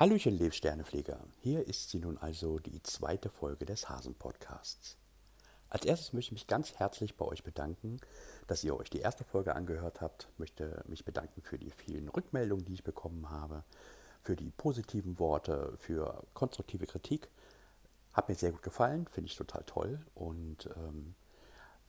Hallöchen, 0.00 0.38
Lebsternepfleger. 0.38 1.20
Hier 1.42 1.68
ist 1.68 1.90
sie 1.90 1.98
nun 1.98 2.16
also 2.16 2.58
die 2.58 2.82
zweite 2.82 3.28
Folge 3.28 3.66
des 3.66 3.90
Hasen-Podcasts. 3.90 4.96
Als 5.68 5.84
erstes 5.84 6.14
möchte 6.14 6.28
ich 6.28 6.40
mich 6.40 6.46
ganz 6.46 6.72
herzlich 6.76 7.18
bei 7.18 7.26
euch 7.26 7.44
bedanken, 7.44 8.00
dass 8.46 8.64
ihr 8.64 8.74
euch 8.74 8.88
die 8.88 9.00
erste 9.00 9.24
Folge 9.24 9.54
angehört 9.54 10.00
habt. 10.00 10.30
Möchte 10.38 10.82
mich 10.88 11.04
bedanken 11.04 11.42
für 11.42 11.58
die 11.58 11.70
vielen 11.70 12.08
Rückmeldungen, 12.08 12.64
die 12.64 12.72
ich 12.72 12.82
bekommen 12.82 13.28
habe, 13.28 13.62
für 14.22 14.36
die 14.36 14.52
positiven 14.52 15.18
Worte, 15.18 15.76
für 15.78 16.24
konstruktive 16.32 16.86
Kritik. 16.86 17.28
Hat 18.14 18.30
mir 18.30 18.36
sehr 18.36 18.52
gut 18.52 18.62
gefallen, 18.62 19.06
finde 19.06 19.28
ich 19.28 19.36
total 19.36 19.64
toll 19.64 20.00
und 20.14 20.70
ähm, 20.78 21.14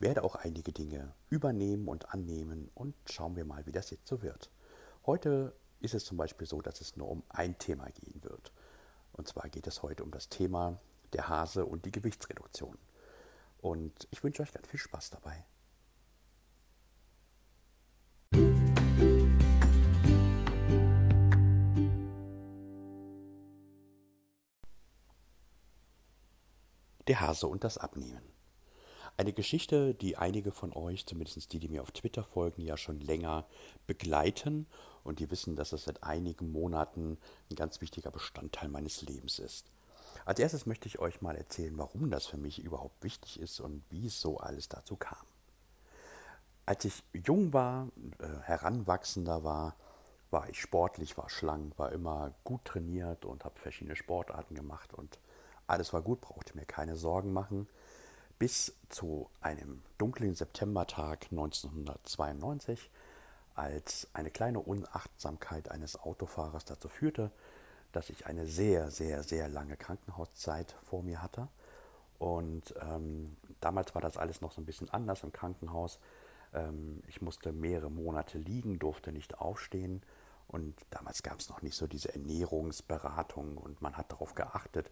werde 0.00 0.22
auch 0.22 0.34
einige 0.34 0.72
Dinge 0.72 1.14
übernehmen 1.30 1.88
und 1.88 2.12
annehmen 2.12 2.70
und 2.74 2.94
schauen 3.10 3.36
wir 3.36 3.46
mal, 3.46 3.64
wie 3.64 3.72
das 3.72 3.88
jetzt 3.88 4.06
so 4.06 4.20
wird. 4.20 4.50
Heute 5.06 5.54
ist 5.82 5.94
es 5.94 6.04
zum 6.04 6.16
Beispiel 6.16 6.46
so, 6.46 6.62
dass 6.62 6.80
es 6.80 6.96
nur 6.96 7.08
um 7.08 7.22
ein 7.28 7.58
Thema 7.58 7.90
gehen 7.90 8.22
wird. 8.22 8.52
Und 9.12 9.28
zwar 9.28 9.48
geht 9.48 9.66
es 9.66 9.82
heute 9.82 10.04
um 10.04 10.10
das 10.10 10.28
Thema 10.28 10.80
der 11.12 11.28
Hase 11.28 11.66
und 11.66 11.84
die 11.84 11.92
Gewichtsreduktion. 11.92 12.78
Und 13.58 14.08
ich 14.10 14.24
wünsche 14.24 14.42
euch 14.42 14.52
ganz 14.52 14.66
viel 14.68 14.80
Spaß 14.80 15.10
dabei. 15.10 15.44
Der 27.08 27.20
Hase 27.20 27.48
und 27.48 27.64
das 27.64 27.78
Abnehmen. 27.78 28.31
Eine 29.16 29.32
Geschichte, 29.32 29.94
die 29.94 30.16
einige 30.16 30.52
von 30.52 30.72
euch, 30.72 31.06
zumindest 31.06 31.52
die, 31.52 31.58
die 31.58 31.68
mir 31.68 31.82
auf 31.82 31.92
Twitter 31.92 32.24
folgen, 32.24 32.62
ja 32.62 32.76
schon 32.76 33.00
länger 33.00 33.46
begleiten 33.86 34.66
und 35.04 35.18
die 35.18 35.30
wissen, 35.30 35.54
dass 35.54 35.72
es 35.72 35.84
seit 35.84 36.02
einigen 36.02 36.50
Monaten 36.50 37.18
ein 37.50 37.56
ganz 37.56 37.80
wichtiger 37.80 38.10
Bestandteil 38.10 38.68
meines 38.68 39.02
Lebens 39.02 39.38
ist. 39.38 39.70
Als 40.24 40.38
erstes 40.38 40.66
möchte 40.66 40.88
ich 40.88 40.98
euch 40.98 41.20
mal 41.20 41.36
erzählen, 41.36 41.76
warum 41.76 42.10
das 42.10 42.26
für 42.26 42.36
mich 42.36 42.60
überhaupt 42.60 43.02
wichtig 43.02 43.40
ist 43.40 43.60
und 43.60 43.82
wie 43.90 44.06
es 44.06 44.20
so 44.20 44.38
alles 44.38 44.68
dazu 44.68 44.96
kam. 44.96 45.26
Als 46.64 46.84
ich 46.84 47.02
jung 47.12 47.52
war, 47.52 47.88
äh, 48.18 48.26
heranwachsender 48.42 49.42
war, 49.42 49.74
war 50.30 50.48
ich 50.48 50.60
sportlich, 50.60 51.18
war 51.18 51.28
schlank, 51.28 51.78
war 51.78 51.92
immer 51.92 52.32
gut 52.44 52.64
trainiert 52.64 53.24
und 53.24 53.44
habe 53.44 53.58
verschiedene 53.58 53.96
Sportarten 53.96 54.54
gemacht 54.54 54.94
und 54.94 55.18
alles 55.66 55.92
war 55.92 56.02
gut, 56.02 56.20
brauchte 56.20 56.56
mir 56.56 56.64
keine 56.64 56.96
Sorgen 56.96 57.32
machen, 57.32 57.68
bis 58.42 58.74
zu 58.88 59.30
einem 59.40 59.82
dunklen 59.98 60.34
Septembertag 60.34 61.28
1992, 61.30 62.90
als 63.54 64.08
eine 64.14 64.32
kleine 64.32 64.58
Unachtsamkeit 64.58 65.70
eines 65.70 65.94
Autofahrers 65.94 66.64
dazu 66.64 66.88
führte, 66.88 67.30
dass 67.92 68.10
ich 68.10 68.26
eine 68.26 68.48
sehr, 68.48 68.90
sehr, 68.90 69.22
sehr 69.22 69.46
lange 69.46 69.76
Krankenhauszeit 69.76 70.74
vor 70.82 71.04
mir 71.04 71.22
hatte. 71.22 71.46
Und 72.18 72.74
ähm, 72.80 73.36
damals 73.60 73.94
war 73.94 74.02
das 74.02 74.16
alles 74.16 74.40
noch 74.40 74.50
so 74.50 74.60
ein 74.60 74.66
bisschen 74.66 74.90
anders 74.90 75.22
im 75.22 75.30
Krankenhaus. 75.30 76.00
Ähm, 76.52 77.00
ich 77.06 77.22
musste 77.22 77.52
mehrere 77.52 77.92
Monate 77.92 78.38
liegen, 78.38 78.80
durfte 78.80 79.12
nicht 79.12 79.38
aufstehen. 79.38 80.02
Und 80.48 80.74
damals 80.90 81.22
gab 81.22 81.38
es 81.38 81.48
noch 81.48 81.62
nicht 81.62 81.76
so 81.76 81.86
diese 81.86 82.12
Ernährungsberatung 82.12 83.56
und 83.56 83.80
man 83.82 83.96
hat 83.96 84.10
darauf 84.10 84.34
geachtet, 84.34 84.90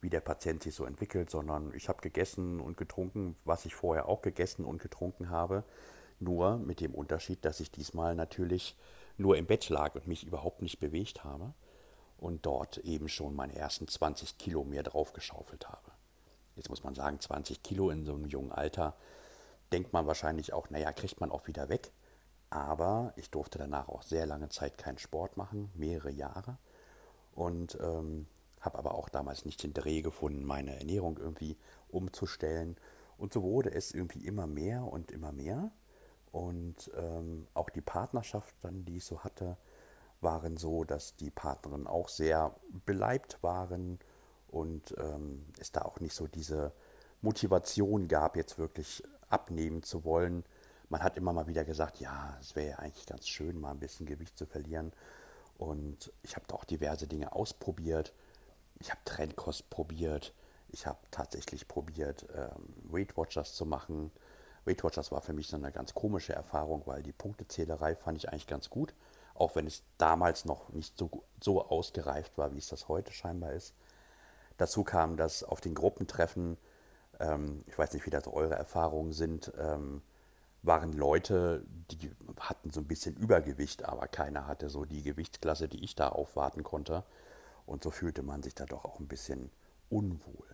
wie 0.00 0.10
der 0.10 0.20
Patient 0.20 0.62
sich 0.62 0.74
so 0.74 0.84
entwickelt, 0.84 1.30
sondern 1.30 1.72
ich 1.74 1.88
habe 1.88 2.00
gegessen 2.00 2.60
und 2.60 2.76
getrunken, 2.76 3.36
was 3.44 3.64
ich 3.64 3.74
vorher 3.74 4.08
auch 4.08 4.22
gegessen 4.22 4.64
und 4.64 4.80
getrunken 4.80 5.30
habe. 5.30 5.64
Nur 6.18 6.58
mit 6.58 6.80
dem 6.80 6.94
Unterschied, 6.94 7.44
dass 7.44 7.60
ich 7.60 7.70
diesmal 7.70 8.14
natürlich 8.14 8.76
nur 9.16 9.36
im 9.36 9.46
Bett 9.46 9.68
lag 9.68 9.94
und 9.94 10.06
mich 10.06 10.26
überhaupt 10.26 10.62
nicht 10.62 10.80
bewegt 10.80 11.24
habe 11.24 11.54
und 12.18 12.44
dort 12.44 12.78
eben 12.78 13.08
schon 13.08 13.34
meine 13.34 13.56
ersten 13.56 13.88
20 13.88 14.38
Kilo 14.38 14.64
mehr 14.64 14.82
draufgeschaufelt 14.82 15.68
habe. 15.68 15.90
Jetzt 16.56 16.68
muss 16.68 16.84
man 16.84 16.94
sagen, 16.94 17.20
20 17.20 17.62
Kilo 17.62 17.90
in 17.90 18.04
so 18.04 18.14
einem 18.14 18.26
jungen 18.26 18.52
Alter, 18.52 18.94
denkt 19.72 19.92
man 19.92 20.06
wahrscheinlich 20.06 20.52
auch, 20.52 20.68
naja, 20.70 20.92
kriegt 20.92 21.20
man 21.20 21.30
auch 21.30 21.46
wieder 21.46 21.68
weg. 21.68 21.92
Aber 22.50 23.12
ich 23.16 23.30
durfte 23.30 23.58
danach 23.58 23.88
auch 23.88 24.02
sehr 24.02 24.26
lange 24.26 24.48
Zeit 24.48 24.76
keinen 24.76 24.98
Sport 24.98 25.36
machen, 25.36 25.70
mehrere 25.74 26.10
Jahre. 26.10 26.58
Und 27.32 27.78
ähm, 27.80 28.26
habe 28.60 28.78
aber 28.78 28.94
auch 28.94 29.08
damals 29.08 29.44
nicht 29.44 29.62
den 29.62 29.72
Dreh 29.74 30.02
gefunden, 30.02 30.44
meine 30.44 30.78
Ernährung 30.78 31.18
irgendwie 31.18 31.56
umzustellen. 31.88 32.76
Und 33.16 33.32
so 33.32 33.42
wurde 33.42 33.72
es 33.72 33.92
irgendwie 33.92 34.26
immer 34.26 34.46
mehr 34.46 34.84
und 34.84 35.10
immer 35.10 35.32
mehr. 35.32 35.70
Und 36.32 36.90
ähm, 36.96 37.46
auch 37.54 37.70
die 37.70 37.80
Partnerschaft 37.80 38.54
dann, 38.62 38.84
die 38.84 38.98
ich 38.98 39.04
so 39.04 39.24
hatte, 39.24 39.56
waren 40.20 40.56
so, 40.56 40.84
dass 40.84 41.16
die 41.16 41.30
Partnerinnen 41.30 41.86
auch 41.86 42.08
sehr 42.08 42.54
beleibt 42.86 43.42
waren 43.42 43.98
und 44.48 44.94
ähm, 44.98 45.46
es 45.58 45.72
da 45.72 45.82
auch 45.82 46.00
nicht 46.00 46.14
so 46.14 46.26
diese 46.26 46.72
Motivation 47.22 48.08
gab, 48.08 48.36
jetzt 48.36 48.58
wirklich 48.58 49.02
abnehmen 49.28 49.82
zu 49.82 50.04
wollen. 50.04 50.44
Man 50.88 51.02
hat 51.02 51.16
immer 51.16 51.32
mal 51.32 51.46
wieder 51.46 51.64
gesagt, 51.64 52.00
ja, 52.00 52.36
es 52.40 52.56
wäre 52.56 52.70
ja 52.70 52.76
eigentlich 52.76 53.06
ganz 53.06 53.28
schön, 53.28 53.60
mal 53.60 53.70
ein 53.70 53.78
bisschen 53.78 54.06
Gewicht 54.06 54.36
zu 54.36 54.46
verlieren. 54.46 54.92
Und 55.56 56.12
ich 56.22 56.36
habe 56.36 56.46
da 56.48 56.56
auch 56.56 56.64
diverse 56.64 57.06
Dinge 57.06 57.32
ausprobiert. 57.32 58.14
Ich 58.80 58.90
habe 58.90 59.00
Trendkost 59.04 59.70
probiert. 59.70 60.34
Ich 60.68 60.86
habe 60.86 60.98
tatsächlich 61.10 61.68
probiert, 61.68 62.26
ähm, 62.34 62.74
Weight 62.84 63.16
Watchers 63.16 63.54
zu 63.54 63.66
machen. 63.66 64.10
Weight 64.64 64.82
Watchers 64.84 65.12
war 65.12 65.20
für 65.20 65.32
mich 65.32 65.48
so 65.48 65.56
eine 65.56 65.72
ganz 65.72 65.94
komische 65.94 66.32
Erfahrung, 66.32 66.82
weil 66.86 67.02
die 67.02 67.12
Punktezählerei 67.12 67.94
fand 67.96 68.18
ich 68.18 68.28
eigentlich 68.28 68.46
ganz 68.46 68.70
gut 68.70 68.94
auch 69.40 69.56
wenn 69.56 69.66
es 69.66 69.82
damals 69.96 70.44
noch 70.44 70.68
nicht 70.68 70.98
so, 70.98 71.24
so 71.42 71.66
ausgereift 71.66 72.36
war, 72.36 72.52
wie 72.52 72.58
es 72.58 72.68
das 72.68 72.88
heute 72.88 73.12
scheinbar 73.12 73.52
ist. 73.52 73.74
Dazu 74.58 74.84
kam, 74.84 75.16
dass 75.16 75.42
auf 75.42 75.62
den 75.62 75.74
Gruppentreffen, 75.74 76.58
ähm, 77.18 77.64
ich 77.66 77.78
weiß 77.78 77.94
nicht, 77.94 78.04
wie 78.04 78.10
das 78.10 78.26
eure 78.26 78.54
Erfahrungen 78.54 79.12
sind, 79.12 79.50
ähm, 79.58 80.02
waren 80.62 80.92
Leute, 80.92 81.64
die 81.90 82.10
hatten 82.38 82.70
so 82.70 82.80
ein 82.80 82.86
bisschen 82.86 83.16
Übergewicht, 83.16 83.84
aber 83.86 84.08
keiner 84.08 84.46
hatte 84.46 84.68
so 84.68 84.84
die 84.84 85.02
Gewichtsklasse, 85.02 85.68
die 85.68 85.82
ich 85.82 85.94
da 85.94 86.10
aufwarten 86.10 86.62
konnte. 86.62 87.02
Und 87.70 87.84
so 87.84 87.92
fühlte 87.92 88.24
man 88.24 88.42
sich 88.42 88.56
da 88.56 88.66
doch 88.66 88.84
auch 88.84 88.98
ein 88.98 89.06
bisschen 89.06 89.48
unwohl. 89.90 90.48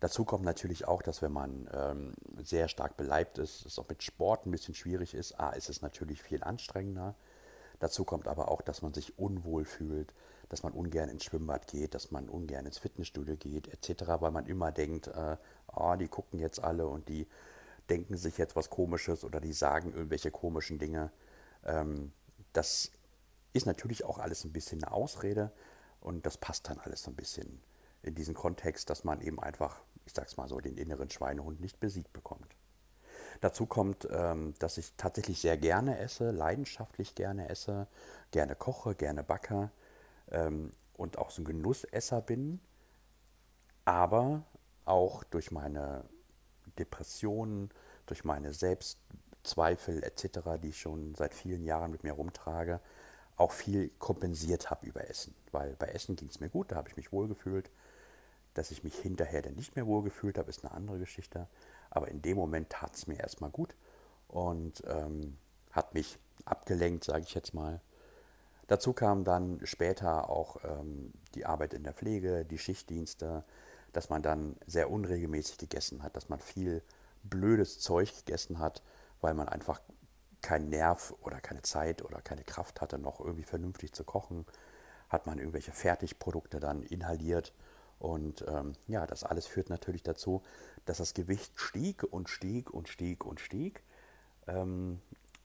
Dazu 0.00 0.24
kommt 0.24 0.42
natürlich 0.42 0.88
auch, 0.88 1.02
dass 1.02 1.20
wenn 1.20 1.32
man 1.32 1.68
ähm, 1.74 2.14
sehr 2.42 2.68
stark 2.68 2.96
beleibt 2.96 3.36
ist, 3.36 3.66
es 3.66 3.78
auch 3.78 3.86
mit 3.90 4.02
Sport 4.02 4.46
ein 4.46 4.50
bisschen 4.50 4.74
schwierig 4.74 5.12
ist. 5.12 5.38
A, 5.38 5.50
ist 5.50 5.68
es 5.68 5.82
natürlich 5.82 6.22
viel 6.22 6.42
anstrengender. 6.42 7.14
Dazu 7.78 8.04
kommt 8.04 8.26
aber 8.26 8.50
auch, 8.50 8.62
dass 8.62 8.80
man 8.80 8.94
sich 8.94 9.18
unwohl 9.18 9.66
fühlt, 9.66 10.14
dass 10.48 10.62
man 10.62 10.72
ungern 10.72 11.10
ins 11.10 11.24
Schwimmbad 11.24 11.66
geht, 11.66 11.94
dass 11.94 12.10
man 12.10 12.30
ungern 12.30 12.64
ins 12.64 12.78
Fitnessstudio 12.78 13.36
geht, 13.36 13.68
etc., 13.68 14.04
weil 14.20 14.30
man 14.30 14.46
immer 14.46 14.72
denkt, 14.72 15.08
äh, 15.08 15.36
oh, 15.66 15.94
die 15.96 16.08
gucken 16.08 16.40
jetzt 16.40 16.64
alle 16.64 16.86
und 16.86 17.10
die 17.10 17.26
denken 17.90 18.16
sich 18.16 18.38
jetzt 18.38 18.56
was 18.56 18.70
Komisches 18.70 19.24
oder 19.24 19.40
die 19.40 19.52
sagen 19.52 19.92
irgendwelche 19.92 20.30
komischen 20.30 20.78
Dinge. 20.78 21.10
Ähm, 21.66 22.12
das 22.54 22.92
ist 23.52 23.66
natürlich 23.66 24.04
auch 24.04 24.18
alles 24.18 24.44
ein 24.44 24.52
bisschen 24.52 24.82
eine 24.82 24.92
Ausrede 24.92 25.52
und 26.00 26.26
das 26.26 26.38
passt 26.38 26.68
dann 26.68 26.78
alles 26.78 27.02
so 27.02 27.10
ein 27.10 27.16
bisschen 27.16 27.60
in 28.02 28.14
diesen 28.14 28.34
Kontext, 28.34 28.88
dass 28.90 29.04
man 29.04 29.20
eben 29.20 29.40
einfach, 29.40 29.82
ich 30.06 30.12
sag's 30.14 30.36
mal 30.36 30.48
so, 30.48 30.58
den 30.58 30.76
inneren 30.76 31.10
Schweinehund 31.10 31.60
nicht 31.60 31.80
besiegt 31.80 32.12
bekommt. 32.12 32.56
Dazu 33.40 33.66
kommt, 33.66 34.08
ähm, 34.10 34.54
dass 34.58 34.78
ich 34.78 34.94
tatsächlich 34.96 35.40
sehr 35.40 35.56
gerne 35.56 35.98
esse, 35.98 36.30
leidenschaftlich 36.30 37.14
gerne 37.14 37.48
esse, 37.48 37.86
gerne 38.30 38.54
koche, 38.54 38.94
gerne 38.94 39.22
backe 39.22 39.70
ähm, 40.30 40.70
und 40.94 41.18
auch 41.18 41.30
so 41.30 41.42
ein 41.42 41.46
Genussesser 41.46 42.20
bin, 42.20 42.60
aber 43.84 44.42
auch 44.84 45.24
durch 45.24 45.50
meine 45.50 46.04
Depressionen, 46.78 47.70
durch 48.06 48.24
meine 48.24 48.52
Selbstzweifel 48.52 50.02
etc., 50.02 50.60
die 50.62 50.68
ich 50.68 50.80
schon 50.80 51.14
seit 51.14 51.34
vielen 51.34 51.64
Jahren 51.64 51.90
mit 51.90 52.02
mir 52.02 52.12
rumtrage, 52.12 52.80
auch 53.40 53.52
viel 53.52 53.90
kompensiert 53.98 54.70
habe 54.70 54.86
über 54.86 55.08
Essen. 55.08 55.34
Weil 55.50 55.74
bei 55.76 55.86
Essen 55.86 56.14
ging 56.14 56.28
es 56.28 56.40
mir 56.40 56.50
gut, 56.50 56.70
da 56.70 56.76
habe 56.76 56.88
ich 56.88 56.96
mich 56.96 57.10
wohlgefühlt. 57.10 57.70
Dass 58.54 58.70
ich 58.70 58.84
mich 58.84 58.96
hinterher 58.96 59.42
dann 59.42 59.54
nicht 59.54 59.76
mehr 59.76 59.86
wohlgefühlt 59.86 60.36
habe, 60.36 60.50
ist 60.50 60.64
eine 60.64 60.74
andere 60.74 60.98
Geschichte. 60.98 61.46
Aber 61.88 62.08
in 62.08 62.20
dem 62.20 62.36
Moment 62.36 62.70
tat 62.70 62.94
es 62.94 63.06
mir 63.06 63.18
erstmal 63.18 63.50
gut 63.50 63.74
und 64.28 64.82
ähm, 64.86 65.38
hat 65.70 65.94
mich 65.94 66.18
abgelenkt, 66.44 67.04
sage 67.04 67.24
ich 67.24 67.34
jetzt 67.34 67.54
mal. 67.54 67.80
Dazu 68.66 68.92
kam 68.92 69.24
dann 69.24 69.60
später 69.64 70.28
auch 70.28 70.58
ähm, 70.64 71.12
die 71.34 71.46
Arbeit 71.46 71.74
in 71.74 71.82
der 71.82 71.94
Pflege, 71.94 72.44
die 72.44 72.58
Schichtdienste, 72.58 73.44
dass 73.92 74.10
man 74.10 74.22
dann 74.22 74.56
sehr 74.66 74.90
unregelmäßig 74.90 75.58
gegessen 75.58 76.02
hat, 76.02 76.14
dass 76.14 76.28
man 76.28 76.40
viel 76.40 76.82
blödes 77.22 77.80
Zeug 77.80 78.14
gegessen 78.16 78.58
hat, 78.58 78.82
weil 79.20 79.34
man 79.34 79.48
einfach 79.48 79.80
keinen 80.42 80.68
Nerv 80.70 81.14
oder 81.22 81.40
keine 81.40 81.62
Zeit 81.62 82.02
oder 82.02 82.20
keine 82.20 82.44
Kraft 82.44 82.80
hatte, 82.80 82.98
noch 82.98 83.20
irgendwie 83.20 83.44
vernünftig 83.44 83.92
zu 83.92 84.04
kochen, 84.04 84.46
hat 85.08 85.26
man 85.26 85.38
irgendwelche 85.38 85.72
Fertigprodukte 85.72 86.60
dann 86.60 86.82
inhaliert 86.82 87.52
und 88.00 88.46
ähm, 88.48 88.72
ja, 88.88 89.06
das 89.06 89.24
alles 89.24 89.46
führt 89.46 89.68
natürlich 89.68 90.02
dazu, 90.02 90.42
dass 90.86 90.98
das 90.98 91.12
Gewicht 91.12 91.52
stieg 91.56 92.02
und 92.02 92.30
stieg 92.30 92.70
und 92.70 92.88
stieg 92.88 93.26
und 93.26 93.40
stieg. 93.40 93.82
Ähm, 94.46 95.00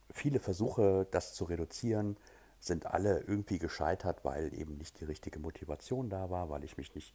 viele 0.09 0.39
Versuche, 0.39 1.05
das 1.11 1.33
zu 1.33 1.43
reduzieren, 1.43 2.15
sind 2.61 2.85
alle 2.85 3.19
irgendwie 3.19 3.59
gescheitert, 3.59 4.23
weil 4.23 4.53
eben 4.53 4.77
nicht 4.77 5.01
die 5.01 5.05
richtige 5.05 5.37
Motivation 5.37 6.09
da 6.09 6.29
war, 6.29 6.49
weil 6.49 6.63
ich 6.63 6.77
mich 6.77 6.95
nicht 6.95 7.13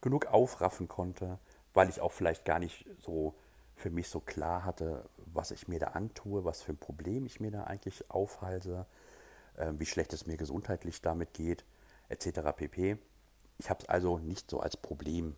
genug 0.00 0.26
aufraffen 0.26 0.88
konnte, 0.88 1.38
weil 1.72 1.88
ich 1.88 2.00
auch 2.00 2.12
vielleicht 2.12 2.44
gar 2.44 2.58
nicht 2.58 2.84
so 3.00 3.34
für 3.76 3.90
mich 3.90 4.08
so 4.08 4.18
klar 4.18 4.64
hatte, 4.64 5.08
was 5.32 5.50
ich 5.50 5.68
mir 5.68 5.78
da 5.78 5.88
antue, 5.88 6.44
was 6.44 6.62
für 6.62 6.72
ein 6.72 6.78
Problem 6.78 7.26
ich 7.26 7.40
mir 7.40 7.50
da 7.50 7.64
eigentlich 7.64 8.10
aufhalse, 8.10 8.86
äh, 9.56 9.72
wie 9.76 9.86
schlecht 9.86 10.12
es 10.12 10.26
mir 10.26 10.36
gesundheitlich 10.36 11.00
damit 11.00 11.34
geht, 11.34 11.64
etc. 12.08 12.40
pp. 12.56 12.98
Ich 13.58 13.70
habe 13.70 13.82
es 13.82 13.88
also 13.88 14.18
nicht 14.18 14.50
so 14.50 14.60
als 14.60 14.76
Problem 14.76 15.36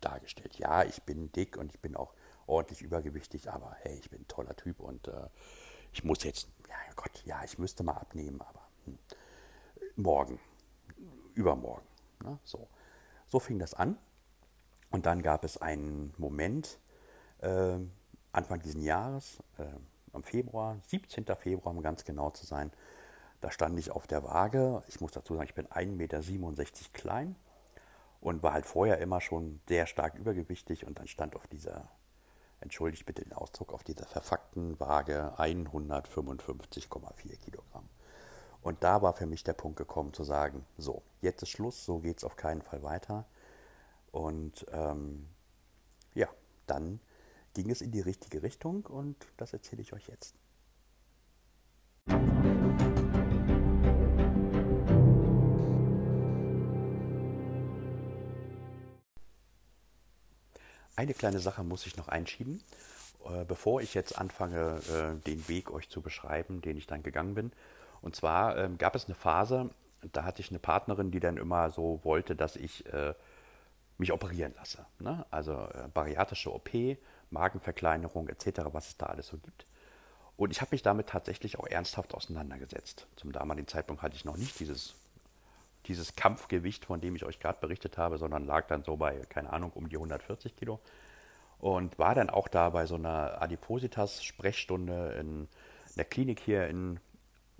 dargestellt. 0.00 0.58
Ja, 0.58 0.84
ich 0.84 1.02
bin 1.02 1.32
dick 1.32 1.56
und 1.56 1.72
ich 1.72 1.80
bin 1.80 1.96
auch 1.96 2.14
ordentlich 2.46 2.82
übergewichtig, 2.82 3.50
aber 3.50 3.74
hey, 3.80 3.98
ich 3.98 4.10
bin 4.10 4.22
ein 4.22 4.28
toller 4.28 4.56
Typ 4.56 4.80
und 4.80 5.08
äh, 5.08 5.28
ich 5.92 6.04
muss 6.04 6.22
jetzt, 6.22 6.48
ja 6.68 6.76
Gott, 6.96 7.22
ja, 7.24 7.42
ich 7.44 7.58
müsste 7.58 7.82
mal 7.82 7.94
abnehmen, 7.94 8.40
aber 8.40 8.62
hm, 8.84 8.98
morgen, 9.96 10.38
übermorgen. 11.34 11.86
Ne? 12.22 12.38
So. 12.44 12.68
so 13.28 13.38
fing 13.38 13.58
das 13.58 13.74
an. 13.74 13.98
Und 14.90 15.06
dann 15.06 15.22
gab 15.22 15.44
es 15.44 15.58
einen 15.58 16.14
Moment, 16.16 16.78
äh, 17.40 17.78
Anfang 18.38 18.60
dieses 18.60 18.84
Jahres, 18.84 19.42
äh, 19.58 19.64
am 20.12 20.22
Februar, 20.22 20.78
17. 20.86 21.24
Februar, 21.36 21.74
um 21.74 21.82
ganz 21.82 22.04
genau 22.04 22.30
zu 22.30 22.46
sein, 22.46 22.70
da 23.40 23.50
stand 23.50 23.76
ich 23.78 23.90
auf 23.90 24.06
der 24.06 24.22
Waage. 24.22 24.84
Ich 24.86 25.00
muss 25.00 25.10
dazu 25.10 25.34
sagen, 25.34 25.48
ich 25.48 25.54
bin 25.54 25.66
1,67 25.66 25.88
Meter 25.88 26.22
klein 26.92 27.34
und 28.20 28.44
war 28.44 28.52
halt 28.52 28.64
vorher 28.64 28.98
immer 28.98 29.20
schon 29.20 29.60
sehr 29.68 29.86
stark 29.86 30.14
übergewichtig 30.14 30.86
und 30.86 31.00
dann 31.00 31.08
stand 31.08 31.34
auf 31.34 31.48
dieser, 31.48 31.88
entschuldigt 32.60 33.06
bitte 33.06 33.24
den 33.24 33.32
Ausdruck, 33.32 33.72
auf 33.72 33.82
dieser 33.82 34.06
verfackten 34.06 34.78
Waage 34.78 35.32
155,4 35.36 37.36
Kilogramm. 37.38 37.88
Und 38.62 38.84
da 38.84 39.02
war 39.02 39.14
für 39.14 39.26
mich 39.26 39.42
der 39.42 39.52
Punkt 39.52 39.78
gekommen 39.78 40.12
zu 40.12 40.22
sagen, 40.22 40.64
so, 40.76 41.02
jetzt 41.22 41.42
ist 41.42 41.50
Schluss, 41.50 41.84
so 41.84 41.98
geht 41.98 42.18
es 42.18 42.24
auf 42.24 42.36
keinen 42.36 42.62
Fall 42.62 42.84
weiter. 42.84 43.24
Und 44.12 44.64
ähm, 44.72 45.28
ja, 46.14 46.28
dann 46.66 47.00
ging 47.54 47.70
es 47.70 47.80
in 47.80 47.90
die 47.90 48.00
richtige 48.00 48.42
Richtung 48.42 48.86
und 48.86 49.16
das 49.36 49.52
erzähle 49.52 49.82
ich 49.82 49.92
euch 49.92 50.08
jetzt. 50.08 50.34
Eine 60.98 61.14
kleine 61.14 61.38
Sache 61.38 61.62
muss 61.62 61.86
ich 61.86 61.96
noch 61.96 62.08
einschieben, 62.08 62.60
äh, 63.24 63.44
bevor 63.44 63.80
ich 63.80 63.94
jetzt 63.94 64.18
anfange, 64.18 64.80
äh, 64.90 65.16
den 65.28 65.46
Weg 65.46 65.70
euch 65.70 65.88
zu 65.88 66.02
beschreiben, 66.02 66.60
den 66.60 66.76
ich 66.76 66.88
dann 66.88 67.04
gegangen 67.04 67.36
bin. 67.36 67.52
Und 68.00 68.16
zwar 68.16 68.56
ähm, 68.56 68.78
gab 68.78 68.96
es 68.96 69.04
eine 69.04 69.14
Phase, 69.14 69.70
da 70.10 70.24
hatte 70.24 70.42
ich 70.42 70.50
eine 70.50 70.58
Partnerin, 70.58 71.12
die 71.12 71.20
dann 71.20 71.36
immer 71.36 71.70
so 71.70 72.00
wollte, 72.02 72.34
dass 72.34 72.56
ich 72.56 72.84
äh, 72.86 73.14
mich 73.96 74.10
operieren 74.10 74.54
lasse. 74.56 74.86
Ne? 74.98 75.24
Also 75.30 75.68
bariatrische 75.94 76.52
OP, 76.52 76.68
Magenverkleinerung 77.30 78.28
etc., 78.28 78.60
was 78.72 78.88
es 78.88 78.96
da 78.96 79.06
alles 79.06 79.28
so 79.28 79.38
gibt. 79.38 79.66
Und 80.36 80.50
ich 80.50 80.60
habe 80.60 80.70
mich 80.72 80.82
damit 80.82 81.08
tatsächlich 81.08 81.58
auch 81.58 81.66
ernsthaft 81.66 82.14
auseinandergesetzt. 82.14 83.08
Zum 83.16 83.32
damaligen 83.32 83.66
Zeitpunkt 83.66 84.02
hatte 84.02 84.14
ich 84.14 84.24
noch 84.24 84.36
nicht 84.36 84.60
dieses 84.60 84.94
dieses 85.88 86.14
Kampfgewicht, 86.14 86.84
von 86.84 87.00
dem 87.00 87.16
ich 87.16 87.24
euch 87.24 87.40
gerade 87.40 87.58
berichtet 87.60 87.98
habe, 87.98 88.18
sondern 88.18 88.44
lag 88.44 88.66
dann 88.66 88.84
so 88.84 88.96
bei, 88.96 89.16
keine 89.28 89.52
Ahnung, 89.52 89.72
um 89.72 89.88
die 89.88 89.96
140 89.96 90.54
Kilo. 90.54 90.80
Und 91.58 91.98
war 91.98 92.14
dann 92.14 92.30
auch 92.30 92.46
da 92.46 92.70
bei 92.70 92.86
so 92.86 92.94
einer 92.94 93.42
Adipositas-Sprechstunde 93.42 95.16
in 95.18 95.48
der 95.96 96.04
Klinik 96.04 96.40
hier 96.40 96.68
in 96.68 97.00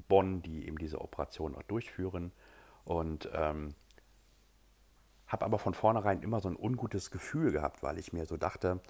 Bonn, 0.09 0.43
die 0.43 0.67
eben 0.67 0.79
diese 0.79 1.01
Operation 1.01 1.57
auch 1.57 1.63
durchführen. 1.63 2.31
Und 2.85 3.29
ähm, 3.33 3.75
habe 5.27 5.45
aber 5.45 5.59
von 5.59 5.75
vornherein 5.75 6.23
immer 6.23 6.41
so 6.41 6.49
ein 6.49 6.57
ungutes 6.57 7.11
Gefühl 7.11 7.51
gehabt, 7.51 7.83
weil 7.83 7.99
ich 7.99 8.13
mir 8.13 8.27
so 8.27 8.37
dachte, 8.37 8.81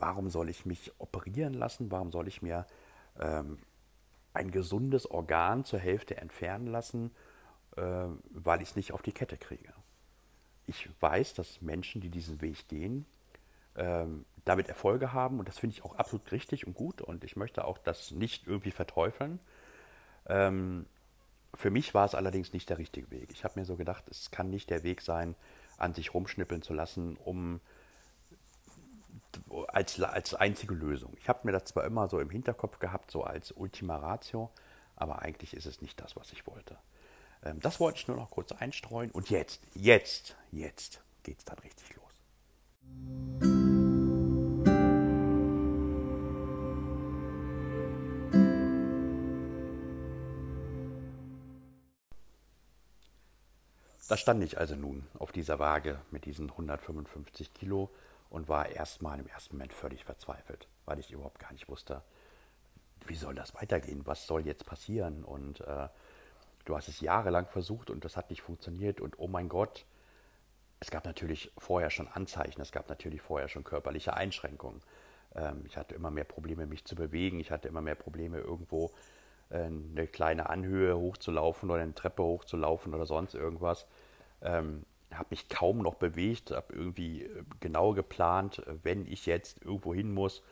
warum 0.00 0.30
soll 0.30 0.48
ich 0.48 0.66
mich 0.66 0.92
operieren 0.98 1.54
lassen? 1.54 1.90
Warum 1.90 2.12
soll 2.12 2.28
ich 2.28 2.42
mir 2.42 2.66
ähm, 3.18 3.58
ein 4.32 4.50
gesundes 4.50 5.10
Organ 5.10 5.64
zur 5.64 5.78
Hälfte 5.78 6.16
entfernen 6.16 6.66
lassen? 6.66 7.10
äh, 7.78 8.08
weil 8.30 8.62
ich 8.62 8.70
es 8.70 8.76
nicht 8.76 8.92
auf 8.92 9.02
die 9.02 9.12
Kette 9.12 9.36
kriege. 9.36 9.72
Ich 10.66 10.88
weiß, 11.00 11.34
dass 11.34 11.62
Menschen, 11.62 12.00
die 12.00 12.10
diesen 12.10 12.40
Weg 12.42 12.68
gehen, 12.68 13.06
äh, 13.74 14.04
damit 14.44 14.68
Erfolge 14.68 15.12
haben 15.12 15.38
und 15.38 15.48
das 15.48 15.58
finde 15.58 15.74
ich 15.74 15.84
auch 15.84 15.94
absolut 15.96 16.30
richtig 16.32 16.66
und 16.66 16.74
gut 16.74 17.00
und 17.00 17.24
ich 17.24 17.36
möchte 17.36 17.64
auch 17.64 17.78
das 17.78 18.10
nicht 18.10 18.46
irgendwie 18.46 18.70
verteufeln. 18.70 19.38
Ähm, 20.26 20.86
für 21.54 21.70
mich 21.70 21.94
war 21.94 22.04
es 22.04 22.14
allerdings 22.14 22.52
nicht 22.52 22.68
der 22.68 22.78
richtige 22.78 23.10
Weg. 23.10 23.30
Ich 23.32 23.44
habe 23.44 23.58
mir 23.58 23.64
so 23.64 23.76
gedacht, 23.76 24.04
es 24.10 24.30
kann 24.30 24.50
nicht 24.50 24.68
der 24.70 24.82
Weg 24.82 25.00
sein, 25.00 25.34
an 25.78 25.94
sich 25.94 26.12
rumschnippeln 26.12 26.62
zu 26.62 26.74
lassen, 26.74 27.16
um 27.16 27.60
als, 29.68 30.00
als 30.00 30.34
einzige 30.34 30.74
Lösung. 30.74 31.14
Ich 31.18 31.28
habe 31.28 31.40
mir 31.44 31.52
das 31.52 31.64
zwar 31.64 31.84
immer 31.84 32.08
so 32.08 32.20
im 32.20 32.30
Hinterkopf 32.30 32.78
gehabt, 32.78 33.10
so 33.10 33.24
als 33.24 33.52
Ultima 33.52 33.96
Ratio, 33.96 34.50
aber 34.96 35.22
eigentlich 35.22 35.54
ist 35.54 35.66
es 35.66 35.80
nicht 35.80 36.00
das, 36.00 36.16
was 36.16 36.32
ich 36.32 36.46
wollte. 36.46 36.78
Ähm, 37.42 37.60
das 37.60 37.80
wollte 37.80 37.98
ich 37.98 38.08
nur 38.08 38.16
noch 38.16 38.30
kurz 38.30 38.52
einstreuen. 38.52 39.10
Und 39.10 39.30
jetzt, 39.30 39.60
jetzt, 39.74 40.36
jetzt 40.50 41.02
geht 41.22 41.38
es 41.38 41.44
dann 41.44 41.58
richtig 41.58 41.94
los. 41.96 42.08
Da 54.08 54.16
stand 54.16 54.42
ich 54.42 54.56
also 54.56 54.74
nun 54.74 55.06
auf 55.18 55.32
dieser 55.32 55.58
Waage 55.58 56.00
mit 56.10 56.24
diesen 56.24 56.50
155 56.50 57.52
Kilo 57.52 57.90
und 58.30 58.48
war 58.48 58.68
erstmal 58.68 59.18
im 59.18 59.26
ersten 59.26 59.56
Moment 59.56 59.72
völlig 59.72 60.04
verzweifelt, 60.04 60.68
weil 60.84 60.98
ich 60.98 61.10
überhaupt 61.10 61.38
gar 61.38 61.52
nicht 61.52 61.68
wusste, 61.68 62.02
wie 63.06 63.14
soll 63.14 63.34
das 63.34 63.54
weitergehen, 63.54 64.06
was 64.06 64.26
soll 64.26 64.46
jetzt 64.46 64.66
passieren 64.66 65.24
und 65.24 65.60
äh, 65.60 65.88
du 66.64 66.76
hast 66.76 66.88
es 66.88 67.00
jahrelang 67.00 67.46
versucht 67.46 67.90
und 67.90 68.04
das 68.04 68.16
hat 68.16 68.30
nicht 68.30 68.42
funktioniert 68.42 69.00
und 69.00 69.18
oh 69.18 69.28
mein 69.28 69.48
Gott, 69.48 69.86
es 70.80 70.90
gab 70.90 71.04
natürlich 71.04 71.52
vorher 71.58 71.90
schon 71.90 72.08
Anzeichen, 72.08 72.60
es 72.60 72.72
gab 72.72 72.88
natürlich 72.88 73.20
vorher 73.22 73.48
schon 73.48 73.64
körperliche 73.64 74.14
Einschränkungen. 74.14 74.82
Ähm, 75.34 75.64
ich 75.66 75.76
hatte 75.76 75.94
immer 75.94 76.10
mehr 76.10 76.24
Probleme, 76.24 76.66
mich 76.66 76.84
zu 76.84 76.94
bewegen, 76.94 77.40
ich 77.40 77.50
hatte 77.50 77.68
immer 77.68 77.80
mehr 77.80 77.94
Probleme, 77.94 78.38
irgendwo 78.38 78.92
äh, 79.50 79.64
eine 79.64 80.06
kleine 80.06 80.48
Anhöhe 80.50 80.96
hochzulaufen 80.96 81.70
oder 81.70 81.82
eine 81.82 81.94
Treppe 81.94 82.22
hochzulaufen 82.22 82.94
oder 82.94 83.06
sonst 83.06 83.34
irgendwas. 83.34 83.86
Ähm, 84.40 84.84
habe 85.14 85.28
mich 85.30 85.48
kaum 85.48 85.78
noch 85.78 85.94
bewegt, 85.94 86.50
habe 86.50 86.72
irgendwie 86.74 87.24
äh, 87.24 87.44
genau 87.60 87.92
geplant, 87.92 88.58
äh, 88.66 88.74
wenn 88.82 89.06
ich 89.06 89.26
jetzt 89.26 89.62
irgendwo 89.64 89.94
hin 89.94 90.12
muss, 90.12 90.42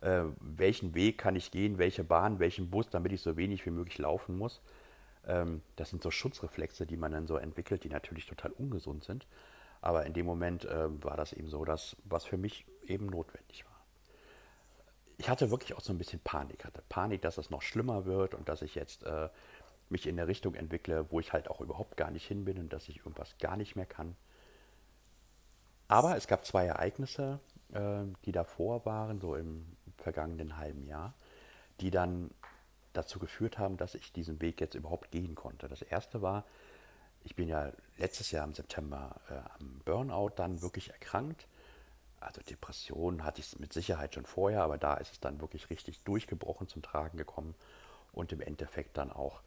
äh, 0.00 0.22
welchen 0.40 0.94
Weg 0.94 1.18
kann 1.18 1.36
ich 1.36 1.50
gehen, 1.50 1.78
welche 1.78 2.04
Bahn, 2.04 2.38
welchen 2.38 2.70
Bus, 2.70 2.88
damit 2.88 3.12
ich 3.12 3.20
so 3.20 3.36
wenig 3.36 3.64
wie 3.66 3.70
möglich 3.70 3.98
laufen 3.98 4.38
muss. 4.38 4.60
Ähm, 5.26 5.62
das 5.76 5.90
sind 5.90 6.02
so 6.02 6.10
Schutzreflexe, 6.10 6.86
die 6.86 6.96
man 6.96 7.12
dann 7.12 7.26
so 7.26 7.36
entwickelt, 7.36 7.84
die 7.84 7.88
natürlich 7.88 8.26
total 8.26 8.52
ungesund 8.52 9.04
sind. 9.04 9.26
Aber 9.80 10.06
in 10.06 10.14
dem 10.14 10.26
Moment 10.26 10.64
war 10.64 11.16
das 11.16 11.32
eben 11.32 11.48
so, 11.48 11.64
dass 11.64 11.96
was 12.04 12.24
für 12.24 12.38
mich 12.38 12.64
eben 12.86 13.06
notwendig 13.06 13.64
war. 13.66 13.84
Ich 15.18 15.28
hatte 15.28 15.50
wirklich 15.50 15.74
auch 15.74 15.80
so 15.80 15.92
ein 15.92 15.98
bisschen 15.98 16.18
Panik. 16.20 16.64
hatte 16.64 16.82
Panik, 16.88 17.22
dass 17.22 17.38
es 17.38 17.50
noch 17.50 17.62
schlimmer 17.62 18.04
wird 18.04 18.34
und 18.34 18.48
dass 18.48 18.62
ich 18.62 18.74
jetzt 18.74 19.04
mich 19.88 20.06
in 20.06 20.18
eine 20.18 20.28
Richtung 20.28 20.54
entwickle, 20.54 21.10
wo 21.10 21.20
ich 21.20 21.32
halt 21.32 21.48
auch 21.48 21.60
überhaupt 21.60 21.96
gar 21.96 22.10
nicht 22.10 22.26
hin 22.26 22.44
bin 22.44 22.58
und 22.58 22.72
dass 22.72 22.88
ich 22.88 22.98
irgendwas 22.98 23.36
gar 23.38 23.56
nicht 23.56 23.76
mehr 23.76 23.86
kann. 23.86 24.16
Aber 25.88 26.16
es 26.16 26.26
gab 26.26 26.44
zwei 26.44 26.66
Ereignisse, 26.66 27.38
äh, 27.72 28.02
die 28.24 28.32
davor 28.32 28.84
waren, 28.84 29.20
so 29.20 29.36
im 29.36 29.76
vergangenen 29.98 30.56
halben 30.56 30.84
Jahr, 30.86 31.14
die 31.80 31.90
dann 31.90 32.30
dazu 32.92 33.18
geführt 33.18 33.58
haben, 33.58 33.76
dass 33.76 33.94
ich 33.94 34.12
diesen 34.12 34.40
Weg 34.40 34.60
jetzt 34.60 34.74
überhaupt 34.74 35.10
gehen 35.10 35.34
konnte. 35.34 35.68
Das 35.68 35.82
erste 35.82 36.22
war, 36.22 36.44
ich 37.24 37.36
bin 37.36 37.48
ja 37.48 37.72
letztes 37.98 38.30
Jahr 38.30 38.44
im 38.46 38.54
September 38.54 39.20
äh, 39.28 39.34
am 39.58 39.80
Burnout 39.84 40.30
dann 40.36 40.62
wirklich 40.62 40.90
erkrankt. 40.90 41.46
Also 42.20 42.40
Depressionen 42.42 43.24
hatte 43.24 43.40
ich 43.40 43.58
mit 43.58 43.72
Sicherheit 43.72 44.14
schon 44.14 44.26
vorher, 44.26 44.62
aber 44.62 44.78
da 44.78 44.94
ist 44.94 45.12
es 45.12 45.20
dann 45.20 45.40
wirklich 45.40 45.70
richtig 45.70 46.02
durchgebrochen 46.04 46.66
zum 46.66 46.82
Tragen 46.82 47.18
gekommen 47.18 47.54
und 48.12 48.32
im 48.32 48.40
Endeffekt 48.40 48.96
dann 48.96 49.12
auch 49.12 49.42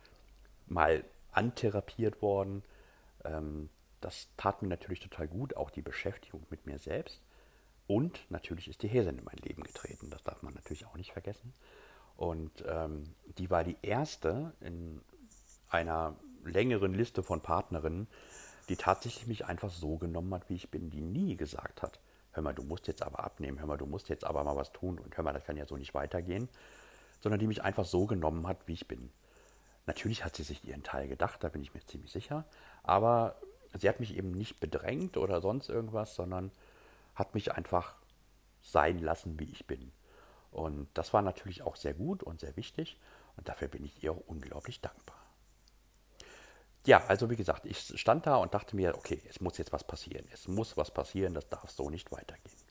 mal 0.69 1.03
antherapiert 1.31 2.21
worden. 2.21 2.63
Ähm, 3.23 3.69
das 4.01 4.29
tat 4.37 4.61
mir 4.61 4.69
natürlich 4.69 4.99
total 4.99 5.27
gut, 5.27 5.57
auch 5.57 5.69
die 5.69 5.81
Beschäftigung 5.81 6.45
mit 6.49 6.65
mir 6.65 6.79
selbst. 6.79 7.21
Und 7.87 8.19
natürlich 8.29 8.67
ist 8.67 8.83
die 8.83 8.87
Häsin 8.87 9.17
in 9.17 9.25
mein 9.25 9.37
Leben 9.37 9.63
getreten. 9.63 10.09
Das 10.09 10.23
darf 10.23 10.43
man 10.43 10.53
natürlich 10.53 10.85
auch 10.85 10.95
nicht 10.95 11.11
vergessen. 11.11 11.53
Und 12.15 12.63
ähm, 12.67 13.15
die 13.37 13.49
war 13.49 13.63
die 13.63 13.77
erste 13.81 14.53
in 14.59 15.01
einer 15.69 16.15
längeren 16.43 16.93
Liste 16.93 17.23
von 17.23 17.41
Partnerinnen, 17.41 18.07
die 18.69 18.75
tatsächlich 18.75 19.27
mich 19.27 19.45
einfach 19.45 19.71
so 19.71 19.97
genommen 19.97 20.33
hat, 20.33 20.49
wie 20.49 20.55
ich 20.55 20.69
bin, 20.69 20.89
die 20.89 21.01
nie 21.01 21.35
gesagt 21.35 21.81
hat, 21.81 21.99
hör 22.31 22.43
mal, 22.43 22.53
du 22.53 22.63
musst 22.63 22.87
jetzt 22.87 23.01
aber 23.01 23.23
abnehmen, 23.23 23.59
hör 23.59 23.65
mal, 23.65 23.77
du 23.77 23.85
musst 23.85 24.09
jetzt 24.09 24.23
aber 24.23 24.43
mal 24.43 24.55
was 24.55 24.71
tun 24.71 24.99
und 24.99 25.15
hör 25.17 25.23
mal, 25.23 25.33
das 25.33 25.45
kann 25.45 25.57
ja 25.57 25.65
so 25.65 25.75
nicht 25.77 25.93
weitergehen, 25.93 26.47
sondern 27.21 27.39
die 27.39 27.47
mich 27.47 27.63
einfach 27.63 27.85
so 27.85 28.05
genommen 28.05 28.47
hat, 28.47 28.67
wie 28.67 28.73
ich 28.73 28.87
bin. 28.87 29.11
Natürlich 29.89 30.23
hat 30.23 30.35
sie 30.35 30.43
sich 30.43 30.63
ihren 30.65 30.83
Teil 30.83 31.07
gedacht, 31.07 31.43
da 31.43 31.49
bin 31.49 31.63
ich 31.63 31.73
mir 31.73 31.83
ziemlich 31.83 32.11
sicher. 32.11 32.45
Aber 32.83 33.41
sie 33.73 33.89
hat 33.89 33.99
mich 33.99 34.15
eben 34.15 34.29
nicht 34.29 34.59
bedrängt 34.59 35.17
oder 35.17 35.41
sonst 35.41 35.67
irgendwas, 35.67 36.13
sondern 36.13 36.51
hat 37.15 37.33
mich 37.33 37.53
einfach 37.53 37.95
sein 38.61 38.99
lassen, 38.99 39.39
wie 39.39 39.51
ich 39.51 39.65
bin. 39.65 39.91
Und 40.51 40.87
das 40.93 41.11
war 41.11 41.23
natürlich 41.23 41.63
auch 41.63 41.75
sehr 41.75 41.95
gut 41.95 42.21
und 42.21 42.39
sehr 42.39 42.55
wichtig. 42.55 42.99
Und 43.35 43.49
dafür 43.49 43.67
bin 43.67 43.83
ich 43.83 44.03
ihr 44.03 44.29
unglaublich 44.29 44.79
dankbar. 44.79 45.17
Ja, 46.85 47.03
also 47.07 47.31
wie 47.31 47.35
gesagt, 47.35 47.65
ich 47.65 47.99
stand 47.99 48.27
da 48.27 48.35
und 48.35 48.53
dachte 48.53 48.75
mir, 48.75 48.93
okay, 48.95 49.19
es 49.27 49.41
muss 49.41 49.57
jetzt 49.57 49.73
was 49.73 49.83
passieren. 49.83 50.27
Es 50.31 50.47
muss 50.47 50.77
was 50.77 50.91
passieren, 50.91 51.33
das 51.33 51.49
darf 51.49 51.71
so 51.71 51.89
nicht 51.89 52.11
weitergehen. 52.11 52.61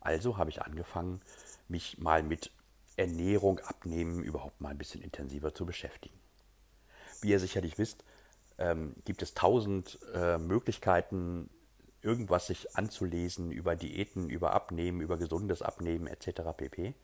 Also 0.00 0.36
habe 0.36 0.50
ich 0.50 0.62
angefangen, 0.62 1.20
mich 1.66 1.98
mal 1.98 2.22
mit 2.22 2.52
Ernährung, 2.96 3.58
Abnehmen 3.58 4.22
überhaupt 4.22 4.60
mal 4.60 4.68
ein 4.68 4.78
bisschen 4.78 5.02
intensiver 5.02 5.52
zu 5.52 5.66
beschäftigen. 5.66 6.19
Wie 7.20 7.30
ihr 7.30 7.40
sicherlich 7.40 7.78
wisst, 7.78 8.04
ähm, 8.58 8.94
gibt 9.04 9.22
es 9.22 9.34
tausend 9.34 9.98
äh, 10.14 10.38
Möglichkeiten, 10.38 11.50
irgendwas 12.02 12.46
sich 12.46 12.76
anzulesen 12.76 13.50
über 13.50 13.76
Diäten, 13.76 14.30
über 14.30 14.52
Abnehmen, 14.52 15.00
über 15.00 15.18
gesundes 15.18 15.62
Abnehmen 15.62 16.06
etc. 16.06 16.42
pp. 16.56 16.94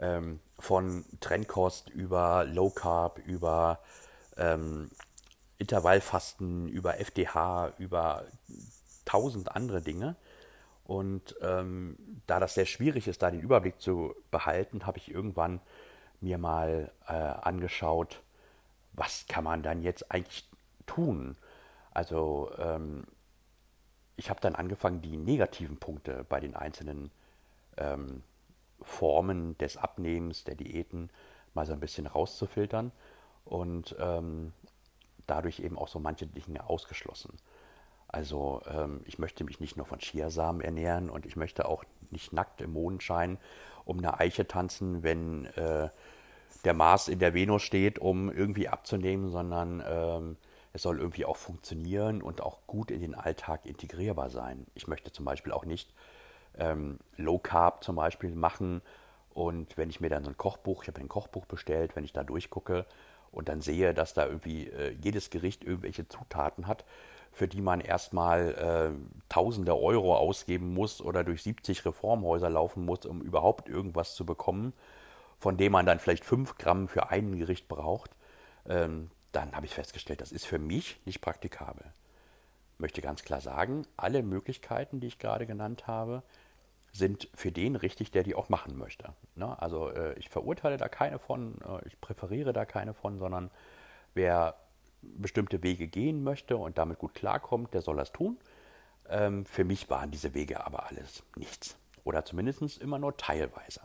Ähm, 0.00 0.40
von 0.58 1.04
Trennkost 1.20 1.90
über 1.90 2.44
Low 2.44 2.70
Carb, 2.70 3.18
über 3.26 3.80
ähm, 4.36 4.90
Intervallfasten, 5.58 6.68
über 6.68 6.98
FDH, 6.98 7.72
über 7.78 8.24
tausend 9.04 9.54
andere 9.54 9.82
Dinge. 9.82 10.16
Und 10.84 11.36
ähm, 11.40 11.96
da 12.26 12.40
das 12.40 12.54
sehr 12.54 12.66
schwierig 12.66 13.06
ist, 13.06 13.22
da 13.22 13.30
den 13.30 13.40
Überblick 13.40 13.80
zu 13.80 14.14
behalten, 14.30 14.86
habe 14.86 14.98
ich 14.98 15.10
irgendwann 15.10 15.60
mir 16.20 16.38
mal 16.38 16.90
äh, 17.06 17.12
angeschaut, 17.12 18.20
was 18.92 19.26
kann 19.26 19.44
man 19.44 19.62
dann 19.62 19.82
jetzt 19.82 20.10
eigentlich 20.10 20.48
tun. 20.86 21.36
Also 21.92 22.50
ähm, 22.58 23.04
ich 24.16 24.30
habe 24.30 24.40
dann 24.40 24.54
angefangen, 24.54 25.02
die 25.02 25.16
negativen 25.16 25.78
Punkte 25.78 26.24
bei 26.28 26.40
den 26.40 26.54
einzelnen 26.54 27.10
ähm, 27.76 28.22
Formen 28.80 29.56
des 29.58 29.76
Abnehmens, 29.76 30.44
der 30.44 30.54
Diäten 30.54 31.10
mal 31.54 31.66
so 31.66 31.72
ein 31.72 31.80
bisschen 31.80 32.06
rauszufiltern 32.06 32.92
und 33.44 33.96
ähm, 33.98 34.52
dadurch 35.26 35.60
eben 35.60 35.78
auch 35.78 35.88
so 35.88 35.98
manche 35.98 36.26
Dinge 36.26 36.68
ausgeschlossen. 36.68 37.36
Also 38.08 38.60
ähm, 38.66 39.00
ich 39.06 39.18
möchte 39.18 39.44
mich 39.44 39.60
nicht 39.60 39.76
nur 39.76 39.86
von 39.86 39.98
Chiasamen 39.98 40.60
ernähren 40.60 41.08
und 41.08 41.24
ich 41.24 41.36
möchte 41.36 41.66
auch 41.66 41.84
nicht 42.10 42.32
nackt 42.32 42.60
im 42.60 42.72
Mondschein 42.72 43.38
um 43.84 43.98
eine 43.98 44.20
Eiche 44.20 44.46
tanzen, 44.46 45.02
wenn 45.02 45.46
äh, 45.46 45.88
der 46.64 46.74
Mars 46.74 47.08
in 47.08 47.18
der 47.18 47.34
Venus 47.34 47.62
steht, 47.62 47.98
um 47.98 48.30
irgendwie 48.30 48.68
abzunehmen, 48.68 49.30
sondern 49.30 49.82
ähm, 49.86 50.36
es 50.72 50.82
soll 50.82 50.98
irgendwie 50.98 51.24
auch 51.24 51.36
funktionieren 51.36 52.22
und 52.22 52.40
auch 52.40 52.66
gut 52.66 52.90
in 52.90 53.00
den 53.00 53.14
Alltag 53.14 53.66
integrierbar 53.66 54.30
sein. 54.30 54.66
Ich 54.74 54.88
möchte 54.88 55.12
zum 55.12 55.24
Beispiel 55.24 55.52
auch 55.52 55.64
nicht 55.64 55.92
ähm, 56.58 56.98
Low 57.16 57.38
Carb 57.38 57.84
zum 57.84 57.96
Beispiel 57.96 58.34
machen 58.34 58.82
und 59.34 59.76
wenn 59.78 59.90
ich 59.90 60.00
mir 60.00 60.10
dann 60.10 60.24
so 60.24 60.30
ein 60.30 60.36
Kochbuch, 60.36 60.82
ich 60.82 60.88
habe 60.88 61.00
ein 61.00 61.08
Kochbuch 61.08 61.46
bestellt, 61.46 61.96
wenn 61.96 62.04
ich 62.04 62.12
da 62.12 62.22
durchgucke 62.22 62.86
und 63.30 63.48
dann 63.48 63.62
sehe, 63.62 63.94
dass 63.94 64.14
da 64.14 64.26
irgendwie 64.26 64.68
äh, 64.68 64.94
jedes 65.00 65.30
Gericht 65.30 65.64
irgendwelche 65.64 66.06
Zutaten 66.06 66.66
hat, 66.66 66.84
für 67.32 67.48
die 67.48 67.62
man 67.62 67.80
erstmal 67.80 68.94
äh, 68.94 69.24
tausende 69.30 69.78
Euro 69.78 70.14
ausgeben 70.16 70.74
muss 70.74 71.00
oder 71.00 71.24
durch 71.24 71.42
70 71.42 71.86
Reformhäuser 71.86 72.50
laufen 72.50 72.84
muss, 72.84 73.06
um 73.06 73.22
überhaupt 73.22 73.68
irgendwas 73.68 74.14
zu 74.14 74.26
bekommen, 74.26 74.74
von 75.42 75.56
dem 75.56 75.72
man 75.72 75.86
dann 75.86 75.98
vielleicht 75.98 76.24
5 76.24 76.56
Gramm 76.56 76.86
für 76.86 77.10
ein 77.10 77.36
Gericht 77.36 77.66
braucht, 77.66 78.12
ähm, 78.68 79.10
dann 79.32 79.56
habe 79.56 79.66
ich 79.66 79.74
festgestellt, 79.74 80.20
das 80.20 80.30
ist 80.30 80.46
für 80.46 80.60
mich 80.60 81.00
nicht 81.04 81.20
praktikabel. 81.20 81.84
Ich 82.74 82.78
möchte 82.78 83.02
ganz 83.02 83.24
klar 83.24 83.40
sagen, 83.40 83.84
alle 83.96 84.22
Möglichkeiten, 84.22 85.00
die 85.00 85.08
ich 85.08 85.18
gerade 85.18 85.44
genannt 85.44 85.88
habe, 85.88 86.22
sind 86.92 87.28
für 87.34 87.50
den 87.50 87.74
richtig, 87.74 88.12
der 88.12 88.22
die 88.22 88.36
auch 88.36 88.50
machen 88.50 88.78
möchte. 88.78 89.14
Ne? 89.34 89.60
Also 89.60 89.90
äh, 89.90 90.16
ich 90.16 90.28
verurteile 90.28 90.76
da 90.76 90.88
keine 90.88 91.18
von, 91.18 91.56
äh, 91.62 91.88
ich 91.88 92.00
präferiere 92.00 92.52
da 92.52 92.64
keine 92.64 92.94
von, 92.94 93.18
sondern 93.18 93.50
wer 94.14 94.54
bestimmte 95.00 95.64
Wege 95.64 95.88
gehen 95.88 96.22
möchte 96.22 96.56
und 96.56 96.78
damit 96.78 97.00
gut 97.00 97.14
klarkommt, 97.14 97.74
der 97.74 97.82
soll 97.82 97.96
das 97.96 98.12
tun. 98.12 98.38
Ähm, 99.08 99.44
für 99.44 99.64
mich 99.64 99.90
waren 99.90 100.12
diese 100.12 100.34
Wege 100.34 100.64
aber 100.64 100.86
alles 100.86 101.24
nichts. 101.34 101.76
Oder 102.04 102.24
zumindest 102.24 102.78
immer 102.80 103.00
nur 103.00 103.16
teilweise. 103.16 103.80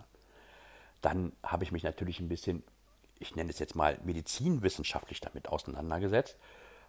Dann 1.02 1.34
habe 1.44 1.64
ich 1.64 1.72
mich 1.72 1.84
natürlich 1.84 2.20
ein 2.20 2.30
bisschen 2.30 2.64
ich 3.20 3.36
nenne 3.36 3.50
es 3.50 3.60
jetzt 3.60 3.76
mal 3.76 4.00
medizinwissenschaftlich 4.04 5.22
damit 5.22 5.48
auseinandergesetzt, 5.48 6.38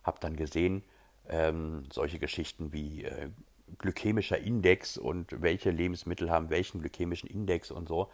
habe 0.03 0.19
dann 0.21 0.37
gesehen, 0.37 0.85
ähm, 1.29 1.85
solche 1.93 2.19
Geschichten 2.19 2.73
wie 2.73 3.05
äh, 3.05 3.31
glykämischer 3.79 4.39
Index 4.39 4.97
und 4.97 5.43
welche 5.43 5.71
Lebensmittel 5.71 6.31
haben 6.31 6.51
welchen 6.51 6.81
glykämischen 6.81 7.29
Index 7.29 7.71
und 7.71 7.89
so. 7.89 8.11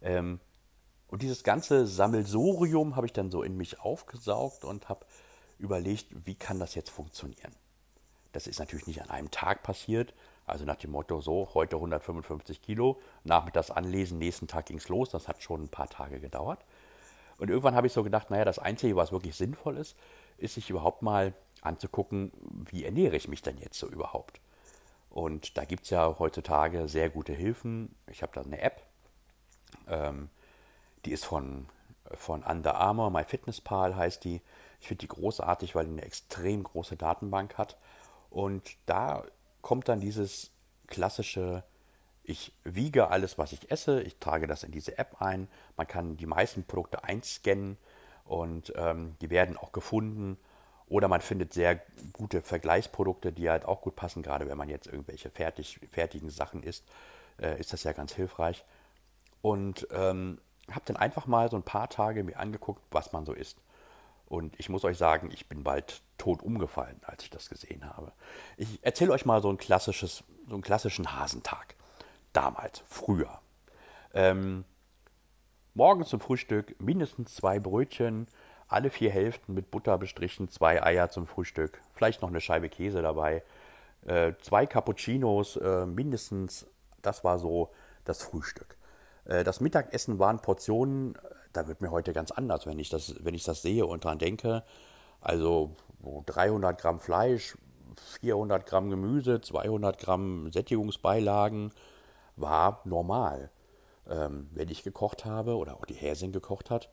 Ähm, 0.00 0.40
und 1.08 1.22
dieses 1.22 1.42
ganze 1.42 1.86
Sammelsurium 1.86 2.96
habe 2.96 3.06
ich 3.06 3.12
dann 3.12 3.30
so 3.30 3.42
in 3.42 3.56
mich 3.56 3.80
aufgesaugt 3.80 4.64
und 4.64 4.88
habe 4.88 5.04
überlegt, 5.58 6.06
wie 6.24 6.34
kann 6.34 6.58
das 6.58 6.74
jetzt 6.74 6.90
funktionieren. 6.90 7.52
Das 8.32 8.46
ist 8.46 8.60
natürlich 8.60 8.86
nicht 8.86 9.02
an 9.02 9.10
einem 9.10 9.30
Tag 9.30 9.62
passiert, 9.62 10.14
also 10.46 10.64
nach 10.64 10.76
dem 10.76 10.90
Motto, 10.90 11.20
so, 11.20 11.48
heute 11.54 11.76
155 11.76 12.62
Kilo, 12.62 13.00
nachmittags 13.24 13.70
anlesen, 13.70 14.18
nächsten 14.18 14.48
Tag 14.48 14.66
ging 14.66 14.78
es 14.78 14.88
los, 14.88 15.10
das 15.10 15.28
hat 15.28 15.42
schon 15.42 15.64
ein 15.64 15.68
paar 15.68 15.88
Tage 15.88 16.20
gedauert. 16.20 16.64
Und 17.38 17.48
irgendwann 17.48 17.74
habe 17.74 17.86
ich 17.86 17.92
so 17.92 18.02
gedacht, 18.02 18.30
naja, 18.30 18.44
das 18.44 18.58
Einzige, 18.58 18.96
was 18.96 19.12
wirklich 19.12 19.36
sinnvoll 19.36 19.76
ist, 19.76 19.96
ist 20.38 20.54
sich 20.54 20.70
überhaupt 20.70 21.02
mal 21.02 21.34
anzugucken, 21.60 22.32
wie 22.70 22.84
ernähre 22.84 23.16
ich 23.16 23.28
mich 23.28 23.42
denn 23.42 23.58
jetzt 23.58 23.78
so 23.78 23.88
überhaupt. 23.88 24.40
Und 25.10 25.58
da 25.58 25.64
gibt 25.64 25.84
es 25.84 25.90
ja 25.90 26.18
heutzutage 26.18 26.88
sehr 26.88 27.10
gute 27.10 27.32
Hilfen. 27.32 27.94
Ich 28.10 28.22
habe 28.22 28.32
da 28.34 28.42
eine 28.42 28.60
App, 28.60 28.82
ähm, 29.88 30.30
die 31.04 31.12
ist 31.12 31.24
von, 31.24 31.66
von 32.14 32.42
Under 32.42 32.76
Armour, 32.76 33.10
MyFitnessPal 33.10 33.96
heißt 33.96 34.24
die. 34.24 34.40
Ich 34.80 34.88
finde 34.88 35.00
die 35.00 35.08
großartig, 35.08 35.74
weil 35.74 35.84
die 35.84 35.92
eine 35.92 36.02
extrem 36.02 36.62
große 36.62 36.96
Datenbank 36.96 37.58
hat. 37.58 37.76
Und 38.30 38.76
da 38.86 39.24
kommt 39.62 39.88
dann 39.88 40.00
dieses 40.00 40.50
klassische 40.88 41.64
ich 42.24 42.52
wiege 42.64 43.08
alles, 43.08 43.38
was 43.38 43.52
ich 43.52 43.70
esse, 43.70 44.00
ich 44.02 44.16
trage 44.18 44.46
das 44.46 44.62
in 44.62 44.70
diese 44.70 44.96
App 44.98 45.20
ein. 45.20 45.48
Man 45.76 45.88
kann 45.88 46.16
die 46.16 46.26
meisten 46.26 46.64
Produkte 46.64 47.04
einscannen 47.04 47.76
und 48.24 48.72
ähm, 48.76 49.16
die 49.20 49.30
werden 49.30 49.56
auch 49.56 49.72
gefunden. 49.72 50.38
Oder 50.88 51.08
man 51.08 51.20
findet 51.20 51.52
sehr 51.52 51.80
gute 52.12 52.42
Vergleichsprodukte, 52.42 53.32
die 53.32 53.48
halt 53.50 53.64
auch 53.64 53.80
gut 53.80 53.96
passen, 53.96 54.22
gerade 54.22 54.48
wenn 54.48 54.58
man 54.58 54.68
jetzt 54.68 54.86
irgendwelche 54.86 55.30
fertig, 55.30 55.80
fertigen 55.90 56.30
Sachen 56.30 56.62
isst, 56.62 56.84
äh, 57.40 57.58
ist 57.58 57.72
das 57.72 57.82
ja 57.82 57.92
ganz 57.92 58.12
hilfreich. 58.12 58.64
Und 59.40 59.88
ähm, 59.90 60.38
habe 60.70 60.84
dann 60.84 60.96
einfach 60.96 61.26
mal 61.26 61.50
so 61.50 61.56
ein 61.56 61.62
paar 61.62 61.88
Tage 61.88 62.22
mir 62.22 62.38
angeguckt, 62.38 62.82
was 62.90 63.12
man 63.12 63.24
so 63.26 63.32
isst. 63.32 63.58
Und 64.32 64.58
ich 64.58 64.70
muss 64.70 64.82
euch 64.84 64.96
sagen, 64.96 65.28
ich 65.30 65.46
bin 65.46 65.62
bald 65.62 66.00
tot 66.16 66.42
umgefallen, 66.42 66.98
als 67.02 67.22
ich 67.22 67.28
das 67.28 67.50
gesehen 67.50 67.84
habe. 67.84 68.12
Ich 68.56 68.78
erzähle 68.80 69.12
euch 69.12 69.26
mal 69.26 69.42
so 69.42 69.50
ein 69.50 69.58
klassisches, 69.58 70.24
so 70.48 70.54
einen 70.54 70.62
klassischen 70.62 71.14
Hasentag 71.14 71.74
damals, 72.32 72.82
früher. 72.86 73.42
Ähm, 74.14 74.64
morgens 75.74 76.08
zum 76.08 76.20
Frühstück 76.20 76.80
mindestens 76.80 77.34
zwei 77.34 77.60
Brötchen, 77.60 78.26
alle 78.68 78.88
vier 78.88 79.10
Hälften 79.10 79.52
mit 79.52 79.70
Butter 79.70 79.98
bestrichen, 79.98 80.48
zwei 80.48 80.82
Eier 80.82 81.10
zum 81.10 81.26
Frühstück, 81.26 81.82
vielleicht 81.92 82.22
noch 82.22 82.30
eine 82.30 82.40
Scheibe 82.40 82.70
Käse 82.70 83.02
dabei, 83.02 83.42
äh, 84.06 84.32
zwei 84.40 84.64
Cappuccinos 84.64 85.58
äh, 85.58 85.84
mindestens, 85.84 86.66
das 87.02 87.22
war 87.22 87.38
so 87.38 87.70
das 88.06 88.22
Frühstück. 88.22 88.78
Äh, 89.26 89.44
das 89.44 89.60
Mittagessen 89.60 90.18
waren 90.18 90.40
Portionen, 90.40 91.18
da 91.52 91.68
wird 91.68 91.80
mir 91.80 91.90
heute 91.90 92.12
ganz 92.12 92.30
anders, 92.30 92.66
wenn 92.66 92.78
ich 92.78 92.88
das, 92.88 93.14
wenn 93.24 93.34
ich 93.34 93.44
das 93.44 93.62
sehe 93.62 93.86
und 93.86 94.04
dran 94.04 94.18
denke. 94.18 94.64
Also 95.20 95.76
300 96.26 96.80
Gramm 96.80 96.98
Fleisch, 96.98 97.56
400 98.20 98.66
Gramm 98.66 98.90
Gemüse, 98.90 99.40
200 99.40 99.98
Gramm 99.98 100.50
Sättigungsbeilagen, 100.52 101.72
war 102.36 102.80
normal. 102.84 103.50
Ähm, 104.08 104.48
wenn 104.52 104.68
ich 104.68 104.82
gekocht 104.82 105.24
habe 105.24 105.56
oder 105.56 105.76
auch 105.76 105.86
die 105.86 105.94
Häsin 105.94 106.32
gekocht 106.32 106.70
hat, 106.70 106.90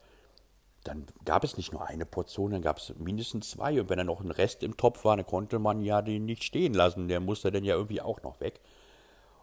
dann 0.83 1.05
gab 1.25 1.43
es 1.43 1.57
nicht 1.57 1.73
nur 1.73 1.85
eine 1.85 2.05
Portion, 2.05 2.51
dann 2.51 2.61
gab 2.61 2.77
es 2.77 2.93
mindestens 2.97 3.51
zwei. 3.51 3.81
Und 3.81 3.89
wenn 3.89 3.97
da 3.97 4.03
noch 4.03 4.21
ein 4.21 4.31
Rest 4.31 4.63
im 4.63 4.77
Topf 4.77 5.03
war, 5.05 5.17
dann 5.17 5.25
konnte 5.25 5.59
man 5.59 5.81
ja 5.81 6.01
den 6.01 6.25
nicht 6.25 6.43
stehen 6.43 6.73
lassen. 6.73 7.07
Der 7.07 7.19
musste 7.19 7.51
dann 7.51 7.63
ja 7.63 7.75
irgendwie 7.75 8.01
auch 8.01 8.21
noch 8.21 8.39
weg. 8.39 8.61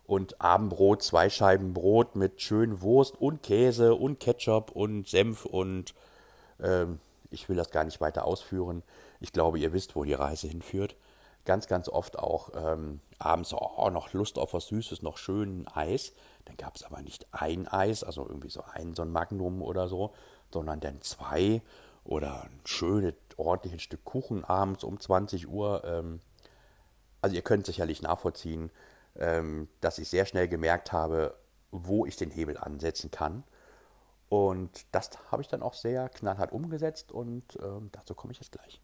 Und 0.07 0.41
Abendbrot, 0.41 1.03
zwei 1.03 1.29
Scheiben 1.29 1.75
Brot 1.75 2.15
mit 2.15 2.41
schön 2.41 2.81
Wurst 2.81 3.21
und 3.21 3.43
Käse 3.43 3.95
und 3.95 4.21
Ketchup 4.21 4.71
und 4.71 5.09
Senf 5.09 5.45
und 5.45 5.95
ähm, 6.61 7.01
ich 7.31 7.49
will 7.49 7.57
das 7.57 7.71
gar 7.71 7.85
nicht 7.85 8.01
weiter 8.01 8.25
ausführen. 8.25 8.83
Ich 9.21 9.33
glaube, 9.33 9.59
ihr 9.59 9.73
wisst, 9.73 9.97
wo 9.97 10.05
die 10.05 10.15
Reise 10.15 10.47
hinführt 10.47 10.97
ganz, 11.47 11.67
ganz 11.69 11.89
oft 11.89 12.19
auch 12.19 12.51
ähm, 12.55 13.01
abends 13.19 13.55
oh, 13.55 13.89
noch 13.91 14.13
Lust 14.13 14.39
auf 14.39 14.53
was 14.53 14.67
Süßes, 14.67 15.01
noch 15.01 15.17
schön 15.17 15.67
Eis. 15.69 16.13
Dann 16.45 16.57
gab 16.59 16.77
es 16.77 16.83
aber 16.83 17.01
nicht 17.01 17.27
ein 17.33 17.67
Eis, 17.67 18.05
also 18.05 18.27
irgendwie 18.27 18.51
so 18.51 18.63
ein, 18.73 18.95
so 18.95 19.03
ein 19.03 19.13
Magnum 19.13 19.63
oder 19.63 19.89
so, 19.89 20.13
sondern 20.53 20.81
dann 20.81 21.01
zwei. 21.01 21.63
oder 22.05 22.45
ein 22.45 22.61
schönes, 22.65 23.15
ordentliches 23.37 23.83
Stück 23.83 24.05
Kuchen 24.05 24.45
abends 24.45 24.85
um 24.85 25.01
20 25.01 25.49
Uhr. 25.49 25.83
Ähm, 25.85 26.21
also 27.21 27.35
ihr 27.35 27.43
könnt 27.43 27.67
sicherlich 27.67 28.03
nachvollziehen, 28.03 28.71
dass 29.81 29.99
ich 29.99 30.09
sehr 30.09 30.27
schnell 30.27 30.49
gemerkt 30.49 30.93
habe, 30.93 31.37
wo 31.71 32.07
ich 32.07 32.17
den 32.17 32.31
Hebel 32.31 32.57
ansetzen 32.57 33.11
kann. 33.11 33.45
Und 34.29 34.87
das 34.93 35.11
habe 35.31 35.43
ich 35.43 35.49
dann 35.49 35.63
auch 35.63 35.75
sehr 35.75 36.09
knallhart 36.09 36.53
umgesetzt 36.53 37.13
und 37.13 37.45
ähm, 37.63 37.91
dazu 37.93 38.15
komme 38.15 38.33
ich 38.33 38.41
jetzt 38.41 38.53
gleich. 38.53 38.81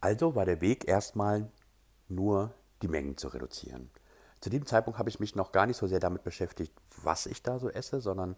Also 0.00 0.34
war 0.34 0.46
der 0.46 0.62
Weg 0.62 0.88
erstmal 0.88 1.50
nur 2.08 2.54
die 2.80 2.88
Mengen 2.88 3.18
zu 3.18 3.28
reduzieren. 3.28 3.90
Zu 4.40 4.48
dem 4.48 4.64
Zeitpunkt 4.64 4.98
habe 4.98 5.10
ich 5.10 5.20
mich 5.20 5.36
noch 5.36 5.52
gar 5.52 5.66
nicht 5.66 5.76
so 5.76 5.86
sehr 5.86 6.00
damit 6.00 6.24
beschäftigt, 6.24 6.72
was 7.02 7.26
ich 7.26 7.42
da 7.42 7.58
so 7.58 7.68
esse, 7.68 8.00
sondern 8.00 8.36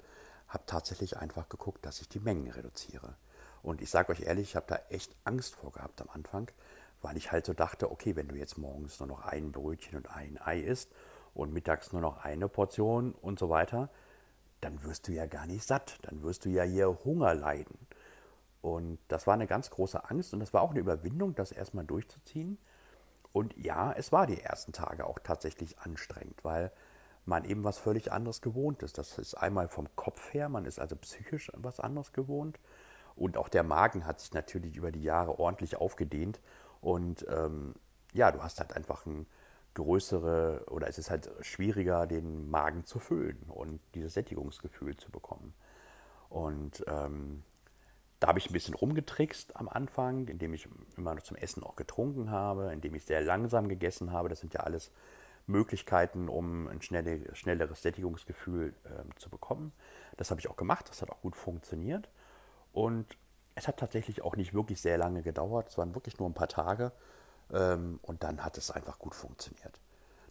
habe 0.52 0.64
tatsächlich 0.66 1.16
einfach 1.18 1.48
geguckt, 1.48 1.84
dass 1.86 2.00
ich 2.00 2.08
die 2.08 2.20
Mengen 2.20 2.50
reduziere. 2.50 3.14
Und 3.62 3.80
ich 3.80 3.90
sage 3.90 4.12
euch 4.12 4.20
ehrlich, 4.20 4.50
ich 4.50 4.56
habe 4.56 4.66
da 4.68 4.80
echt 4.90 5.14
Angst 5.24 5.56
vor 5.56 5.72
gehabt 5.72 6.00
am 6.00 6.08
Anfang, 6.12 6.50
weil 7.00 7.16
ich 7.16 7.32
halt 7.32 7.46
so 7.46 7.52
dachte, 7.52 7.90
okay, 7.90 8.16
wenn 8.16 8.28
du 8.28 8.34
jetzt 8.34 8.58
morgens 8.58 8.98
nur 9.00 9.08
noch 9.08 9.24
ein 9.24 9.52
Brötchen 9.52 9.96
und 9.96 10.10
ein 10.10 10.38
Ei 10.44 10.60
isst 10.60 10.90
und 11.34 11.52
mittags 11.52 11.92
nur 11.92 12.02
noch 12.02 12.24
eine 12.24 12.48
Portion 12.48 13.12
und 13.12 13.38
so 13.38 13.48
weiter, 13.48 13.88
dann 14.60 14.84
wirst 14.84 15.08
du 15.08 15.12
ja 15.12 15.26
gar 15.26 15.46
nicht 15.46 15.64
satt, 15.64 15.98
dann 16.02 16.22
wirst 16.22 16.44
du 16.44 16.48
ja 16.48 16.62
hier 16.62 16.98
Hunger 17.04 17.34
leiden. 17.34 17.78
Und 18.60 18.98
das 19.08 19.26
war 19.26 19.34
eine 19.34 19.46
ganz 19.46 19.70
große 19.70 20.08
Angst 20.08 20.32
und 20.34 20.40
das 20.40 20.52
war 20.52 20.62
auch 20.62 20.70
eine 20.70 20.80
Überwindung, 20.80 21.34
das 21.34 21.50
erstmal 21.50 21.84
durchzuziehen. 21.84 22.58
Und 23.32 23.56
ja, 23.56 23.92
es 23.92 24.12
war 24.12 24.26
die 24.26 24.40
ersten 24.40 24.72
Tage 24.72 25.06
auch 25.06 25.18
tatsächlich 25.18 25.80
anstrengend, 25.80 26.44
weil 26.44 26.70
man 27.24 27.44
eben 27.44 27.64
was 27.64 27.78
völlig 27.78 28.12
anderes 28.12 28.40
gewohnt 28.40 28.82
ist. 28.82 28.98
Das 28.98 29.18
ist 29.18 29.34
einmal 29.34 29.68
vom 29.68 29.88
Kopf 29.96 30.32
her, 30.32 30.48
man 30.48 30.64
ist 30.64 30.78
also 30.78 30.96
psychisch 30.96 31.50
was 31.54 31.80
anderes 31.80 32.12
gewohnt. 32.12 32.58
Und 33.14 33.36
auch 33.36 33.48
der 33.48 33.62
Magen 33.62 34.06
hat 34.06 34.20
sich 34.20 34.32
natürlich 34.32 34.76
über 34.76 34.90
die 34.90 35.02
Jahre 35.02 35.38
ordentlich 35.38 35.76
aufgedehnt. 35.76 36.40
Und 36.80 37.26
ähm, 37.28 37.74
ja, 38.12 38.32
du 38.32 38.42
hast 38.42 38.58
halt 38.58 38.74
einfach 38.74 39.06
ein 39.06 39.26
größere 39.74 40.64
oder 40.70 40.88
es 40.88 40.98
ist 40.98 41.10
halt 41.10 41.30
schwieriger, 41.40 42.06
den 42.06 42.50
Magen 42.50 42.84
zu 42.84 42.98
füllen 42.98 43.42
und 43.48 43.80
dieses 43.94 44.14
Sättigungsgefühl 44.14 44.96
zu 44.96 45.10
bekommen. 45.10 45.54
Und 46.28 46.84
ähm, 46.88 47.42
da 48.20 48.28
habe 48.28 48.38
ich 48.38 48.48
ein 48.48 48.52
bisschen 48.52 48.74
rumgetrickst 48.74 49.56
am 49.56 49.68
Anfang, 49.68 50.28
indem 50.28 50.54
ich 50.54 50.68
immer 50.96 51.14
noch 51.14 51.22
zum 51.22 51.36
Essen 51.36 51.62
auch 51.62 51.76
getrunken 51.76 52.30
habe, 52.30 52.70
indem 52.72 52.94
ich 52.94 53.04
sehr 53.04 53.20
langsam 53.20 53.68
gegessen 53.68 54.12
habe. 54.12 54.28
Das 54.28 54.40
sind 54.40 54.54
ja 54.54 54.60
alles 54.60 54.90
Möglichkeiten, 55.46 56.28
um 56.28 56.68
ein 56.68 56.82
schnelle, 56.82 57.34
schnelleres 57.34 57.82
Sättigungsgefühl 57.82 58.74
äh, 58.84 59.18
zu 59.18 59.28
bekommen. 59.30 59.72
Das 60.16 60.30
habe 60.30 60.40
ich 60.40 60.48
auch 60.48 60.56
gemacht, 60.56 60.88
das 60.88 61.02
hat 61.02 61.10
auch 61.10 61.20
gut 61.20 61.36
funktioniert. 61.36 62.08
Und 62.72 63.16
es 63.54 63.68
hat 63.68 63.78
tatsächlich 63.78 64.22
auch 64.22 64.36
nicht 64.36 64.54
wirklich 64.54 64.80
sehr 64.80 64.98
lange 64.98 65.22
gedauert, 65.22 65.68
es 65.68 65.78
waren 65.78 65.94
wirklich 65.94 66.18
nur 66.18 66.28
ein 66.28 66.34
paar 66.34 66.48
Tage 66.48 66.92
ähm, 67.52 67.98
und 68.02 68.22
dann 68.22 68.44
hat 68.44 68.56
es 68.56 68.70
einfach 68.70 68.98
gut 68.98 69.14
funktioniert. 69.14 69.80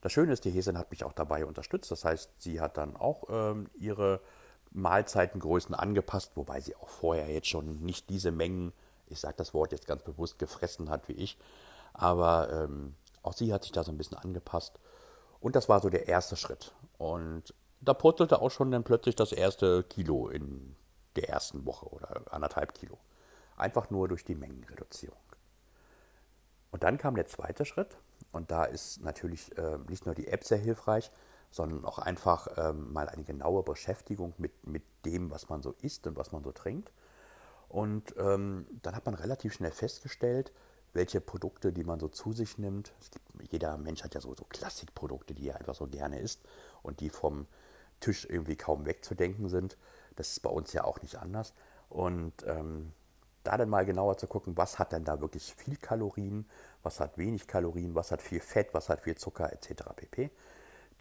Das 0.01 0.11
Schöne 0.11 0.33
ist, 0.33 0.45
die 0.45 0.49
Hesin 0.49 0.77
hat 0.77 0.89
mich 0.89 1.03
auch 1.03 1.13
dabei 1.13 1.45
unterstützt, 1.45 1.91
das 1.91 2.03
heißt, 2.03 2.31
sie 2.39 2.59
hat 2.59 2.77
dann 2.77 2.95
auch 2.95 3.25
ähm, 3.29 3.69
ihre 3.75 4.21
Mahlzeitengrößen 4.71 5.75
angepasst, 5.75 6.31
wobei 6.35 6.61
sie 6.61 6.75
auch 6.75 6.89
vorher 6.89 7.29
jetzt 7.29 7.47
schon 7.47 7.81
nicht 7.81 8.09
diese 8.09 8.31
Mengen, 8.31 8.73
ich 9.07 9.19
sage 9.19 9.35
das 9.37 9.53
Wort 9.53 9.73
jetzt 9.73 9.85
ganz 9.85 10.01
bewusst, 10.03 10.39
gefressen 10.39 10.89
hat 10.89 11.07
wie 11.09 11.13
ich. 11.13 11.37
Aber 11.93 12.49
ähm, 12.51 12.95
auch 13.21 13.33
sie 13.33 13.53
hat 13.53 13.63
sich 13.63 13.73
da 13.73 13.83
so 13.83 13.91
ein 13.91 13.97
bisschen 13.97 14.17
angepasst. 14.17 14.79
Und 15.41 15.55
das 15.55 15.67
war 15.67 15.81
so 15.81 15.89
der 15.89 16.07
erste 16.07 16.37
Schritt. 16.37 16.73
Und 16.97 17.53
da 17.81 17.93
purzelte 17.93 18.41
auch 18.41 18.51
schon 18.51 18.71
dann 18.71 18.83
plötzlich 18.83 19.15
das 19.15 19.31
erste 19.31 19.83
Kilo 19.83 20.29
in 20.29 20.75
der 21.15 21.29
ersten 21.29 21.65
Woche 21.65 21.87
oder 21.87 22.31
anderthalb 22.31 22.73
Kilo. 22.73 22.97
Einfach 23.57 23.89
nur 23.89 24.07
durch 24.07 24.23
die 24.23 24.35
Mengenreduzierung. 24.35 25.17
Und 26.71 26.83
dann 26.83 26.97
kam 26.97 27.15
der 27.15 27.27
zweite 27.27 27.65
Schritt. 27.65 27.97
Und 28.31 28.51
da 28.51 28.63
ist 28.63 29.01
natürlich 29.01 29.57
äh, 29.57 29.77
nicht 29.89 30.05
nur 30.05 30.15
die 30.15 30.27
App 30.27 30.45
sehr 30.45 30.57
hilfreich, 30.57 31.11
sondern 31.49 31.83
auch 31.83 31.99
einfach 31.99 32.47
ähm, 32.55 32.93
mal 32.93 33.09
eine 33.09 33.23
genaue 33.23 33.63
Beschäftigung 33.63 34.33
mit, 34.37 34.65
mit 34.65 34.83
dem, 35.05 35.31
was 35.31 35.49
man 35.49 35.61
so 35.61 35.75
isst 35.81 36.07
und 36.07 36.15
was 36.15 36.31
man 36.31 36.43
so 36.43 36.51
trinkt. 36.51 36.91
Und 37.67 38.15
ähm, 38.17 38.67
dann 38.81 38.95
hat 38.95 39.05
man 39.05 39.15
relativ 39.15 39.53
schnell 39.53 39.71
festgestellt, 39.71 40.53
welche 40.93 41.21
Produkte, 41.21 41.71
die 41.71 41.83
man 41.83 41.99
so 41.99 42.07
zu 42.07 42.33
sich 42.33 42.57
nimmt. 42.57 42.93
Gibt, 43.11 43.51
jeder 43.51 43.77
Mensch 43.77 44.03
hat 44.03 44.13
ja 44.13 44.21
so, 44.21 44.33
so 44.33 44.45
Klassikprodukte, 44.45 45.33
die 45.33 45.49
er 45.49 45.57
einfach 45.57 45.75
so 45.75 45.87
gerne 45.87 46.19
isst 46.19 46.41
und 46.83 46.99
die 46.99 47.09
vom 47.09 47.47
Tisch 47.99 48.25
irgendwie 48.29 48.55
kaum 48.55 48.85
wegzudenken 48.85 49.47
sind. 49.47 49.77
Das 50.15 50.31
ist 50.31 50.41
bei 50.41 50.49
uns 50.49 50.73
ja 50.73 50.83
auch 50.83 51.01
nicht 51.01 51.17
anders. 51.17 51.53
Und 51.89 52.33
ähm, 52.45 52.93
da 53.43 53.57
dann 53.57 53.69
mal 53.69 53.85
genauer 53.85 54.17
zu 54.17 54.27
gucken, 54.27 54.55
was 54.57 54.79
hat 54.79 54.91
denn 54.91 55.03
da 55.03 55.19
wirklich 55.21 55.53
viel 55.55 55.77
Kalorien, 55.77 56.45
was 56.83 56.99
hat 56.99 57.17
wenig 57.17 57.47
Kalorien, 57.47 57.95
was 57.95 58.11
hat 58.11 58.21
viel 58.21 58.39
Fett, 58.39 58.73
was 58.73 58.89
hat 58.89 59.01
viel 59.01 59.15
Zucker 59.15 59.51
etc. 59.51 59.83
pp. 59.95 60.29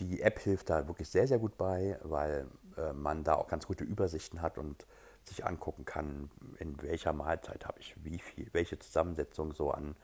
Die 0.01 0.23
App 0.23 0.39
hilft 0.39 0.71
da 0.71 0.89
wirklich 0.89 1.09
sehr, 1.11 1.29
sehr 1.29 1.39
gut 1.39 1.59
bei, 1.59 1.99
weil 2.03 2.47
äh, 2.77 2.93
man 2.93 3.25
da 3.25 3.35
auch 3.35 3.49
ganz 3.49 3.67
gute 3.67 3.85
Übersichten 3.85 4.41
hat 4.41 4.57
und 4.57 4.87
sich 5.25 5.45
angucken 5.45 5.85
kann, 5.85 6.31
in 6.59 6.81
welcher 6.83 7.13
Mahlzeit 7.13 7.67
habe 7.67 7.79
ich 7.81 7.95
wie 8.05 8.19
viel, 8.19 8.49
welche 8.53 8.79
Zusammensetzung 8.79 9.53
so 9.53 9.71
an 9.71 9.97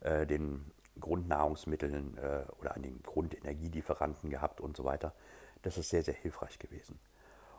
äh, 0.00 0.26
den 0.26 0.70
Grundnahrungsmitteln 1.00 2.18
äh, 2.18 2.44
oder 2.60 2.74
an 2.74 2.82
den 2.82 3.02
Grundenergielieferanten 3.02 4.30
gehabt 4.30 4.60
und 4.60 4.76
so 4.76 4.84
weiter. 4.84 5.14
Das 5.62 5.78
ist 5.78 5.90
sehr, 5.90 6.02
sehr 6.02 6.14
hilfreich 6.14 6.58
gewesen. 6.58 6.98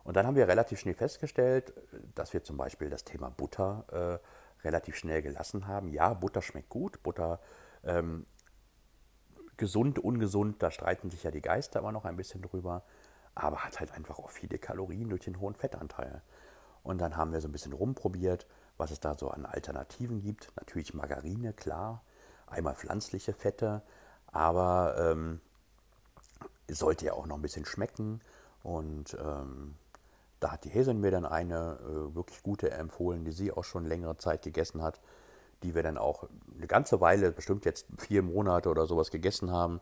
Und 0.04 0.18
dann 0.18 0.28
haben 0.28 0.36
wir 0.36 0.48
relativ 0.48 0.80
schnell 0.80 0.96
festgestellt, 0.96 1.74
dass 2.16 2.34
wir 2.34 2.44
zum 2.44 2.58
Beispiel 2.58 2.90
das 2.90 3.06
Thema 3.06 3.30
Butter 3.30 4.22
äh, 4.62 4.66
relativ 4.66 4.96
schnell 4.98 5.22
gelassen 5.22 5.68
haben. 5.68 5.90
Ja, 5.90 6.14
Butter 6.14 6.42
schmeckt 6.42 6.70
gut, 6.70 7.02
Butter 7.04 7.40
ähm, 7.84 8.26
gesund, 9.58 10.00
ungesund, 10.00 10.62
da 10.62 10.72
streiten 10.72 11.10
sich 11.10 11.24
ja 11.24 11.32
die 11.32 11.42
Geister 11.42 11.80
immer 11.80 11.92
noch 11.92 12.06
ein 12.06 12.18
bisschen 12.18 12.42
drüber, 12.42 12.84
aber 13.36 13.64
hat 13.64 13.80
halt 13.80 13.92
einfach 13.92 14.20
auch 14.20 14.30
viele 14.30 14.58
Kalorien 14.58 15.10
durch 15.10 15.22
den 15.22 15.40
hohen 15.40 15.56
Fettanteil. 15.56 16.22
Und 16.84 17.00
dann 17.00 17.18
haben 17.18 17.32
wir 17.32 17.42
so 17.42 17.48
ein 17.48 17.52
bisschen 17.52 17.74
rumprobiert, 17.74 18.46
was 18.78 18.92
es 18.92 19.00
da 19.00 19.16
so 19.18 19.30
an 19.30 19.46
Alternativen 19.46 20.22
gibt. 20.22 20.52
Natürlich 20.58 20.94
Margarine, 20.94 21.54
klar, 21.54 22.04
einmal 22.48 22.76
pflanzliche 22.76 23.34
Fette, 23.34 23.82
aber 24.28 24.96
ähm, 25.00 25.42
sollte 26.70 27.06
ja 27.06 27.14
auch 27.14 27.26
noch 27.26 27.36
ein 27.38 27.42
bisschen 27.42 27.66
schmecken. 27.66 28.22
Und 28.64 29.18
ähm, 29.20 29.76
da 30.40 30.52
hat 30.52 30.66
die 30.66 30.70
Häsin 30.70 31.00
mir 31.00 31.12
dann 31.12 31.26
eine 31.26 31.80
äh, 31.82 32.16
wirklich 32.16 32.44
gute 32.44 32.70
empfohlen, 32.72 33.24
die 33.24 33.32
sie 33.32 33.52
auch 33.52 33.64
schon 33.64 33.86
längere 33.86 34.18
Zeit 34.18 34.44
gegessen 34.44 34.82
hat 34.82 35.00
die 35.64 35.74
wir 35.76 35.84
dann 35.84 35.98
auch 35.98 36.28
eine 36.56 36.68
ganze 36.68 37.02
Weile, 37.02 37.32
bestimmt 37.32 37.66
jetzt 37.66 37.88
vier 37.98 38.22
Monate 38.22 38.70
oder 38.70 38.86
sowas 38.86 39.10
gegessen 39.10 39.52
haben, 39.52 39.80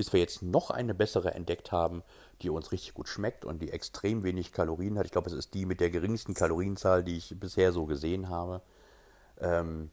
bis 0.00 0.14
wir 0.14 0.20
jetzt 0.20 0.40
noch 0.40 0.70
eine 0.70 0.94
bessere 0.94 1.34
entdeckt 1.34 1.72
haben, 1.72 2.02
die 2.40 2.48
uns 2.48 2.72
richtig 2.72 2.94
gut 2.94 3.06
schmeckt 3.06 3.44
und 3.44 3.60
die 3.60 3.70
extrem 3.70 4.22
wenig 4.22 4.50
Kalorien 4.50 4.98
hat. 4.98 5.04
Ich 5.04 5.12
glaube, 5.12 5.28
es 5.28 5.36
ist 5.36 5.52
die 5.52 5.66
mit 5.66 5.78
der 5.80 5.90
geringsten 5.90 6.32
Kalorienzahl, 6.32 7.04
die 7.04 7.18
ich 7.18 7.38
bisher 7.38 7.70
so 7.72 7.84
gesehen 7.84 8.30
habe. 8.30 8.62
Ähm, 9.38 9.90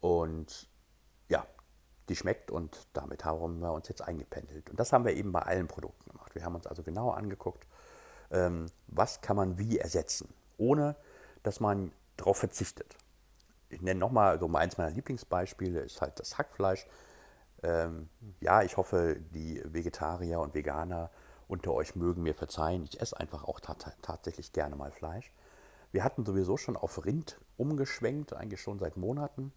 und 0.00 0.68
ja, 1.28 1.46
die 2.08 2.16
schmeckt 2.16 2.50
und 2.50 2.78
damit 2.94 3.26
haben 3.26 3.60
wir 3.60 3.72
uns 3.72 3.88
jetzt 3.88 4.00
eingependelt. 4.00 4.70
Und 4.70 4.80
das 4.80 4.94
haben 4.94 5.04
wir 5.04 5.12
eben 5.12 5.32
bei 5.32 5.42
allen 5.42 5.68
Produkten 5.68 6.10
gemacht. 6.10 6.34
Wir 6.34 6.42
haben 6.42 6.54
uns 6.54 6.66
also 6.66 6.82
genau 6.82 7.10
angeguckt, 7.10 7.66
ähm, 8.30 8.66
was 8.86 9.20
kann 9.20 9.36
man 9.36 9.58
wie 9.58 9.78
ersetzen, 9.78 10.32
ohne 10.56 10.96
dass 11.42 11.60
man 11.60 11.92
darauf 12.16 12.38
verzichtet 12.38 12.96
ich 13.68 13.82
nenne 13.82 14.00
nochmal 14.00 14.38
so 14.38 14.50
eins 14.52 14.78
meiner 14.78 14.90
Lieblingsbeispiele, 14.90 15.80
ist 15.80 16.00
halt 16.00 16.18
das 16.20 16.38
Hackfleisch. 16.38 16.86
Ähm, 17.62 18.08
ja, 18.40 18.62
ich 18.62 18.76
hoffe, 18.76 19.16
die 19.32 19.62
Vegetarier 19.64 20.40
und 20.40 20.54
Veganer 20.54 21.10
unter 21.48 21.72
euch 21.72 21.94
mögen 21.96 22.22
mir 22.22 22.34
verzeihen. 22.34 22.84
Ich 22.84 23.00
esse 23.00 23.18
einfach 23.18 23.44
auch 23.44 23.60
tatsächlich 23.60 24.52
gerne 24.52 24.76
mal 24.76 24.90
Fleisch. 24.90 25.32
Wir 25.92 26.04
hatten 26.04 26.24
sowieso 26.24 26.56
schon 26.56 26.76
auf 26.76 27.04
Rind 27.04 27.40
umgeschwenkt, 27.56 28.34
eigentlich 28.34 28.60
schon 28.60 28.78
seit 28.78 28.96
Monaten. 28.96 29.52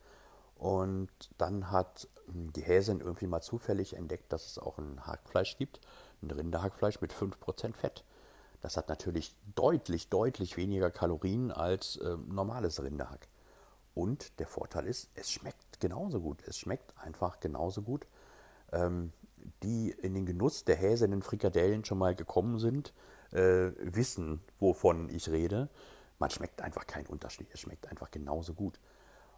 Und 0.56 1.10
dann 1.38 1.72
hat 1.72 2.10
hm, 2.26 2.52
die 2.54 2.62
Häsin 2.62 3.00
irgendwie 3.00 3.28
mal 3.28 3.42
zufällig 3.42 3.96
entdeckt, 3.96 4.32
dass 4.34 4.46
es 4.46 4.60
auch 4.60 4.78
ein 4.78 5.06
Hackfleisch 5.08 5.58
gibt, 5.58 5.80
ein 6.22 6.32
Rinderhackfleisch 6.32 7.00
mit 7.02 7.14
5% 7.14 7.76
Fett. 7.76 8.04
Das 8.62 8.76
hat 8.76 8.90
natürlich 8.90 9.34
deutlich, 9.56 10.10
deutlich 10.10 10.58
weniger 10.58 10.92
Kalorien 10.92 11.52
als 11.52 11.96
äh, 11.96 12.18
normales 12.28 12.84
Rinderhack. 12.84 13.29
Und 14.00 14.40
der 14.40 14.48
Vorteil 14.48 14.88
ist, 14.88 15.10
es 15.14 15.30
schmeckt 15.30 15.82
genauso 15.82 16.22
gut. 16.22 16.42
Es 16.48 16.58
schmeckt 16.58 16.94
einfach 16.98 17.42
genauso 17.42 17.82
gut. 17.82 18.08
Ähm, 18.72 19.12
die 19.62 19.92
in 19.92 20.14
den 20.14 20.26
Genuss 20.26 20.64
der 20.64 20.78
häsernen 20.78 21.22
Frikadellen 21.22 21.84
schon 21.84 21.98
mal 21.98 22.16
gekommen 22.16 22.60
sind, 22.60 22.94
äh, 23.34 23.72
wissen, 23.80 24.40
wovon 24.58 25.10
ich 25.10 25.30
rede. 25.30 25.68
Man 26.18 26.30
schmeckt 26.30 26.62
einfach 26.62 26.88
keinen 26.88 27.08
Unterschied. 27.08 27.50
Es 27.52 27.60
schmeckt 27.60 27.90
einfach 27.90 28.10
genauso 28.10 28.54
gut. 28.54 28.80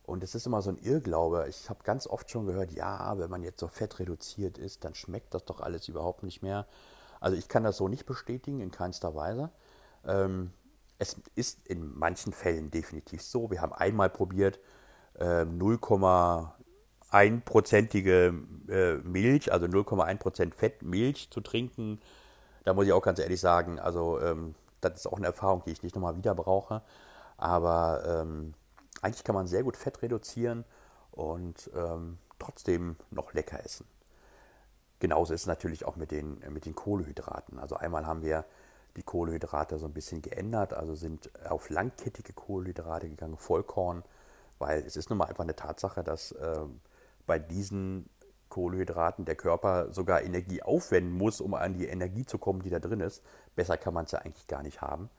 Und 0.04 0.24
es 0.24 0.36
ist 0.36 0.45
immer 0.45 0.62
so 0.62 0.69
ein 0.69 0.78
Irrglaube. 0.78 1.47
Ich 1.50 1.67
habe 1.67 1.84
ganz 1.84 2.06
oft 2.06 2.30
schon 2.30 2.45
gehört, 2.45 2.71
ja, 2.71 3.17
wenn 3.17 3.32
man 3.32 3.41
jetzt 3.41 3.62
so 3.62 3.67
fett 3.67 3.97
reduziert 3.97 4.60
ist, 4.60 4.86
dann 4.86 4.93
schmeckt 4.93 5.34
das 5.34 5.43
doch 5.43 5.60
alles 5.62 5.88
überhaupt 5.88 6.21
nicht 6.21 6.43
mehr. 6.43 6.67
Also 7.19 7.36
ich 7.36 7.47
kann 7.47 7.63
das 7.63 7.78
so 7.78 7.88
nicht 7.88 8.06
bestätigen, 8.06 8.60
in 8.60 8.69
keinster 8.69 9.15
Weise. 9.15 9.50
Ähm, 10.06 10.54
es 11.01 11.17
ist 11.33 11.67
in 11.67 11.97
manchen 11.97 12.31
Fällen 12.31 12.69
definitiv 12.69 13.23
so. 13.23 13.49
Wir 13.49 13.59
haben 13.59 13.73
einmal 13.73 14.11
probiert, 14.11 14.59
äh, 15.15 15.45
0,1-prozentige 15.45 18.33
äh, 18.69 18.97
Milch, 18.97 19.51
also 19.51 19.65
0,1% 19.65 20.53
Fett 20.53 20.83
Milch 20.83 21.31
zu 21.31 21.41
trinken. 21.41 21.99
Da 22.65 22.75
muss 22.75 22.85
ich 22.85 22.93
auch 22.93 23.01
ganz 23.01 23.17
ehrlich 23.17 23.39
sagen, 23.39 23.79
also 23.79 24.21
ähm, 24.21 24.53
das 24.79 24.93
ist 24.93 25.07
auch 25.07 25.17
eine 25.17 25.25
Erfahrung, 25.25 25.63
die 25.65 25.71
ich 25.71 25.81
nicht 25.81 25.95
nochmal 25.95 26.17
wieder 26.17 26.35
brauche. 26.35 26.83
Aber 27.35 28.03
ähm, 28.05 28.53
eigentlich 29.01 29.23
kann 29.23 29.33
man 29.33 29.47
sehr 29.47 29.63
gut 29.63 29.77
Fett 29.77 30.03
reduzieren 30.03 30.65
und 31.09 31.71
ähm, 31.73 32.19
trotzdem 32.37 32.95
noch 33.09 33.33
lecker 33.33 33.65
essen. 33.65 33.87
Genauso 34.99 35.33
ist 35.33 35.41
es 35.41 35.47
natürlich 35.47 35.83
auch 35.85 35.95
mit 35.95 36.11
den, 36.11 36.43
mit 36.51 36.65
den 36.65 36.75
Kohlehydraten. 36.75 37.57
Also 37.57 37.75
einmal 37.75 38.05
haben 38.05 38.21
wir 38.21 38.45
die 38.95 39.04
Kohlehydrate 39.04 39.77
so 39.77 39.86
ein 39.86 39.93
bisschen 39.93 40.21
geändert, 40.21 40.73
also 40.73 40.95
sind 40.95 41.30
auf 41.49 41.69
langkettige 41.69 42.34
Kohlehydrate 42.34 43.10
gegangen, 43.10 43.38
Vollkorn, 43.38 44.04
weil 44.60 44.84
es 44.86 44.97
ist 44.97 45.10
nun 45.10 45.17
mal 45.17 45.25
einfach 45.25 45.43
eine 45.43 45.56
Tatsache, 45.56 46.04
dass 46.04 46.32
äh, 46.34 46.65
bei 47.25 47.39
diesen 47.39 48.10
Kohlehydraten 48.49 49.25
der 49.25 49.36
Körper 49.36 49.91
sogar 49.91 50.21
Energie 50.21 50.62
aufwenden 50.62 51.13
muss, 51.13 51.41
um 51.41 51.54
an 51.54 51.73
die 51.73 51.88
Energie 51.88 52.25
zu 52.25 52.38
kommen, 52.38 52.62
die 52.62 52.69
da 52.69 52.80
drin 52.80 52.99
ist. 52.99 53.23
Besser 53.56 53.77
kann 53.77 53.93
man 53.93 54.06
es 54.06 54.12
ja 54.12 54.19
eigentlich 54.19 54.47
gar 54.47 54.62
nicht 54.62 54.82
haben. 54.82 55.10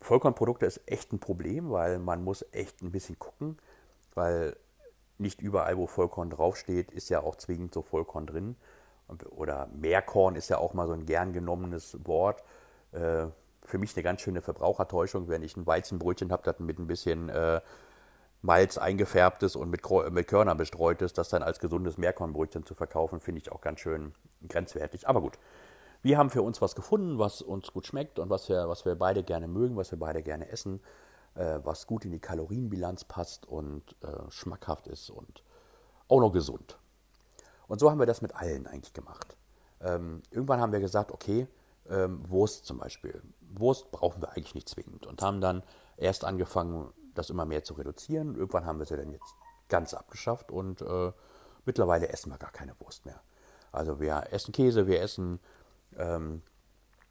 Vollkornprodukte 0.00 0.66
ist 0.66 0.82
echt 0.86 1.12
ein 1.12 1.18
Problem, 1.18 1.70
weil 1.70 1.98
man 1.98 2.22
muss 2.22 2.44
echt 2.52 2.82
ein 2.82 2.92
bisschen 2.92 3.18
gucken, 3.18 3.58
weil 4.14 4.56
nicht 5.18 5.40
überall, 5.40 5.76
wo 5.76 5.86
Vollkorn 5.86 6.30
draufsteht, 6.30 6.92
ist 6.92 7.08
ja 7.08 7.20
auch 7.20 7.34
zwingend 7.36 7.74
so 7.74 7.82
Vollkorn 7.82 8.26
drin. 8.26 8.56
Oder 9.30 9.68
Mehrkorn 9.72 10.36
ist 10.36 10.48
ja 10.48 10.58
auch 10.58 10.74
mal 10.74 10.86
so 10.86 10.92
ein 10.92 11.06
gern 11.06 11.32
genommenes 11.32 11.98
Wort. 12.06 12.44
Äh, 12.92 13.26
für 13.64 13.78
mich 13.78 13.94
eine 13.94 14.02
ganz 14.02 14.22
schöne 14.22 14.40
Verbrauchertäuschung, 14.40 15.28
wenn 15.28 15.42
ich 15.42 15.56
ein 15.56 15.66
Weizenbrötchen 15.66 16.32
habe, 16.32 16.42
das 16.42 16.58
mit 16.58 16.78
ein 16.78 16.86
bisschen 16.86 17.28
äh, 17.28 17.60
Malz 18.40 18.78
eingefärbt 18.78 19.42
ist 19.42 19.56
und 19.56 19.68
mit, 19.68 19.82
mit 20.10 20.26
Körnern 20.26 20.56
bestreut 20.56 21.02
ist, 21.02 21.18
das 21.18 21.28
dann 21.28 21.42
als 21.42 21.58
gesundes 21.58 21.98
Mehrkornbrötchen 21.98 22.64
zu 22.64 22.74
verkaufen, 22.74 23.20
finde 23.20 23.40
ich 23.42 23.52
auch 23.52 23.60
ganz 23.60 23.80
schön 23.80 24.14
grenzwertig. 24.48 25.08
Aber 25.08 25.20
gut, 25.20 25.38
wir 26.02 26.16
haben 26.16 26.30
für 26.30 26.42
uns 26.42 26.62
was 26.62 26.74
gefunden, 26.74 27.18
was 27.18 27.42
uns 27.42 27.72
gut 27.72 27.86
schmeckt 27.86 28.18
und 28.18 28.30
was 28.30 28.48
wir, 28.48 28.68
was 28.68 28.84
wir 28.84 28.94
beide 28.94 29.22
gerne 29.22 29.48
mögen, 29.48 29.76
was 29.76 29.90
wir 29.90 29.98
beide 29.98 30.22
gerne 30.22 30.48
essen, 30.48 30.80
äh, 31.34 31.58
was 31.64 31.86
gut 31.86 32.04
in 32.04 32.12
die 32.12 32.20
Kalorienbilanz 32.20 33.04
passt 33.04 33.46
und 33.46 33.82
äh, 34.02 34.30
schmackhaft 34.30 34.86
ist 34.86 35.10
und 35.10 35.42
auch 36.08 36.20
noch 36.20 36.32
gesund. 36.32 36.78
Und 37.66 37.80
so 37.80 37.90
haben 37.90 37.98
wir 37.98 38.06
das 38.06 38.22
mit 38.22 38.34
allen 38.34 38.66
eigentlich 38.66 38.94
gemacht. 38.94 39.36
Ähm, 39.80 40.22
irgendwann 40.30 40.60
haben 40.60 40.72
wir 40.72 40.80
gesagt, 40.80 41.12
okay, 41.12 41.48
ähm, 41.90 42.28
Wurst 42.28 42.66
zum 42.66 42.78
Beispiel. 42.78 43.22
Wurst 43.40 43.90
brauchen 43.90 44.22
wir 44.22 44.30
eigentlich 44.30 44.54
nicht 44.54 44.68
zwingend 44.68 45.06
und 45.06 45.22
haben 45.22 45.40
dann 45.40 45.62
erst 45.96 46.24
angefangen, 46.24 46.92
das 47.14 47.30
immer 47.30 47.46
mehr 47.46 47.64
zu 47.64 47.74
reduzieren. 47.74 48.34
Irgendwann 48.34 48.66
haben 48.66 48.78
wir 48.78 48.86
sie 48.86 48.96
dann 48.96 49.10
jetzt 49.10 49.34
ganz 49.68 49.94
abgeschafft 49.94 50.50
und 50.50 50.82
äh, 50.82 51.12
mittlerweile 51.64 52.08
essen 52.08 52.30
wir 52.30 52.38
gar 52.38 52.52
keine 52.52 52.78
Wurst 52.80 53.06
mehr. 53.06 53.20
Also 53.72 54.00
wir 54.00 54.28
essen 54.30 54.52
Käse, 54.52 54.86
wir 54.86 55.00
essen, 55.00 55.40
ähm, 55.96 56.42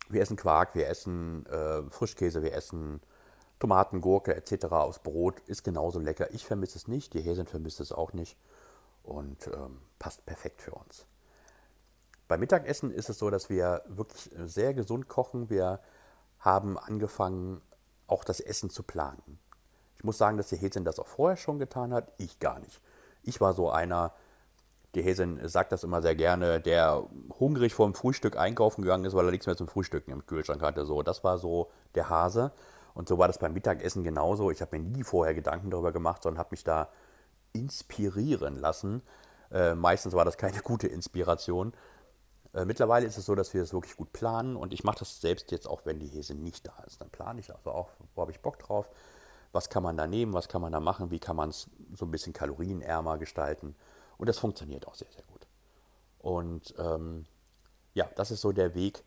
wir 0.10 0.22
essen 0.22 0.38
Quark, 0.38 0.76
wir 0.76 0.88
essen 0.88 1.46
äh, 1.48 1.84
Frischkäse, 1.90 2.42
wir 2.42 2.54
essen 2.54 3.02
Tomaten, 3.60 4.02
Gurke 4.02 4.36
etc. 4.36 4.66
aus 4.66 5.00
Brot. 5.00 5.40
Ist 5.42 5.64
genauso 5.64 6.00
lecker. 6.00 6.34
Ich 6.34 6.46
vermisse 6.46 6.78
es 6.78 6.88
nicht, 6.88 7.14
die 7.14 7.22
Häsin 7.22 7.48
vermisst 7.48 7.80
es 7.80 7.92
auch 7.92 8.14
nicht 8.14 8.38
und 9.04 9.48
ähm, 9.48 9.82
passt 10.00 10.26
perfekt 10.26 10.62
für 10.62 10.72
uns. 10.72 11.06
Beim 12.28 12.40
Mittagessen 12.40 12.92
ist 12.92 13.10
es 13.10 13.20
so, 13.20 13.30
dass 13.30 13.50
wir 13.50 13.82
wirklich 13.88 14.30
sehr 14.46 14.74
gesund 14.74 15.08
kochen. 15.08 15.50
Wir 15.50 15.80
haben 16.40 16.78
angefangen, 16.78 17.62
auch 18.08 18.24
das 18.24 18.40
Essen 18.40 18.70
zu 18.70 18.84
planen. 18.84 19.40
Ich 19.98 20.04
muss 20.04 20.18
sagen, 20.18 20.38
dass 20.38 20.50
die 20.50 20.58
Häsin 20.58 20.86
das 20.86 21.00
auch 21.00 21.08
vorher 21.08 21.38
schon 21.38 21.60
getan 21.60 21.94
hat, 21.94 22.12
ich 22.18 22.40
gar 22.40 22.60
nicht. 22.60 22.82
Ich 23.24 23.42
war 23.42 23.54
so 23.54 23.70
einer, 23.70 24.14
die 24.96 25.02
Häsin 25.02 25.40
sagt 25.48 25.72
das 25.72 25.84
immer 25.84 26.02
sehr 26.02 26.16
gerne, 26.16 26.62
der 26.62 27.04
hungrig 27.40 27.74
vor 27.74 27.88
dem 27.88 27.96
Frühstück 27.96 28.38
einkaufen 28.38 28.82
gegangen 28.82 29.06
ist, 29.06 29.14
weil 29.14 29.26
er 29.26 29.32
nichts 29.32 29.48
mehr 29.48 29.58
zum 29.58 29.68
Frühstücken 29.68 30.12
im 30.12 30.26
Kühlschrank 30.26 30.62
hatte. 30.62 30.86
So, 30.86 31.02
das 31.02 31.24
war 31.24 31.38
so 31.38 31.72
der 31.96 32.10
Hase. 32.10 32.52
Und 32.94 33.08
so 33.08 33.18
war 33.18 33.28
das 33.28 33.40
beim 33.40 33.54
Mittagessen 33.54 34.04
genauso. 34.04 34.50
Ich 34.52 34.62
habe 34.62 34.78
mir 34.78 34.84
nie 34.84 35.04
vorher 35.04 35.34
Gedanken 35.34 35.70
darüber 35.70 35.92
gemacht, 35.92 36.24
sondern 36.24 36.40
habe 36.40 36.50
mich 36.52 36.64
da 36.64 36.90
inspirieren 37.54 38.56
lassen. 38.56 39.02
Äh, 39.52 39.76
meistens 39.76 40.14
war 40.14 40.26
das 40.26 40.38
keine 40.38 40.62
gute 40.62 40.88
Inspiration. 40.88 41.74
Äh, 42.58 42.66
mittlerweile 42.66 43.06
ist 43.06 43.18
es 43.18 43.28
so, 43.28 43.36
dass 43.36 43.54
wir 43.54 43.62
es 43.62 43.72
wirklich 43.72 43.96
gut 43.96 44.12
planen 44.14 44.56
und 44.56 44.74
ich 44.74 44.84
mache 44.84 45.00
das 45.00 45.22
selbst 45.22 45.52
jetzt 45.52 45.68
auch, 45.68 45.86
wenn 45.86 46.00
die 46.00 46.08
Häse 46.08 46.34
nicht 46.34 46.66
da 46.66 46.74
ist. 46.88 47.00
Dann 47.00 47.10
plane 47.12 47.40
ich 47.40 47.54
also 47.54 47.70
auch, 47.70 47.92
wo 48.16 48.22
habe 48.22 48.32
ich 48.32 48.40
Bock 48.40 48.58
drauf, 48.58 48.90
was 49.52 49.70
kann 49.70 49.84
man 49.84 49.96
da 49.96 50.08
nehmen, 50.08 50.34
was 50.34 50.48
kann 50.48 50.62
man 50.62 50.72
da 50.72 50.80
machen, 50.80 51.12
wie 51.12 51.20
kann 51.20 51.36
man 51.36 51.50
es 51.50 51.70
so 51.94 52.06
ein 52.06 52.12
bisschen 52.12 52.34
kalorienärmer 52.34 53.20
gestalten. 53.20 53.76
Und 54.18 54.28
das 54.28 54.40
funktioniert 54.40 54.88
auch 54.88 54.96
sehr, 54.96 55.12
sehr 55.12 55.24
gut. 55.26 55.46
Und 56.18 56.74
ähm, 56.80 57.28
ja, 57.94 58.10
das 58.16 58.32
ist 58.32 58.42
so 58.42 58.52
der 58.52 58.74
Weg, 58.74 59.04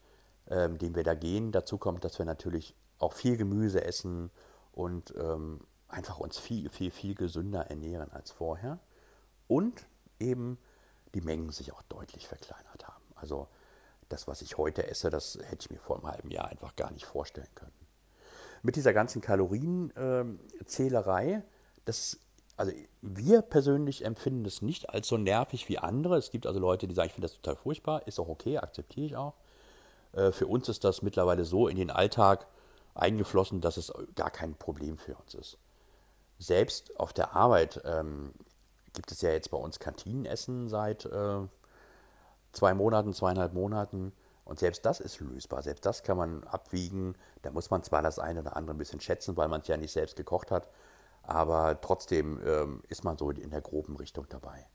ähm, 0.48 0.78
den 0.78 0.94
wir 0.94 1.02
da 1.02 1.14
gehen. 1.14 1.50
Dazu 1.50 1.76
kommt, 1.76 2.04
dass 2.04 2.18
wir 2.18 2.26
natürlich 2.26 2.76
auch 3.00 3.14
viel 3.14 3.36
Gemüse 3.36 3.84
essen 3.84 4.30
und 4.70 5.12
ähm, 5.16 5.60
einfach 5.88 6.20
uns 6.20 6.38
viel, 6.38 6.70
viel, 6.70 6.92
viel 6.92 7.16
gesünder 7.16 7.68
ernähren 7.68 8.12
als 8.12 8.30
vorher. 8.30 8.78
Und 9.48 9.88
eben 10.20 10.56
die 11.14 11.20
Mengen 11.20 11.50
sich 11.50 11.72
auch 11.72 11.82
deutlich 11.82 12.28
verkleinert 12.28 12.86
haben. 12.86 12.99
Also 13.20 13.48
das, 14.08 14.28
was 14.28 14.42
ich 14.42 14.58
heute 14.58 14.86
esse, 14.88 15.08
das 15.10 15.38
hätte 15.42 15.62
ich 15.62 15.70
mir 15.70 15.78
vor 15.78 15.96
einem 15.96 16.10
halben 16.10 16.30
Jahr 16.30 16.48
einfach 16.48 16.76
gar 16.76 16.90
nicht 16.90 17.06
vorstellen 17.06 17.48
können. 17.54 17.72
Mit 18.62 18.76
dieser 18.76 18.92
ganzen 18.92 19.22
Kalorienzählerei, 19.22 21.42
das, 21.84 22.18
also 22.56 22.72
wir 23.00 23.42
persönlich 23.42 24.04
empfinden 24.04 24.44
das 24.44 24.62
nicht 24.62 24.90
als 24.90 25.08
so 25.08 25.16
nervig 25.16 25.68
wie 25.68 25.78
andere. 25.78 26.18
Es 26.18 26.30
gibt 26.30 26.46
also 26.46 26.60
Leute, 26.60 26.86
die 26.86 26.94
sagen, 26.94 27.06
ich 27.06 27.14
finde 27.14 27.28
das 27.28 27.36
total 27.36 27.56
furchtbar, 27.56 28.06
ist 28.06 28.18
auch 28.18 28.28
okay, 28.28 28.58
akzeptiere 28.58 29.06
ich 29.06 29.16
auch. 29.16 29.34
Äh, 30.12 30.32
für 30.32 30.46
uns 30.46 30.68
ist 30.68 30.84
das 30.84 31.02
mittlerweile 31.02 31.44
so 31.44 31.68
in 31.68 31.76
den 31.76 31.90
Alltag 31.90 32.46
eingeflossen, 32.94 33.60
dass 33.60 33.76
es 33.76 33.92
gar 34.14 34.30
kein 34.30 34.54
Problem 34.56 34.98
für 34.98 35.14
uns 35.14 35.34
ist. 35.34 35.58
Selbst 36.38 36.98
auf 36.98 37.12
der 37.12 37.34
Arbeit 37.34 37.80
ähm, 37.84 38.32
gibt 38.92 39.12
es 39.12 39.22
ja 39.22 39.30
jetzt 39.30 39.50
bei 39.50 39.58
uns 39.58 39.78
Kantinenessen 39.78 40.68
seit 40.68 41.06
äh, 41.06 41.40
zwei 42.52 42.74
Monaten, 42.74 43.12
zweieinhalb 43.12 43.52
Monaten. 43.52 44.12
Und 44.44 44.58
selbst 44.58 44.84
das 44.84 45.00
ist 45.00 45.20
lösbar. 45.20 45.62
Selbst 45.62 45.86
das 45.86 46.02
kann 46.02 46.16
man 46.16 46.44
abwiegen. 46.44 47.14
Da 47.42 47.50
muss 47.50 47.70
man 47.70 47.82
zwar 47.82 48.02
das 48.02 48.18
eine 48.18 48.40
oder 48.40 48.56
andere 48.56 48.74
ein 48.74 48.78
bisschen 48.78 49.00
schätzen, 49.00 49.36
weil 49.36 49.48
man 49.48 49.60
es 49.60 49.68
ja 49.68 49.76
nicht 49.76 49.92
selbst 49.92 50.16
gekocht 50.16 50.50
hat. 50.50 50.68
Aber 51.22 51.80
trotzdem 51.80 52.40
ähm, 52.44 52.82
ist 52.88 53.04
man 53.04 53.16
so 53.16 53.30
in 53.30 53.50
der 53.50 53.60
groben 53.60 53.96
Richtung 53.96 54.26
dabei. 54.28 54.66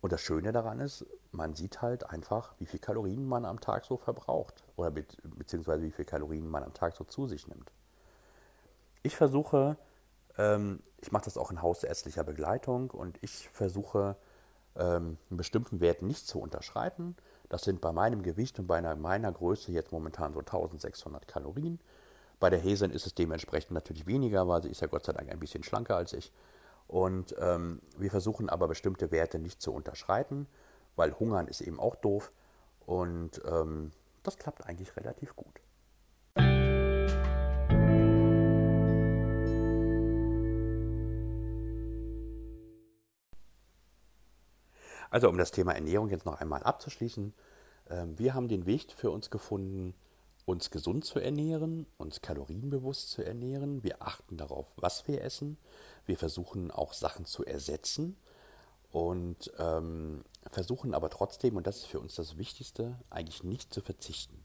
Und 0.00 0.12
das 0.12 0.20
Schöne 0.20 0.52
daran 0.52 0.78
ist, 0.78 1.04
man 1.32 1.54
sieht 1.54 1.82
halt 1.82 2.08
einfach, 2.08 2.54
wie 2.58 2.66
viel 2.66 2.78
Kalorien 2.78 3.26
man 3.26 3.44
am 3.44 3.60
Tag 3.60 3.84
so 3.84 3.96
verbraucht. 3.96 4.62
Oder 4.76 4.92
be 4.92 5.04
beziehungsweise 5.24 5.82
wie 5.82 5.90
viel 5.90 6.04
Kalorien 6.04 6.48
man 6.48 6.62
am 6.62 6.74
Tag 6.74 6.94
so 6.94 7.02
zu 7.02 7.26
sich 7.26 7.48
nimmt. 7.48 7.72
Ich 9.02 9.16
versuche, 9.16 9.76
ähm, 10.38 10.80
ich 10.98 11.10
mache 11.12 11.24
das 11.24 11.36
auch 11.36 11.50
in 11.50 11.62
hausärztlicher 11.62 12.24
Begleitung 12.24 12.90
und 12.90 13.18
ich 13.22 13.48
versuche, 13.48 14.16
ähm, 14.78 15.18
einen 15.30 15.36
bestimmten 15.36 15.80
Wert 15.80 16.02
nicht 16.02 16.26
zu 16.26 16.40
unterschreiten. 16.40 17.16
Das 17.48 17.62
sind 17.62 17.80
bei 17.80 17.92
meinem 17.92 18.22
Gewicht 18.22 18.58
und 18.58 18.66
bei 18.66 18.78
einer, 18.78 18.96
meiner 18.96 19.32
Größe 19.32 19.72
jetzt 19.72 19.92
momentan 19.92 20.32
so 20.32 20.40
1600 20.40 21.28
Kalorien. 21.28 21.80
Bei 22.38 22.50
der 22.50 22.58
Häsin 22.58 22.90
ist 22.90 23.06
es 23.06 23.14
dementsprechend 23.14 23.72
natürlich 23.72 24.06
weniger, 24.06 24.46
weil 24.48 24.62
sie 24.62 24.68
ist 24.68 24.80
ja 24.80 24.86
Gott 24.86 25.04
sei 25.04 25.12
Dank 25.12 25.30
ein 25.30 25.38
bisschen 25.38 25.62
schlanker 25.62 25.96
als 25.96 26.12
ich. 26.12 26.32
Und 26.88 27.34
ähm, 27.38 27.80
wir 27.96 28.10
versuchen 28.10 28.48
aber 28.48 28.68
bestimmte 28.68 29.10
Werte 29.10 29.38
nicht 29.38 29.60
zu 29.60 29.72
unterschreiten, 29.72 30.46
weil 30.94 31.18
Hungern 31.18 31.48
ist 31.48 31.60
eben 31.60 31.80
auch 31.80 31.96
doof. 31.96 32.30
Und 32.84 33.40
ähm, 33.44 33.90
das 34.22 34.38
klappt 34.38 34.66
eigentlich 34.66 34.96
relativ 34.96 35.34
gut. 35.34 35.60
Also 45.16 45.30
um 45.30 45.38
das 45.38 45.50
Thema 45.50 45.72
Ernährung 45.72 46.10
jetzt 46.10 46.26
noch 46.26 46.42
einmal 46.42 46.62
abzuschließen. 46.62 47.32
Ähm, 47.88 48.18
wir 48.18 48.34
haben 48.34 48.48
den 48.48 48.66
Weg 48.66 48.92
für 48.92 49.10
uns 49.10 49.30
gefunden, 49.30 49.94
uns 50.44 50.70
gesund 50.70 51.06
zu 51.06 51.18
ernähren, 51.18 51.86
uns 51.96 52.20
kalorienbewusst 52.20 53.12
zu 53.12 53.24
ernähren. 53.24 53.82
Wir 53.82 54.02
achten 54.02 54.36
darauf, 54.36 54.66
was 54.76 55.08
wir 55.08 55.22
essen. 55.22 55.56
Wir 56.04 56.18
versuchen 56.18 56.70
auch 56.70 56.92
Sachen 56.92 57.24
zu 57.24 57.46
ersetzen 57.46 58.18
und 58.90 59.50
ähm, 59.58 60.22
versuchen 60.50 60.92
aber 60.92 61.08
trotzdem, 61.08 61.56
und 61.56 61.66
das 61.66 61.78
ist 61.78 61.86
für 61.86 61.98
uns 61.98 62.14
das 62.16 62.36
Wichtigste, 62.36 62.98
eigentlich 63.08 63.42
nicht 63.42 63.72
zu 63.72 63.80
verzichten. 63.80 64.44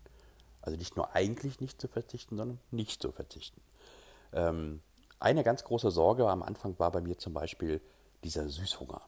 Also 0.61 0.77
nicht 0.77 0.95
nur 0.95 1.13
eigentlich 1.13 1.59
nicht 1.59 1.81
zu 1.81 1.89
verzichten, 1.89 2.37
sondern 2.37 2.61
nicht 2.71 3.01
zu 3.01 3.11
verzichten. 3.11 3.59
Ähm, 4.31 4.81
eine 5.19 5.43
ganz 5.43 5.65
große 5.65 5.91
Sorge 5.91 6.29
am 6.29 6.41
Anfang 6.41 6.79
war 6.79 6.93
bei 6.93 7.01
mir 7.01 7.17
zum 7.17 7.33
Beispiel 7.33 7.81
dieser 8.23 8.47
Süßhunger. 8.47 9.01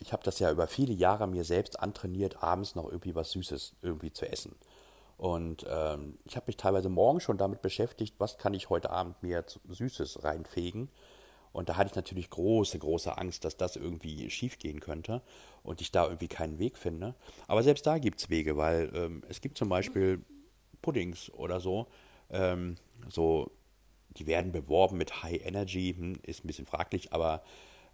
Ich 0.00 0.12
habe 0.12 0.22
das 0.22 0.38
ja 0.38 0.50
über 0.50 0.66
viele 0.66 0.92
Jahre 0.92 1.26
mir 1.26 1.44
selbst 1.44 1.80
antrainiert, 1.80 2.42
abends 2.42 2.74
noch 2.74 2.86
irgendwie 2.86 3.14
was 3.14 3.32
Süßes 3.32 3.76
irgendwie 3.82 4.12
zu 4.12 4.30
essen. 4.30 4.54
Und 5.16 5.66
ähm, 5.68 6.18
ich 6.24 6.36
habe 6.36 6.46
mich 6.46 6.56
teilweise 6.56 6.88
morgen 6.88 7.20
schon 7.20 7.38
damit 7.38 7.60
beschäftigt, 7.60 8.14
was 8.18 8.38
kann 8.38 8.54
ich 8.54 8.70
heute 8.70 8.90
Abend 8.90 9.20
mir 9.22 9.44
Süßes 9.68 10.22
reinfegen. 10.22 10.88
Und 11.52 11.68
da 11.68 11.76
hatte 11.76 11.90
ich 11.90 11.96
natürlich 11.96 12.30
große, 12.30 12.78
große 12.78 13.18
Angst, 13.18 13.44
dass 13.44 13.56
das 13.56 13.74
irgendwie 13.74 14.30
schief 14.30 14.58
gehen 14.60 14.78
könnte 14.78 15.22
und 15.64 15.80
ich 15.80 15.90
da 15.90 16.04
irgendwie 16.04 16.28
keinen 16.28 16.60
Weg 16.60 16.78
finde. 16.78 17.16
Aber 17.48 17.64
selbst 17.64 17.84
da 17.84 17.98
gibt 17.98 18.20
es 18.20 18.30
Wege, 18.30 18.56
weil 18.56 18.92
ähm, 18.94 19.22
es 19.28 19.40
gibt 19.40 19.58
zum 19.58 19.68
Beispiel 19.68 20.24
Puddings 20.82 21.30
oder 21.32 21.58
so, 21.58 21.88
ähm, 22.30 22.76
so, 23.08 23.50
die 24.10 24.26
werden 24.26 24.52
beworben 24.52 24.98
mit 24.98 25.22
High 25.22 25.44
Energy, 25.44 25.94
hm, 25.96 26.20
ist 26.22 26.44
ein 26.44 26.46
bisschen 26.46 26.66
fraglich, 26.66 27.12
aber 27.12 27.42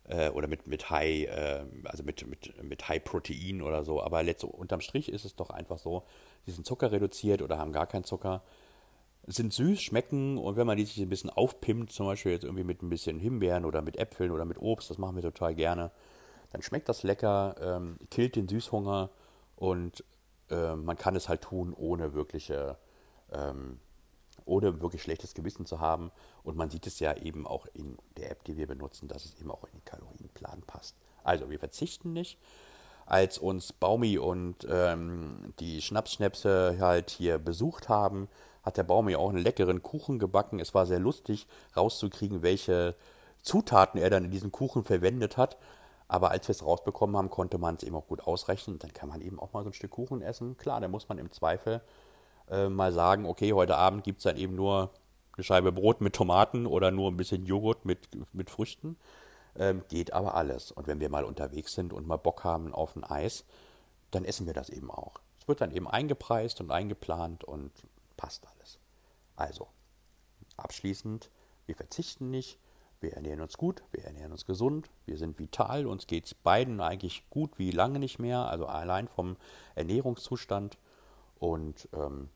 äh, 0.09 0.29
oder 0.31 0.49
mit, 0.49 0.67
mit 0.67 0.91
High, 0.91 1.29
äh, 1.29 1.65
also 1.85 2.03
mit, 2.03 2.27
mit, 2.27 2.63
mit 2.63 2.89
High 2.89 3.03
Protein 3.03 3.63
oder 3.63 3.85
so. 3.85 4.03
Aber 4.03 4.23
letzt, 4.23 4.45
unterm 4.45 4.81
Strich 4.81 5.11
ist 5.11 5.25
es 5.25 5.37
doch 5.37 5.51
einfach 5.51 5.79
so, 5.79 6.05
die 6.47 6.51
sind 6.51 6.67
Zucker 6.67 6.93
reduziert 6.93 7.43
oder 7.43 7.59
haben 7.59 7.73
gar 7.73 7.87
keinen 7.87 8.05
Zucker 8.05 8.43
sind 9.27 9.53
süß, 9.53 9.81
schmecken 9.81 10.39
und 10.39 10.57
wenn 10.57 10.67
man 10.67 10.77
die 10.77 10.85
sich 10.85 11.01
ein 11.01 11.09
bisschen 11.09 11.31
aufpimmt, 11.31 11.93
zum 11.93 12.07
Beispiel 12.07 12.33
jetzt 12.33 12.45
irgendwie 12.45 12.65
mit 12.65 12.83
ein 12.83 12.91
bisschen 12.91 13.19
Himbeeren 13.19 13.65
oder 13.65 13.83
mit 13.83 13.97
Äpfeln 13.97 14.31
oder 14.31 14.45
mit 14.45 14.59
Obst, 14.59 14.91
das 14.91 14.99
machen 14.99 15.17
wir 15.17 15.23
total 15.23 15.55
gerne, 15.55 15.91
dann 16.53 16.63
schmeckt 16.63 16.89
das 16.89 17.03
lecker, 17.03 17.57
ähm, 17.61 17.99
killt 18.11 18.37
den 18.37 18.49
Süßhunger 18.49 19.11
und 19.57 20.05
äh, 20.51 20.75
man 20.77 20.97
kann 20.97 21.17
es 21.17 21.29
halt 21.29 21.43
tun, 21.43 21.73
ohne 21.75 22.15
wirkliche, 22.15 22.79
ähm, 23.33 23.81
ohne 24.47 24.81
wirklich 24.81 25.03
schlechtes 25.03 25.35
Gewissen 25.35 25.67
zu 25.67 25.81
haben. 25.81 26.11
Und 26.43 26.57
man 26.57 26.71
sieht 26.71 26.87
es 26.87 27.01
ja 27.01 27.17
eben 27.17 27.47
auch 27.47 27.67
in 27.75 27.99
der 28.17 28.31
App, 28.31 28.45
die 28.45 28.57
wir 28.57 28.67
benutzen, 28.67 29.09
dass 29.09 29.25
es 29.25 29.41
eben 29.41 29.51
auch 29.51 29.65
in 29.65 29.73
den 29.73 29.85
Kalorienplan 29.85 30.63
passt. 30.67 30.97
Also 31.23 31.51
wir 31.51 31.59
verzichten 31.59 32.13
nicht. 32.13 32.39
Als 33.07 33.39
uns 33.39 33.73
Baumi 33.73 34.19
und 34.19 34.67
ähm, 34.69 35.53
die 35.61 35.83
Schnapsschnäpse 35.83 36.77
halt 36.81 37.11
hier 37.11 37.39
besucht 37.39 37.89
haben, 37.89 38.29
hat 38.63 38.79
der 38.79 38.83
Baum 38.83 39.09
ja 39.09 39.19
auch 39.19 39.29
einen 39.29 39.43
leckeren 39.43 39.83
Kuchen 39.83 40.19
gebacken. 40.19 40.59
Es 40.59 40.75
war 40.75 40.87
sehr 40.87 41.01
lustig 41.01 41.47
rauszukriegen, 41.77 42.43
welche 42.43 42.95
Zutaten 43.43 44.01
er 44.01 44.09
dann 44.09 44.25
in 44.25 44.31
diesem 44.31 44.53
Kuchen 44.53 44.85
verwendet 44.85 45.37
hat. 45.37 45.59
Aber 46.09 46.31
als 46.31 46.49
wir 46.49 46.53
es 46.53 46.65
rausbekommen 46.65 47.17
haben, 47.17 47.31
konnte 47.31 47.59
man 47.59 47.77
es 47.77 47.83
eben 47.83 47.97
auch 47.97 48.07
gut 48.07 48.23
ausrechnen. 48.27 48.79
Dann 48.79 48.93
kann 48.93 49.09
man 49.09 49.21
eben 49.21 49.39
auch 49.39 49.53
mal 49.53 49.63
so 49.65 49.71
ein 49.71 49.75
Stück 49.75 49.91
Kuchen 49.91 50.23
essen. 50.23 50.57
Klar, 50.57 50.81
da 50.81 50.89
muss 50.89 51.09
man 51.09 51.19
im 51.19 51.31
Zweifel 51.31 51.83
äh, 52.51 52.69
mal 52.69 52.93
sagen, 52.93 53.27
okay, 53.27 53.53
heute 53.53 53.77
Abend 53.77 54.05
gibt 54.05 54.19
es 54.19 54.25
dann 54.25 54.37
eben 54.37 54.55
nur 54.55 54.91
eine 55.37 55.45
Scheibe 55.45 55.73
Brot 55.73 56.01
mit 56.01 56.15
Tomaten 56.15 56.67
oder 56.67 56.91
nur 56.91 57.11
ein 57.11 57.17
bisschen 57.17 57.45
Joghurt 57.47 57.85
mit, 57.85 58.09
mit 58.33 58.51
Früchten. 58.51 58.97
Ähm, 59.57 59.83
geht 59.89 60.13
aber 60.13 60.35
alles. 60.35 60.73
Und 60.73 60.87
wenn 60.87 61.01
wir 61.01 61.09
mal 61.09 61.25
unterwegs 61.25 61.75
sind 61.75 61.93
und 61.93 62.07
mal 62.07 62.17
Bock 62.17 62.45
haben 62.45 62.75
auf 62.75 62.97
ein 62.97 63.05
Eis, 63.05 63.45
dann 64.11 64.25
essen 64.25 64.47
wir 64.47 64.55
das 64.55 64.69
eben 64.69 64.91
auch. 64.91 65.21
Es 65.41 65.49
wird 65.49 65.61
dann 65.61 65.73
eben 65.73 65.89
eingepreist 65.89 66.61
und 66.61 66.71
eingeplant 66.71 67.45
und 67.45 67.71
passt 68.17 68.47
alles. 68.47 68.79
Also, 69.37 69.69
abschließend, 70.57 71.31
wir 71.67 71.75
verzichten 71.75 72.31
nicht, 72.31 72.59
wir 73.01 73.13
ernähren 73.13 73.41
uns 73.41 73.57
gut, 73.57 73.83
wir 73.93 74.05
ernähren 74.05 74.33
uns 74.33 74.47
gesund, 74.47 74.89
wir 75.05 75.19
sind 75.19 75.39
vital, 75.39 75.87
uns 75.87 76.07
geht 76.07 76.27
es 76.27 76.35
beiden 76.35 76.81
eigentlich 76.81 77.29
gut 77.29 77.59
wie 77.59 77.71
lange 77.71 77.99
nicht 77.99 78.19
mehr, 78.19 78.49
also 78.49 78.67
allein 78.67 79.09
vom 79.09 79.37
Ernährungszustand. 79.75 80.79
Und 81.45 81.91
ähm, 81.93 82.31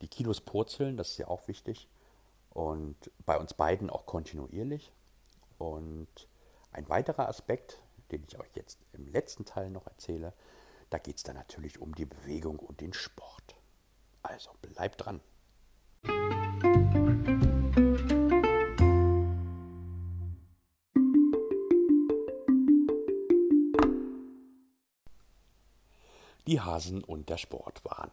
die 0.00 0.06
Kilos 0.06 0.40
purzeln, 0.40 0.96
das 0.96 1.10
ist 1.10 1.18
ja 1.18 1.26
auch 1.26 1.48
wichtig. 1.48 1.88
Und 2.50 3.10
bei 3.24 3.36
uns 3.40 3.54
beiden 3.54 3.90
auch 3.90 4.06
kontinuierlich. 4.06 4.92
Und 5.58 6.28
ein 6.70 6.88
weiterer 6.88 7.28
Aspekt, 7.28 7.82
den 8.12 8.22
ich 8.22 8.38
euch 8.38 8.54
jetzt 8.54 8.78
im 8.92 9.08
letzten 9.08 9.46
Teil 9.46 9.68
noch 9.68 9.88
erzähle, 9.88 10.32
da 10.90 10.98
geht 10.98 11.16
es 11.16 11.24
dann 11.24 11.34
natürlich 11.34 11.80
um 11.80 11.92
die 11.96 12.04
Bewegung 12.04 12.60
und 12.60 12.80
den 12.80 12.92
Sport. 12.92 13.56
Also 14.22 14.52
bleibt 14.62 15.04
dran. 15.04 15.20
Die 26.46 26.60
Hasen 26.60 27.02
und 27.02 27.28
der 27.28 27.38
Sport 27.38 27.84
waren. 27.84 28.12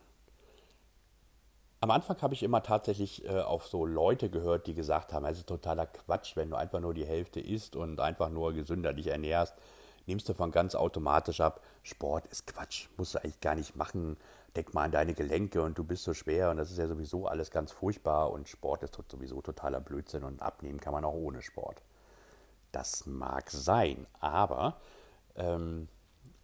Am 1.83 1.91
Anfang 1.91 2.21
habe 2.21 2.33
ich 2.33 2.43
immer 2.43 2.63
tatsächlich 2.63 3.25
äh, 3.25 3.41
auf 3.41 3.67
so 3.67 3.85
Leute 3.85 4.29
gehört, 4.29 4.67
die 4.67 4.73
gesagt 4.73 5.11
haben, 5.11 5.25
es 5.25 5.39
ist 5.39 5.49
totaler 5.49 5.85
Quatsch, 5.85 6.37
wenn 6.37 6.49
du 6.49 6.55
einfach 6.55 6.79
nur 6.79 6.93
die 6.93 7.05
Hälfte 7.05 7.41
isst 7.41 7.75
und 7.75 7.99
einfach 7.99 8.29
nur 8.29 8.53
gesünder 8.53 8.93
dich 8.93 9.07
ernährst, 9.07 9.53
nimmst 10.05 10.29
du 10.29 10.33
von 10.33 10.51
ganz 10.51 10.75
automatisch 10.75 11.41
ab. 11.41 11.59
Sport 11.81 12.25
ist 12.27 12.47
Quatsch, 12.47 12.87
musst 12.95 13.15
du 13.15 13.19
eigentlich 13.19 13.41
gar 13.41 13.55
nicht 13.55 13.75
machen 13.75 14.15
denk 14.55 14.73
mal 14.73 14.83
an 14.83 14.91
deine 14.91 15.13
Gelenke 15.13 15.61
und 15.61 15.77
du 15.77 15.83
bist 15.83 16.05
so 16.05 16.13
schwer 16.13 16.51
und 16.51 16.55
das 16.55 16.71
ist 16.71 16.77
ja 16.77 16.87
sowieso 16.87 17.27
alles 17.27 17.51
ganz 17.51 17.73
furchtbar 17.73 18.31
und 18.31 18.47
Sport 18.47 18.83
ist 18.83 18.97
sowieso 19.09 19.41
totaler 19.41 19.81
Blödsinn 19.81 20.23
und 20.23 20.41
abnehmen 20.41 20.79
kann 20.79 20.93
man 20.93 21.03
auch 21.03 21.11
ohne 21.11 21.41
Sport. 21.41 21.81
Das 22.71 23.05
mag 23.07 23.51
sein, 23.51 24.07
aber 24.21 24.77
ähm, 25.35 25.89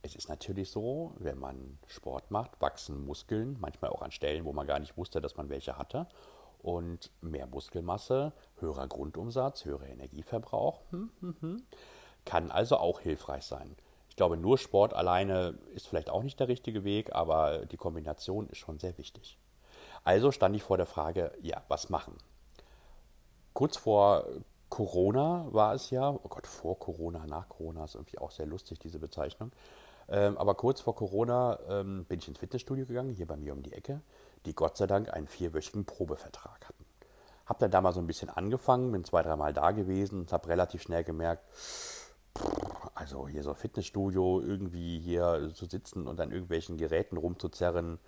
es 0.01 0.15
ist 0.15 0.29
natürlich 0.29 0.71
so, 0.71 1.13
wenn 1.17 1.37
man 1.37 1.77
Sport 1.87 2.31
macht, 2.31 2.61
wachsen 2.61 3.05
Muskeln, 3.05 3.57
manchmal 3.59 3.91
auch 3.91 4.01
an 4.01 4.11
Stellen, 4.11 4.45
wo 4.45 4.53
man 4.53 4.67
gar 4.67 4.79
nicht 4.79 4.97
wusste, 4.97 5.21
dass 5.21 5.37
man 5.37 5.49
welche 5.49 5.77
hatte. 5.77 6.07
Und 6.61 7.11
mehr 7.21 7.47
Muskelmasse, 7.47 8.33
höherer 8.59 8.87
Grundumsatz, 8.87 9.65
höherer 9.65 9.87
Energieverbrauch, 9.87 10.81
hm, 10.91 11.09
hm, 11.21 11.35
hm, 11.39 11.63
kann 12.25 12.51
also 12.51 12.77
auch 12.77 12.99
hilfreich 12.99 13.45
sein 13.45 13.75
glaube, 14.19 14.35
nur 14.35 14.57
Sport 14.57 14.93
alleine 14.93 15.57
ist 15.75 15.87
vielleicht 15.87 16.09
auch 16.09 16.23
nicht 16.23 16.41
der 16.41 16.49
richtige 16.49 16.83
Weg, 16.83 17.15
aber 17.15 17.65
die 17.65 17.77
Kombination 17.77 18.49
ist 18.49 18.57
schon 18.57 18.77
sehr 18.77 18.97
wichtig. 18.97 19.37
Also 20.03 20.33
stand 20.33 20.57
ich 20.57 20.61
vor 20.61 20.75
der 20.75 20.85
Frage, 20.85 21.31
ja, 21.41 21.63
was 21.69 21.89
machen? 21.89 22.17
Kurz 23.53 23.77
vor 23.77 24.25
Corona 24.67 25.47
war 25.51 25.73
es 25.73 25.89
ja, 25.89 26.09
oh 26.09 26.27
Gott, 26.27 26.47
vor 26.47 26.77
Corona, 26.77 27.25
nach 27.27 27.47
Corona 27.47 27.85
ist 27.85 27.95
irgendwie 27.95 28.17
auch 28.17 28.31
sehr 28.31 28.45
lustig, 28.45 28.77
diese 28.79 28.99
Bezeichnung. 28.99 29.53
Ähm, 30.09 30.37
aber 30.37 30.55
kurz 30.55 30.81
vor 30.81 30.95
Corona 30.95 31.59
ähm, 31.69 32.05
bin 32.05 32.19
ich 32.19 32.27
ins 32.27 32.39
Fitnessstudio 32.39 32.85
gegangen, 32.85 33.13
hier 33.13 33.27
bei 33.27 33.37
mir 33.37 33.53
um 33.53 33.61
die 33.61 33.73
Ecke, 33.73 34.01
die 34.45 34.55
Gott 34.55 34.77
sei 34.77 34.87
Dank 34.87 35.13
einen 35.13 35.27
vierwöchigen 35.27 35.85
Probevertrag 35.85 36.67
hatten. 36.67 36.85
Hab 37.45 37.59
dann 37.59 37.71
da 37.71 37.81
mal 37.81 37.93
so 37.93 37.99
ein 37.99 38.07
bisschen 38.07 38.29
angefangen, 38.29 38.91
bin 38.91 39.03
zwei, 39.03 39.21
dreimal 39.21 39.53
da 39.53 39.71
gewesen 39.71 40.21
und 40.21 40.33
habe 40.33 40.49
relativ 40.49 40.81
schnell 40.81 41.03
gemerkt, 41.03 41.43
also 42.95 43.27
hier 43.27 43.43
so 43.43 43.53
Fitnessstudio 43.53 44.41
irgendwie 44.41 44.99
hier 44.99 45.51
zu 45.53 45.65
sitzen 45.65 46.07
und 46.07 46.19
an 46.19 46.31
irgendwelchen 46.31 46.77
Geräten 46.77 47.17
rumzuzerren, 47.17 47.99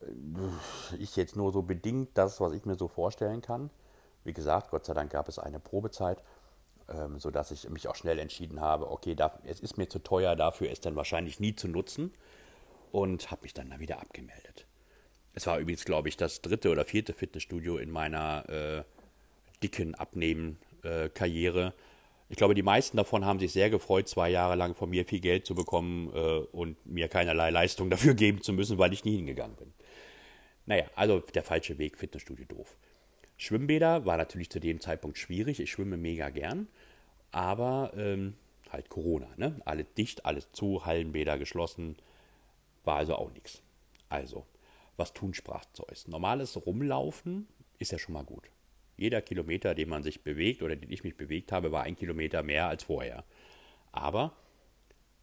äh, 0.00 0.96
ist 1.02 1.16
jetzt 1.16 1.36
nur 1.36 1.52
so 1.52 1.62
bedingt 1.62 2.10
das, 2.14 2.40
was 2.40 2.52
ich 2.52 2.64
mir 2.64 2.76
so 2.76 2.88
vorstellen 2.88 3.42
kann. 3.42 3.70
Wie 4.24 4.32
gesagt, 4.32 4.70
Gott 4.70 4.86
sei 4.86 4.94
Dank 4.94 5.12
gab 5.12 5.28
es 5.28 5.38
eine 5.38 5.60
Probezeit, 5.60 6.22
ähm, 6.88 7.18
sodass 7.18 7.50
ich 7.50 7.68
mich 7.68 7.88
auch 7.88 7.96
schnell 7.96 8.18
entschieden 8.18 8.60
habe, 8.60 8.90
okay, 8.90 9.14
da, 9.14 9.38
es 9.44 9.60
ist 9.60 9.76
mir 9.78 9.88
zu 9.88 9.98
teuer, 9.98 10.36
dafür 10.36 10.70
ist 10.70 10.86
dann 10.86 10.96
wahrscheinlich 10.96 11.40
nie 11.40 11.54
zu 11.54 11.68
nutzen 11.68 12.12
und 12.92 13.30
habe 13.30 13.42
mich 13.42 13.54
dann 13.54 13.70
da 13.70 13.78
wieder 13.80 14.00
abgemeldet. 14.00 14.66
Es 15.34 15.46
war 15.46 15.58
übrigens, 15.58 15.84
glaube 15.84 16.08
ich, 16.08 16.16
das 16.16 16.42
dritte 16.42 16.70
oder 16.70 16.84
vierte 16.84 17.12
Fitnessstudio 17.12 17.78
in 17.78 17.90
meiner 17.90 18.48
äh, 18.48 18.82
dicken 19.62 19.94
Abnehmen-Karriere. 19.94 21.66
Äh, 21.66 21.72
ich 22.30 22.36
glaube, 22.36 22.54
die 22.54 22.62
meisten 22.62 22.96
davon 22.96 23.24
haben 23.24 23.38
sich 23.38 23.52
sehr 23.52 23.70
gefreut, 23.70 24.08
zwei 24.08 24.30
Jahre 24.30 24.56
lang 24.56 24.74
von 24.74 24.90
mir 24.90 25.04
viel 25.04 25.20
Geld 25.20 25.46
zu 25.46 25.54
bekommen 25.54 26.12
äh, 26.14 26.38
und 26.52 26.84
mir 26.86 27.08
keinerlei 27.08 27.50
Leistung 27.50 27.90
dafür 27.90 28.14
geben 28.14 28.42
zu 28.42 28.52
müssen, 28.52 28.78
weil 28.78 28.92
ich 28.92 29.04
nie 29.04 29.16
hingegangen 29.16 29.56
bin. 29.56 29.72
Naja, 30.66 30.84
also 30.94 31.20
der 31.20 31.42
falsche 31.42 31.78
Weg, 31.78 31.98
Fitnessstudio 31.98 32.44
doof. 32.46 32.76
Schwimmbäder 33.38 34.04
war 34.04 34.16
natürlich 34.16 34.50
zu 34.50 34.58
dem 34.58 34.80
Zeitpunkt 34.80 35.16
schwierig. 35.16 35.60
Ich 35.60 35.70
schwimme 35.70 35.96
mega 35.96 36.28
gern, 36.28 36.66
aber 37.32 37.92
ähm, 37.96 38.34
halt 38.70 38.88
Corona, 38.88 39.28
ne? 39.36 39.60
Alles 39.64 39.86
dicht, 39.96 40.24
alles 40.24 40.50
zu, 40.52 40.84
Hallenbäder 40.84 41.38
geschlossen, 41.38 41.96
war 42.84 42.96
also 42.96 43.16
auch 43.16 43.30
nichts. 43.32 43.62
Also, 44.08 44.46
was 44.96 45.12
tun, 45.12 45.34
sprach 45.34 45.64
Zeus. 45.72 46.08
Normales 46.08 46.56
Rumlaufen 46.66 47.46
ist 47.78 47.92
ja 47.92 47.98
schon 47.98 48.14
mal 48.14 48.24
gut. 48.24 48.50
Jeder 48.96 49.22
Kilometer, 49.22 49.74
den 49.74 49.88
man 49.88 50.02
sich 50.02 50.22
bewegt 50.22 50.62
oder 50.62 50.74
den 50.74 50.90
ich 50.90 51.04
mich 51.04 51.16
bewegt 51.16 51.52
habe, 51.52 51.70
war 51.70 51.84
ein 51.84 51.96
Kilometer 51.96 52.42
mehr 52.42 52.68
als 52.68 52.82
vorher. 52.82 53.24
Aber 53.92 54.34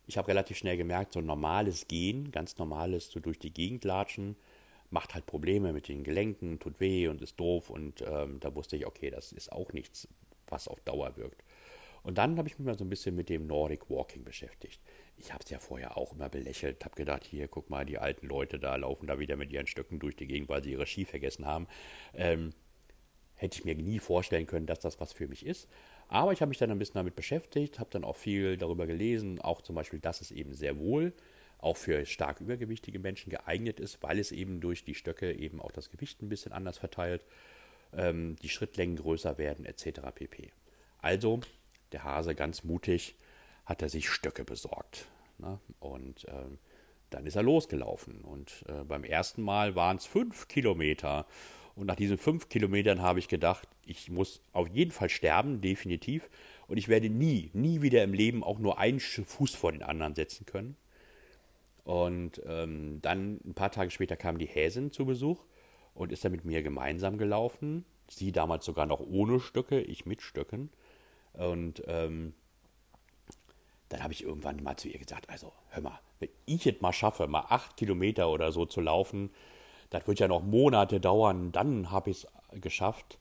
ich 0.07 0.17
habe 0.17 0.29
relativ 0.29 0.57
schnell 0.57 0.77
gemerkt, 0.77 1.13
so 1.13 1.21
normales 1.21 1.87
Gehen, 1.87 2.31
ganz 2.31 2.57
normales 2.57 3.11
so 3.11 3.19
durch 3.19 3.39
die 3.39 3.53
Gegend 3.53 3.83
latschen, 3.83 4.35
macht 4.91 5.13
halt 5.13 5.25
Probleme 5.25 5.73
mit 5.73 5.89
den 5.89 6.03
Gelenken, 6.03 6.59
tut 6.59 6.79
weh 6.79 7.07
und 7.07 7.21
ist 7.21 7.39
doof. 7.39 7.69
Und 7.69 8.01
ähm, 8.07 8.39
da 8.39 8.55
wusste 8.55 8.77
ich, 8.77 8.85
okay, 8.85 9.09
das 9.09 9.31
ist 9.33 9.51
auch 9.51 9.73
nichts, 9.73 10.07
was 10.47 10.67
auf 10.67 10.79
Dauer 10.81 11.17
wirkt. 11.17 11.43
Und 12.05 12.19
dann 12.19 12.37
habe 12.37 12.47
ich 12.47 12.59
mich 12.59 12.67
mal 12.67 12.77
so 12.77 12.85
ein 12.85 12.89
bisschen 12.89 13.15
mit 13.15 13.29
dem 13.29 13.47
Nordic 13.47 13.89
Walking 13.89 14.23
beschäftigt. 14.23 14.79
Ich 15.17 15.33
habe 15.33 15.43
es 15.43 15.49
ja 15.49 15.57
vorher 15.57 15.97
auch 15.97 16.13
immer 16.13 16.29
belächelt, 16.29 16.85
habe 16.85 16.95
gedacht, 16.95 17.23
hier, 17.23 17.47
guck 17.47 17.71
mal, 17.71 17.83
die 17.83 17.97
alten 17.97 18.27
Leute 18.27 18.59
da 18.59 18.75
laufen 18.75 19.07
da 19.07 19.17
wieder 19.17 19.35
mit 19.37 19.51
ihren 19.51 19.65
Stöcken 19.65 19.97
durch 19.97 20.15
die 20.15 20.27
Gegend, 20.27 20.47
weil 20.47 20.63
sie 20.63 20.73
ihre 20.73 20.85
Ski 20.85 21.05
vergessen 21.05 21.47
haben. 21.47 21.67
Ähm, 22.13 22.53
hätte 23.33 23.57
ich 23.57 23.65
mir 23.65 23.73
nie 23.73 23.97
vorstellen 23.97 24.45
können, 24.45 24.67
dass 24.67 24.79
das 24.79 24.99
was 24.99 25.13
für 25.13 25.27
mich 25.27 25.47
ist. 25.47 25.67
Aber 26.07 26.31
ich 26.31 26.41
habe 26.41 26.49
mich 26.49 26.59
dann 26.59 26.69
ein 26.69 26.77
bisschen 26.77 26.93
damit 26.93 27.15
beschäftigt, 27.15 27.79
habe 27.79 27.89
dann 27.89 28.03
auch 28.03 28.15
viel 28.15 28.55
darüber 28.55 28.85
gelesen, 28.85 29.41
auch 29.41 29.63
zum 29.63 29.75
Beispiel, 29.75 29.99
dass 29.99 30.21
es 30.21 30.29
eben 30.29 30.53
sehr 30.53 30.77
wohl 30.77 31.11
auch 31.57 31.75
für 31.75 32.05
stark 32.05 32.39
übergewichtige 32.39 32.99
Menschen 32.99 33.31
geeignet 33.31 33.79
ist, 33.79 34.03
weil 34.03 34.19
es 34.19 34.31
eben 34.31 34.61
durch 34.61 34.83
die 34.83 34.93
Stöcke 34.93 35.33
eben 35.33 35.59
auch 35.59 35.71
das 35.71 35.89
Gewicht 35.89 36.21
ein 36.21 36.29
bisschen 36.29 36.51
anders 36.51 36.77
verteilt, 36.77 37.25
ähm, 37.93 38.35
die 38.43 38.49
Schrittlängen 38.49 38.97
größer 38.97 39.39
werden 39.39 39.65
etc. 39.65 40.01
pp. 40.13 40.51
Also 40.99 41.39
der 41.95 42.03
Hase 42.03 42.35
ganz 42.35 42.63
mutig 42.63 43.15
hat 43.65 43.81
er 43.81 43.89
sich 43.89 44.09
Stöcke 44.09 44.43
besorgt. 44.43 45.07
Ne? 45.37 45.59
Und 45.79 46.25
äh, 46.25 46.45
dann 47.09 47.25
ist 47.25 47.35
er 47.35 47.43
losgelaufen. 47.43 48.21
Und 48.21 48.65
äh, 48.67 48.83
beim 48.83 49.05
ersten 49.05 49.41
Mal 49.41 49.75
waren 49.75 49.97
es 49.97 50.05
fünf 50.05 50.49
Kilometer. 50.49 51.25
Und 51.73 51.87
nach 51.87 51.95
diesen 51.95 52.17
fünf 52.17 52.49
Kilometern 52.49 53.01
habe 53.01 53.19
ich 53.19 53.29
gedacht, 53.29 53.67
ich 53.85 54.09
muss 54.09 54.41
auf 54.51 54.67
jeden 54.67 54.91
Fall 54.91 55.09
sterben, 55.09 55.61
definitiv. 55.61 56.29
Und 56.67 56.77
ich 56.77 56.89
werde 56.89 57.09
nie, 57.09 57.49
nie 57.53 57.81
wieder 57.81 58.03
im 58.03 58.13
Leben 58.13 58.43
auch 58.43 58.59
nur 58.59 58.77
einen 58.77 58.99
Fuß 58.99 59.55
vor 59.55 59.71
den 59.71 59.83
anderen 59.83 60.15
setzen 60.15 60.45
können. 60.45 60.75
Und 61.85 62.41
ähm, 62.45 62.99
dann 63.01 63.39
ein 63.45 63.53
paar 63.53 63.71
Tage 63.71 63.91
später 63.91 64.17
kam 64.17 64.37
die 64.37 64.47
Häsin 64.47 64.91
zu 64.91 65.05
Besuch 65.05 65.45
und 65.93 66.11
ist 66.11 66.25
dann 66.25 66.33
mit 66.33 66.43
mir 66.43 66.61
gemeinsam 66.61 67.17
gelaufen. 67.17 67.85
Sie 68.09 68.33
damals 68.33 68.65
sogar 68.65 68.85
noch 68.85 68.99
ohne 68.99 69.39
Stöcke, 69.39 69.79
ich 69.79 70.05
mit 70.05 70.21
Stöcken. 70.21 70.69
Und 71.37 71.83
ähm, 71.87 72.33
dann 73.89 74.03
habe 74.03 74.13
ich 74.13 74.23
irgendwann 74.23 74.63
mal 74.63 74.77
zu 74.77 74.87
ihr 74.87 74.99
gesagt, 74.99 75.29
also 75.29 75.53
hör 75.69 75.83
mal, 75.83 75.99
wenn 76.19 76.29
ich 76.45 76.65
es 76.65 76.81
mal 76.81 76.93
schaffe, 76.93 77.27
mal 77.27 77.45
acht 77.49 77.77
Kilometer 77.77 78.29
oder 78.29 78.51
so 78.51 78.65
zu 78.65 78.81
laufen, 78.81 79.31
das 79.89 80.07
wird 80.07 80.19
ja 80.19 80.27
noch 80.27 80.43
Monate 80.43 80.99
dauern, 80.99 81.51
dann 81.51 81.91
habe 81.91 82.09
ich 82.09 82.25
es 82.25 82.61
geschafft. 82.61 83.19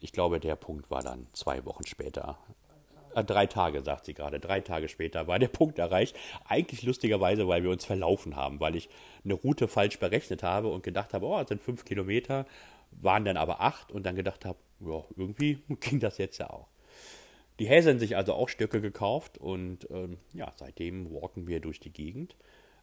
Ich 0.00 0.12
glaube, 0.12 0.40
der 0.40 0.56
Punkt 0.56 0.90
war 0.90 1.02
dann 1.02 1.26
zwei 1.32 1.64
Wochen 1.64 1.86
später. 1.86 2.38
Äh, 3.14 3.24
drei 3.24 3.46
Tage, 3.46 3.82
sagt 3.82 4.04
sie 4.04 4.14
gerade. 4.14 4.38
Drei 4.38 4.60
Tage 4.60 4.88
später 4.88 5.26
war 5.26 5.38
der 5.38 5.48
Punkt 5.60 5.78
erreicht. 5.78 6.16
Eigentlich 6.44 6.82
lustigerweise, 6.82 7.48
weil 7.48 7.62
wir 7.62 7.70
uns 7.70 7.84
verlaufen 7.84 8.36
haben, 8.36 8.60
weil 8.60 8.76
ich 8.76 8.88
eine 9.24 9.34
Route 9.34 9.68
falsch 9.68 9.98
berechnet 9.98 10.42
habe 10.42 10.68
und 10.68 10.82
gedacht 10.82 11.14
habe, 11.14 11.26
oh, 11.26 11.38
das 11.38 11.48
sind 11.48 11.62
fünf 11.62 11.84
Kilometer, 11.84 12.46
waren 12.92 13.24
dann 13.24 13.36
aber 13.36 13.60
acht 13.60 13.90
und 13.90 14.04
dann 14.04 14.14
gedacht 14.16 14.44
habe, 14.44 14.58
ja, 14.80 15.02
irgendwie 15.16 15.62
ging 15.80 15.98
das 15.98 16.18
jetzt 16.18 16.38
ja 16.38 16.50
auch. 16.50 16.68
Die 17.58 17.66
Häseln 17.66 17.98
sich 17.98 18.16
also 18.16 18.34
auch 18.34 18.48
Stöcke 18.48 18.80
gekauft 18.80 19.38
und 19.38 19.88
ähm, 19.90 20.18
ja, 20.34 20.52
seitdem 20.56 21.10
walken 21.12 21.46
wir 21.46 21.60
durch 21.60 21.80
die 21.80 21.92
Gegend. 21.92 22.36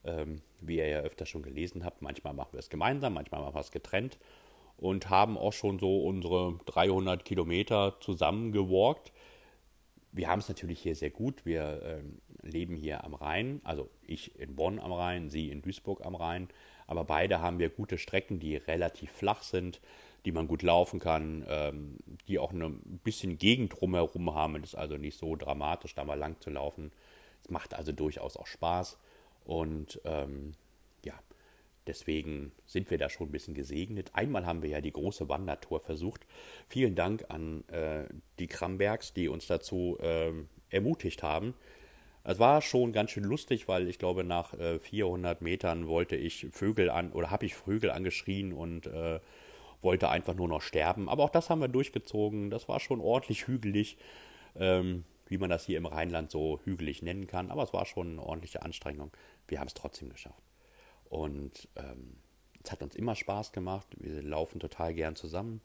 Ähm, 0.05 0.41
wie 0.59 0.77
ihr 0.77 0.87
ja 0.87 0.99
öfter 0.99 1.25
schon 1.25 1.43
gelesen 1.43 1.85
habt, 1.85 2.01
manchmal 2.01 2.33
machen 2.33 2.53
wir 2.53 2.59
es 2.59 2.69
gemeinsam, 2.69 3.13
manchmal 3.13 3.41
machen 3.41 3.55
wir 3.55 3.61
es 3.61 3.71
getrennt 3.71 4.17
und 4.75 5.09
haben 5.09 5.37
auch 5.37 5.53
schon 5.53 5.79
so 5.79 6.03
unsere 6.03 6.59
300 6.65 7.23
Kilometer 7.23 7.95
zusammen 8.01 8.51
gewalkt. 8.51 9.13
Wir 10.11 10.27
haben 10.27 10.39
es 10.39 10.49
natürlich 10.49 10.81
hier 10.81 10.95
sehr 10.95 11.09
gut. 11.09 11.45
Wir 11.45 11.81
ähm, 11.83 12.19
leben 12.41 12.75
hier 12.75 13.03
am 13.03 13.13
Rhein, 13.13 13.61
also 13.63 13.89
ich 14.05 14.37
in 14.39 14.55
Bonn 14.55 14.79
am 14.79 14.91
Rhein, 14.91 15.29
sie 15.29 15.49
in 15.49 15.61
Duisburg 15.61 16.05
am 16.05 16.15
Rhein. 16.15 16.49
Aber 16.85 17.05
beide 17.05 17.39
haben 17.39 17.59
wir 17.59 17.69
gute 17.69 17.97
Strecken, 17.97 18.39
die 18.39 18.57
relativ 18.57 19.11
flach 19.11 19.41
sind, 19.41 19.79
die 20.25 20.31
man 20.31 20.47
gut 20.47 20.61
laufen 20.61 20.99
kann, 20.99 21.45
ähm, 21.47 21.97
die 22.27 22.39
auch 22.39 22.51
ein 22.51 22.99
bisschen 23.03 23.37
Gegend 23.37 23.79
drumherum 23.79 24.33
haben. 24.33 24.55
Es 24.55 24.69
ist 24.69 24.75
also 24.75 24.97
nicht 24.97 25.17
so 25.17 25.35
dramatisch, 25.35 25.95
da 25.95 26.05
mal 26.05 26.17
lang 26.17 26.39
zu 26.39 26.49
laufen. 26.49 26.91
Es 27.43 27.49
macht 27.49 27.73
also 27.73 27.91
durchaus 27.91 28.37
auch 28.37 28.47
Spaß. 28.47 28.97
Und 29.43 29.99
ähm, 30.05 30.53
ja, 31.03 31.13
deswegen 31.87 32.53
sind 32.65 32.89
wir 32.89 32.97
da 32.97 33.09
schon 33.09 33.27
ein 33.27 33.31
bisschen 33.31 33.53
gesegnet. 33.53 34.11
Einmal 34.13 34.45
haben 34.45 34.61
wir 34.61 34.69
ja 34.69 34.81
die 34.81 34.93
große 34.93 35.27
Wandertour 35.27 35.81
versucht. 35.81 36.25
Vielen 36.69 36.95
Dank 36.95 37.25
an 37.29 37.67
äh, 37.67 38.05
die 38.39 38.47
Krambergs, 38.47 39.13
die 39.13 39.27
uns 39.27 39.47
dazu 39.47 39.97
äh, 39.99 40.31
ermutigt 40.69 41.21
haben. 41.23 41.53
Es 42.25 42.39
war 42.39 42.61
schon 42.61 42.93
ganz 42.93 43.11
schön 43.11 43.25
lustig, 43.25 43.67
weil 43.67 43.89
ich 43.89 43.99
glaube, 43.99 44.23
nach 44.23 44.53
äh, 44.53 44.79
400 44.79 45.41
Metern 45.41 45.87
wollte 45.87 46.15
ich 46.15 46.47
Vögel 46.51 46.89
an 46.89 47.11
oder 47.11 47.31
habe 47.31 47.45
ich 47.45 47.55
Vögel 47.55 47.91
angeschrien 47.91 48.53
und 48.53 48.87
äh, 48.87 49.19
wollte 49.83 50.09
einfach 50.09 50.33
nur 50.33 50.47
noch 50.47 50.61
sterben. 50.61 51.09
Aber 51.09 51.23
auch 51.23 51.29
das 51.29 51.49
haben 51.49 51.61
wir 51.61 51.67
durchgezogen. 51.67 52.49
Das 52.49 52.67
war 52.67 52.79
schon 52.79 53.01
ordentlich 53.01 53.47
hügelig, 53.47 53.97
ähm, 54.55 55.03
wie 55.27 55.37
man 55.37 55.49
das 55.49 55.65
hier 55.65 55.77
im 55.77 55.85
Rheinland 55.85 56.31
so 56.31 56.59
hügelig 56.63 57.01
nennen 57.01 57.27
kann. 57.27 57.51
Aber 57.51 57.63
es 57.63 57.73
war 57.73 57.85
schon 57.85 58.11
eine 58.11 58.23
ordentliche 58.23 58.61
Anstrengung. 58.61 59.11
Wir 59.47 59.59
haben 59.59 59.67
es 59.67 59.73
trotzdem 59.73 60.09
geschafft. 60.09 60.43
Und 61.09 61.67
ähm, 61.75 62.17
es 62.63 62.71
hat 62.71 62.81
uns 62.81 62.95
immer 62.95 63.15
Spaß 63.15 63.51
gemacht. 63.51 63.87
Wir 63.99 64.21
laufen 64.21 64.59
total 64.59 64.93
gern 64.93 65.15
zusammen. 65.15 65.61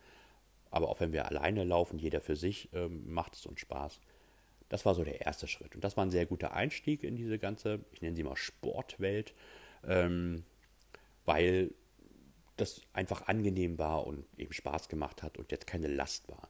Aber 0.70 0.88
auch 0.88 1.00
wenn 1.00 1.12
wir 1.12 1.26
alleine 1.26 1.64
laufen, 1.64 1.98
jeder 1.98 2.20
für 2.20 2.37
sich, 2.37 2.68
ähm, 2.74 3.11
macht 3.11 3.35
es 3.35 3.46
uns 3.46 3.61
Spaß. 3.61 4.00
Das 4.68 4.85
war 4.85 4.94
so 4.94 5.04
der 5.04 5.22
erste 5.22 5.48
Schritt. 5.48 5.74
Und 5.74 5.83
das 5.83 5.96
war 5.96 6.04
ein 6.04 6.11
sehr 6.11 6.26
guter 6.26 6.52
Einstieg 6.52 7.02
in 7.02 7.16
diese 7.16 7.38
ganze, 7.38 7.81
ich 7.92 8.02
nenne 8.02 8.16
sie 8.16 8.22
mal 8.22 8.37
Sportwelt, 8.37 9.33
ähm, 9.87 10.44
weil 11.24 11.72
das 12.60 12.82
einfach 12.92 13.28
angenehm 13.28 13.78
war 13.78 14.06
und 14.06 14.24
eben 14.36 14.52
Spaß 14.52 14.88
gemacht 14.88 15.22
hat 15.22 15.38
und 15.38 15.50
jetzt 15.50 15.66
keine 15.66 15.88
Last 15.88 16.28
war. 16.28 16.48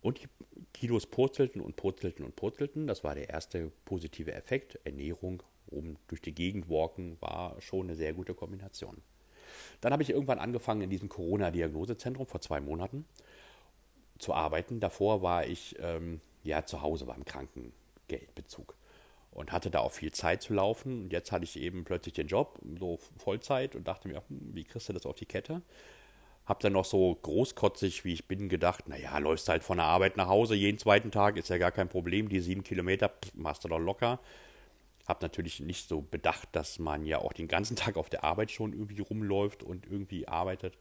Und 0.00 0.22
die 0.22 0.28
Kilos 0.72 1.06
purzelten 1.06 1.60
und 1.60 1.76
purzelten 1.76 2.24
und 2.24 2.36
purzelten. 2.36 2.86
Das 2.86 3.02
war 3.04 3.14
der 3.14 3.28
erste 3.30 3.72
positive 3.84 4.32
Effekt. 4.32 4.78
Ernährung, 4.84 5.42
oben 5.66 5.96
durch 6.06 6.22
die 6.22 6.34
Gegend 6.34 6.68
walken, 6.68 7.16
war 7.20 7.60
schon 7.60 7.86
eine 7.86 7.96
sehr 7.96 8.12
gute 8.12 8.34
Kombination. 8.34 9.02
Dann 9.80 9.92
habe 9.92 10.02
ich 10.02 10.10
irgendwann 10.10 10.38
angefangen 10.38 10.82
in 10.82 10.90
diesem 10.90 11.08
Corona-Diagnosezentrum 11.08 12.26
vor 12.26 12.40
zwei 12.40 12.60
Monaten 12.60 13.06
zu 14.18 14.34
arbeiten. 14.34 14.78
Davor 14.78 15.22
war 15.22 15.46
ich 15.46 15.76
ähm, 15.80 16.20
ja 16.44 16.64
zu 16.64 16.82
Hause 16.82 17.06
beim 17.06 17.24
Krankengeldbezug 17.24 18.76
und 19.30 19.52
hatte 19.52 19.70
da 19.70 19.80
auch 19.80 19.92
viel 19.92 20.12
Zeit 20.12 20.42
zu 20.42 20.54
laufen. 20.54 21.04
Und 21.04 21.12
jetzt 21.12 21.32
hatte 21.32 21.44
ich 21.44 21.58
eben 21.58 21.84
plötzlich 21.84 22.14
den 22.14 22.26
Job, 22.26 22.58
so 22.78 22.98
Vollzeit 23.18 23.76
und 23.76 23.86
dachte 23.86 24.08
mir, 24.08 24.22
hm, 24.28 24.50
wie 24.54 24.64
kriegst 24.64 24.88
du 24.88 24.92
das 24.92 25.06
auf 25.06 25.16
die 25.16 25.26
Kette? 25.26 25.62
Hab 26.44 26.60
dann 26.60 26.72
noch 26.72 26.86
so 26.86 27.14
großkotzig, 27.14 28.04
wie 28.04 28.14
ich 28.14 28.26
bin, 28.26 28.48
gedacht, 28.48 28.88
naja, 28.88 29.18
läufst 29.18 29.48
halt 29.48 29.62
von 29.62 29.76
der 29.76 29.86
Arbeit 29.86 30.16
nach 30.16 30.28
Hause 30.28 30.54
jeden 30.54 30.78
zweiten 30.78 31.10
Tag, 31.10 31.36
ist 31.36 31.50
ja 31.50 31.58
gar 31.58 31.72
kein 31.72 31.88
Problem, 31.88 32.28
die 32.28 32.40
sieben 32.40 32.62
Kilometer 32.62 33.10
pff, 33.10 33.34
machst 33.34 33.64
du 33.64 33.68
doch 33.68 33.78
locker. 33.78 34.18
Hab 35.06 35.22
natürlich 35.22 35.60
nicht 35.60 35.88
so 35.88 36.00
bedacht, 36.00 36.48
dass 36.52 36.78
man 36.78 37.04
ja 37.04 37.18
auch 37.18 37.32
den 37.32 37.48
ganzen 37.48 37.76
Tag 37.76 37.96
auf 37.96 38.08
der 38.08 38.24
Arbeit 38.24 38.50
schon 38.50 38.72
irgendwie 38.72 39.00
rumläuft 39.00 39.62
und 39.62 39.86
irgendwie 39.86 40.26
arbeitet. 40.26 40.78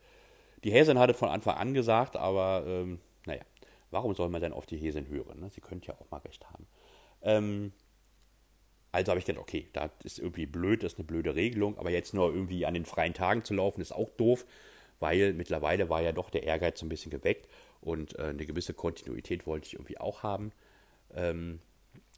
Die 0.63 0.71
Häsin 0.71 0.97
hatte 0.97 1.13
von 1.13 1.29
Anfang 1.29 1.57
an 1.57 1.73
gesagt, 1.73 2.15
aber 2.15 2.63
ähm, 2.65 2.99
naja, 3.25 3.43
warum 3.91 4.15
soll 4.15 4.29
man 4.29 4.41
denn 4.41 4.53
auf 4.53 4.65
die 4.65 4.77
Häsin 4.77 5.07
hören? 5.07 5.39
Ne? 5.39 5.49
Sie 5.49 5.61
könnte 5.61 5.87
ja 5.89 5.95
auch 5.95 6.09
mal 6.09 6.17
recht 6.17 6.49
haben. 6.49 6.65
Ähm, 7.21 7.73
also 8.97 9.11
habe 9.11 9.19
ich 9.19 9.25
gedacht, 9.25 9.43
okay, 9.43 9.67
das 9.73 9.91
ist 10.03 10.19
irgendwie 10.19 10.47
blöd, 10.47 10.81
das 10.81 10.93
ist 10.93 10.99
eine 10.99 11.05
blöde 11.05 11.35
Regelung, 11.35 11.77
aber 11.77 11.91
jetzt 11.91 12.15
nur 12.15 12.33
irgendwie 12.33 12.65
an 12.65 12.73
den 12.73 12.85
freien 12.85 13.13
Tagen 13.13 13.43
zu 13.43 13.53
laufen, 13.53 13.79
ist 13.79 13.91
auch 13.91 14.09
doof, 14.09 14.45
weil 14.99 15.33
mittlerweile 15.33 15.87
war 15.87 16.01
ja 16.01 16.11
doch 16.13 16.31
der 16.31 16.43
Ehrgeiz 16.43 16.79
so 16.79 16.85
ein 16.85 16.89
bisschen 16.89 17.11
geweckt 17.11 17.47
und 17.79 18.17
äh, 18.17 18.23
eine 18.23 18.45
gewisse 18.47 18.73
Kontinuität 18.73 19.45
wollte 19.45 19.67
ich 19.67 19.73
irgendwie 19.73 19.99
auch 19.99 20.23
haben. 20.23 20.51
Ähm, 21.13 21.59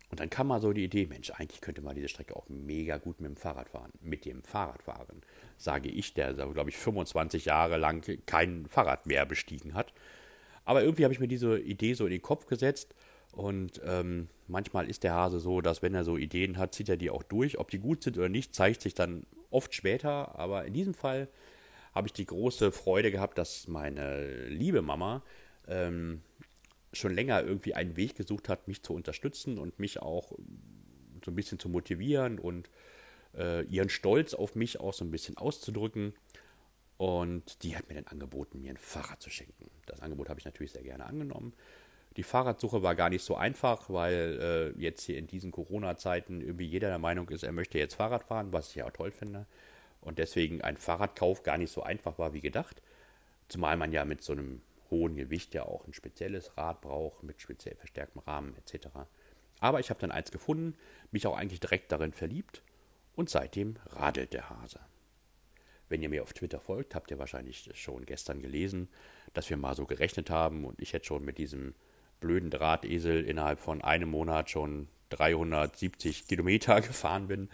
und 0.09 0.21
dann 0.21 0.29
kam 0.29 0.47
mal 0.47 0.61
so 0.61 0.71
die 0.71 0.85
Idee, 0.85 1.05
Mensch, 1.05 1.31
eigentlich 1.31 1.59
könnte 1.59 1.81
man 1.81 1.95
diese 1.95 2.07
Strecke 2.07 2.35
auch 2.35 2.47
mega 2.47 2.97
gut 2.97 3.19
mit 3.19 3.29
dem 3.29 3.35
Fahrrad 3.35 3.69
fahren. 3.69 3.91
Mit 4.01 4.25
dem 4.25 4.41
Fahrradfahren, 4.41 5.21
sage 5.57 5.89
ich, 5.89 6.13
der, 6.13 6.33
glaube 6.33 6.69
ich, 6.69 6.77
25 6.77 7.45
Jahre 7.45 7.77
lang 7.77 8.03
kein 8.25 8.65
Fahrrad 8.67 9.05
mehr 9.05 9.25
bestiegen 9.25 9.75
hat. 9.75 9.93
Aber 10.63 10.81
irgendwie 10.81 11.03
habe 11.03 11.13
ich 11.13 11.19
mir 11.19 11.27
diese 11.27 11.59
Idee 11.59 11.93
so 11.93 12.05
in 12.05 12.11
den 12.11 12.21
Kopf 12.21 12.47
gesetzt 12.47 12.95
und 13.39 13.79
ähm, 13.85 14.27
manchmal 14.49 14.89
ist 14.89 15.05
der 15.05 15.13
Hase 15.13 15.39
so, 15.39 15.61
dass 15.61 15.81
wenn 15.81 15.95
er 15.95 16.03
so 16.03 16.17
Ideen 16.17 16.57
hat, 16.57 16.75
zieht 16.75 16.89
er 16.89 16.97
die 16.97 17.09
auch 17.09 17.23
durch. 17.23 17.57
Ob 17.57 17.71
die 17.71 17.79
gut 17.79 18.03
sind 18.03 18.17
oder 18.17 18.27
nicht, 18.27 18.53
zeigt 18.53 18.81
sich 18.81 18.95
dann 18.95 19.25
oft 19.49 19.73
später. 19.73 20.37
Aber 20.37 20.65
in 20.65 20.73
diesem 20.73 20.93
Fall 20.93 21.29
habe 21.95 22.07
ich 22.07 22.11
die 22.11 22.25
große 22.25 22.73
Freude 22.73 23.11
gehabt, 23.11 23.37
dass 23.37 23.69
meine 23.69 24.49
liebe 24.49 24.81
Mama 24.81 25.23
ähm, 25.69 26.21
schon 26.91 27.15
länger 27.15 27.41
irgendwie 27.41 27.75
einen 27.75 27.95
Weg 27.95 28.15
gesucht 28.15 28.49
hat, 28.49 28.67
mich 28.67 28.83
zu 28.83 28.93
unterstützen 28.93 29.57
und 29.57 29.79
mich 29.79 30.01
auch 30.01 30.33
so 31.23 31.31
ein 31.31 31.35
bisschen 31.35 31.59
zu 31.59 31.69
motivieren 31.69 32.39
und 32.39 32.69
äh, 33.37 33.63
ihren 33.67 33.87
Stolz 33.87 34.33
auf 34.33 34.55
mich 34.55 34.81
auch 34.81 34.93
so 34.93 35.05
ein 35.05 35.11
bisschen 35.11 35.37
auszudrücken. 35.37 36.13
Und 36.97 37.63
die 37.63 37.77
hat 37.77 37.87
mir 37.87 37.95
dann 37.95 38.07
angeboten, 38.07 38.59
mir 38.59 38.71
ein 38.71 38.77
Fahrrad 38.77 39.21
zu 39.21 39.29
schenken. 39.29 39.71
Das 39.85 40.01
Angebot 40.01 40.27
habe 40.27 40.41
ich 40.41 40.45
natürlich 40.45 40.73
sehr 40.73 40.83
gerne 40.83 41.05
angenommen. 41.05 41.53
Die 42.19 42.23
Fahrradsuche 42.23 42.83
war 42.83 42.95
gar 42.95 43.09
nicht 43.09 43.23
so 43.23 43.37
einfach, 43.37 43.89
weil 43.89 44.73
äh, 44.77 44.81
jetzt 44.81 45.03
hier 45.03 45.17
in 45.17 45.27
diesen 45.27 45.53
Corona-Zeiten 45.53 46.41
irgendwie 46.41 46.65
jeder 46.65 46.89
der 46.89 46.97
Meinung 46.97 47.29
ist, 47.29 47.43
er 47.43 47.53
möchte 47.53 47.77
jetzt 47.77 47.93
Fahrrad 47.93 48.25
fahren, 48.25 48.51
was 48.51 48.67
ich 48.71 48.75
ja 48.75 48.87
auch 48.87 48.91
toll 48.91 49.11
finde. 49.11 49.45
Und 50.01 50.19
deswegen 50.19 50.61
ein 50.61 50.75
Fahrradkauf 50.75 51.43
gar 51.43 51.57
nicht 51.57 51.71
so 51.71 51.81
einfach 51.81 52.19
war 52.19 52.33
wie 52.33 52.41
gedacht. 52.41 52.81
Zumal 53.47 53.77
man 53.77 53.93
ja 53.93 54.03
mit 54.03 54.21
so 54.21 54.33
einem 54.33 54.61
hohen 54.91 55.15
Gewicht 55.15 55.53
ja 55.53 55.63
auch 55.63 55.87
ein 55.87 55.93
spezielles 55.93 56.57
Rad 56.57 56.81
braucht, 56.81 57.23
mit 57.23 57.41
speziell 57.41 57.77
verstärktem 57.77 58.21
Rahmen 58.23 58.53
etc. 58.57 58.87
Aber 59.61 59.79
ich 59.79 59.89
habe 59.89 60.01
dann 60.01 60.11
eins 60.11 60.29
gefunden, 60.29 60.75
mich 61.11 61.25
auch 61.25 61.37
eigentlich 61.37 61.61
direkt 61.61 61.89
darin 61.93 62.11
verliebt 62.11 62.63
und 63.15 63.29
seitdem 63.29 63.77
radelt 63.85 64.33
der 64.33 64.49
Hase. 64.49 64.81
Wenn 65.87 66.01
ihr 66.01 66.09
mir 66.09 66.23
auf 66.23 66.33
Twitter 66.33 66.59
folgt, 66.59 66.95
habt 66.95 67.11
ihr 67.11 67.17
wahrscheinlich 67.17 67.69
schon 67.75 68.05
gestern 68.05 68.41
gelesen, 68.41 68.89
dass 69.31 69.49
wir 69.49 69.55
mal 69.55 69.73
so 69.73 69.85
gerechnet 69.85 70.29
haben 70.29 70.65
und 70.65 70.81
ich 70.81 70.91
hätte 70.91 71.05
schon 71.05 71.23
mit 71.23 71.37
diesem 71.37 71.75
blöden 72.19 72.49
Drahtesel 72.49 73.23
innerhalb 73.23 73.59
von 73.59 73.81
einem 73.81 74.09
Monat 74.09 74.49
schon 74.49 74.87
370 75.09 76.27
Kilometer 76.27 76.81
gefahren 76.81 77.27
bin. 77.27 77.49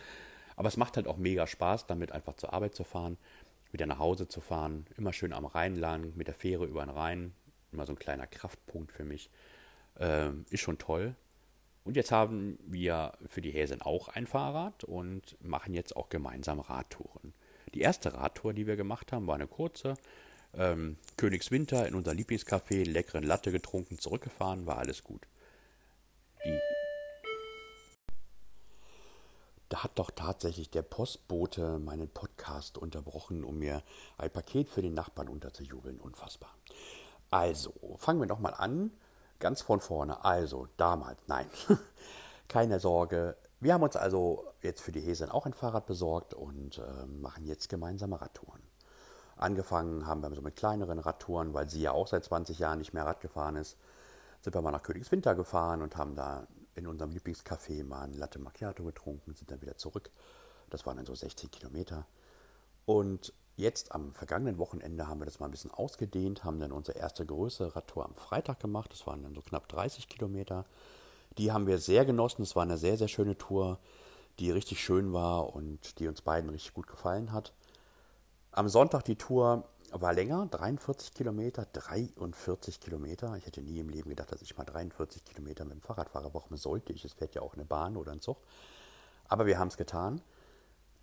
Aber 0.55 0.67
es 0.67 0.77
macht 0.77 0.97
halt 0.97 1.07
auch 1.07 1.17
mega 1.17 1.47
Spaß, 1.47 1.87
damit 1.87 2.11
einfach 2.11 2.35
zur 2.35 2.53
Arbeit 2.53 2.75
zu 2.75 2.83
fahren, 2.83 3.17
wieder 3.71 3.85
nach 3.85 3.99
Hause 3.99 4.27
zu 4.27 4.39
fahren, 4.39 4.85
immer 4.97 5.11
schön 5.11 5.33
am 5.33 5.45
Rhein 5.45 5.75
lang, 5.75 6.13
mit 6.15 6.27
der 6.27 6.35
Fähre 6.35 6.65
über 6.65 6.85
den 6.85 6.89
Rhein. 6.89 7.33
Immer 7.71 7.85
so 7.85 7.93
ein 7.93 7.99
kleiner 7.99 8.27
Kraftpunkt 8.27 8.93
für 8.93 9.03
mich. 9.03 9.29
Ähm, 9.99 10.45
ist 10.49 10.61
schon 10.61 10.77
toll. 10.77 11.15
Und 11.83 11.95
jetzt 11.95 12.11
haben 12.11 12.57
wir 12.65 13.13
für 13.27 13.41
die 13.41 13.51
Häsen 13.51 13.81
auch 13.81 14.07
ein 14.07 14.27
Fahrrad 14.27 14.83
und 14.85 15.37
machen 15.41 15.73
jetzt 15.73 15.95
auch 15.95 16.09
gemeinsam 16.09 16.59
Radtouren. 16.59 17.33
Die 17.73 17.81
erste 17.81 18.13
Radtour, 18.13 18.53
die 18.53 18.65
wir 18.65 18.75
gemacht 18.75 19.11
haben, 19.11 19.27
war 19.27 19.35
eine 19.35 19.47
kurze. 19.47 19.95
Ähm, 20.57 20.97
Königswinter 21.17 21.87
in 21.87 21.95
unser 21.95 22.11
Lieblingscafé, 22.11 22.85
leckeren 22.85 23.23
Latte 23.23 23.51
getrunken, 23.51 23.99
zurückgefahren, 23.99 24.65
war 24.65 24.77
alles 24.77 25.03
gut. 25.03 25.27
Die 26.45 26.59
da 29.69 29.83
hat 29.83 29.97
doch 29.97 30.11
tatsächlich 30.11 30.69
der 30.69 30.83
Postbote 30.83 31.79
meinen 31.79 32.07
Podcast 32.07 32.77
unterbrochen, 32.77 33.43
um 33.43 33.57
mir 33.57 33.81
ein 34.17 34.29
Paket 34.29 34.69
für 34.69 34.81
den 34.81 34.93
Nachbarn 34.93 35.27
unterzujubeln. 35.27 35.99
Unfassbar. 35.99 36.55
Also, 37.31 37.73
fangen 37.97 38.19
wir 38.19 38.27
nochmal 38.27 38.53
an. 38.53 38.91
Ganz 39.39 39.61
von 39.61 39.79
vorne. 39.79 40.23
Also, 40.23 40.67
damals, 40.77 41.19
nein. 41.27 41.47
Keine 42.47 42.79
Sorge. 42.79 43.35
Wir 43.59 43.73
haben 43.73 43.83
uns 43.83 43.95
also 43.95 44.45
jetzt 44.61 44.81
für 44.81 44.91
die 44.91 45.01
Häsen 45.01 45.31
auch 45.31 45.47
ein 45.47 45.53
Fahrrad 45.53 45.87
besorgt 45.87 46.35
und 46.35 46.77
äh, 46.77 47.05
machen 47.07 47.45
jetzt 47.45 47.67
gemeinsame 47.67 48.21
Radtouren. 48.21 48.61
Angefangen 49.37 50.07
haben 50.07 50.21
wir 50.21 50.33
so 50.33 50.41
mit 50.41 50.55
kleineren 50.55 50.99
Radtouren, 50.99 51.53
weil 51.53 51.69
sie 51.69 51.81
ja 51.81 51.91
auch 51.91 52.07
seit 52.07 52.23
20 52.23 52.59
Jahren 52.59 52.79
nicht 52.79 52.93
mehr 52.93 53.05
Rad 53.05 53.19
gefahren 53.19 53.57
ist. 53.57 53.77
Sind 54.41 54.55
wir 54.55 54.61
mal 54.61 54.71
nach 54.71 54.83
Königswinter 54.83 55.35
gefahren 55.35 55.81
und 55.81 55.97
haben 55.97 56.15
da 56.15 56.47
in 56.75 56.87
unserem 56.87 57.11
Lieblingscafé 57.11 57.83
mal 57.83 58.03
ein 58.03 58.13
Latte 58.13 58.39
Macchiato 58.39 58.83
getrunken, 58.83 59.33
sind 59.33 59.49
dann 59.51 59.61
wieder 59.61 59.77
zurück. 59.77 60.11
Das 60.69 60.85
waren 60.85 60.97
dann 60.97 61.05
so 61.05 61.15
16 61.15 61.51
Kilometer. 61.51 62.05
Und 62.85 63.33
jetzt 63.55 63.93
am 63.93 64.13
vergangenen 64.13 64.57
Wochenende 64.57 65.07
haben 65.07 65.19
wir 65.19 65.25
das 65.25 65.39
mal 65.39 65.47
ein 65.47 65.51
bisschen 65.51 65.71
ausgedehnt, 65.71 66.43
haben 66.43 66.59
dann 66.59 66.71
unsere 66.71 66.97
erste 66.97 67.25
größere 67.25 67.75
Radtour 67.75 68.05
am 68.05 68.15
Freitag 68.15 68.59
gemacht. 68.59 68.91
Das 68.91 69.07
waren 69.07 69.23
dann 69.23 69.33
so 69.33 69.41
knapp 69.41 69.67
30 69.67 70.07
Kilometer. 70.07 70.65
Die 71.37 71.51
haben 71.51 71.67
wir 71.67 71.77
sehr 71.79 72.05
genossen. 72.05 72.43
Es 72.43 72.55
war 72.55 72.63
eine 72.63 72.77
sehr, 72.77 72.97
sehr 72.97 73.07
schöne 73.07 73.37
Tour, 73.37 73.79
die 74.39 74.51
richtig 74.51 74.83
schön 74.83 75.13
war 75.13 75.55
und 75.55 75.99
die 75.99 76.07
uns 76.07 76.21
beiden 76.21 76.49
richtig 76.49 76.73
gut 76.73 76.87
gefallen 76.87 77.31
hat. 77.31 77.53
Am 78.55 78.69
Sonntag 78.69 79.03
die 79.03 79.17
Tour 79.17 79.65
war 79.91 80.13
länger, 80.13 80.47
43 80.49 81.13
Kilometer, 81.13 81.67
43 81.73 82.79
Kilometer. 82.79 83.35
Ich 83.35 83.45
hätte 83.45 83.61
nie 83.61 83.79
im 83.79 83.89
Leben 83.89 84.09
gedacht, 84.09 84.31
dass 84.31 84.41
ich 84.41 84.57
mal 84.57 84.63
43 84.63 85.25
Kilometer 85.25 85.65
mit 85.65 85.73
dem 85.73 85.81
Fahrrad 85.81 86.09
fahre. 86.09 86.33
Warum 86.33 86.55
sollte 86.55 86.93
ich? 86.93 87.03
Es 87.03 87.11
fährt 87.11 87.35
ja 87.35 87.41
auch 87.41 87.55
eine 87.55 87.65
Bahn 87.65 87.97
oder 87.97 88.13
ein 88.13 88.21
Zug. 88.21 88.37
Aber 89.27 89.45
wir 89.45 89.59
haben 89.59 89.67
es 89.67 89.75
getan. 89.75 90.21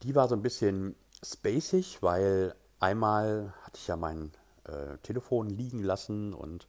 Die 0.02 0.14
war 0.14 0.28
so 0.28 0.34
ein 0.34 0.40
bisschen 0.40 0.96
spacig, 1.22 2.02
weil 2.02 2.54
einmal 2.80 3.52
hatte 3.64 3.76
ich 3.76 3.86
ja 3.86 3.98
mein 3.98 4.32
äh, 4.64 4.96
Telefon 5.02 5.50
liegen 5.50 5.82
lassen 5.82 6.32
und 6.32 6.66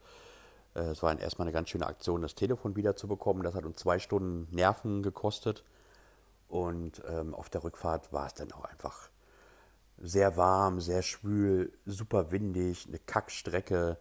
äh, 0.75 0.81
es 0.81 1.01
war 1.01 1.17
erstmal 1.17 1.47
eine 1.47 1.53
ganz 1.53 1.69
schöne 1.69 1.87
Aktion, 1.87 2.21
das 2.21 2.35
Telefon 2.35 2.75
wiederzubekommen. 2.75 3.43
Das 3.43 3.55
hat 3.55 3.63
uns 3.63 3.77
zwei 3.77 3.99
Stunden 3.99 4.53
Nerven 4.53 5.01
gekostet. 5.01 5.63
Und 6.49 7.01
ähm, 7.07 7.33
auf 7.33 7.49
der 7.49 7.63
Rückfahrt 7.63 8.11
war 8.11 8.27
es 8.27 8.33
dann 8.33 8.51
auch 8.51 8.65
einfach 8.65 9.09
sehr 10.03 10.35
warm, 10.35 10.81
sehr 10.81 11.01
schwül, 11.01 11.71
super 11.85 12.31
windig, 12.31 12.87
eine 12.87 12.99
Kackstrecke. 12.99 13.97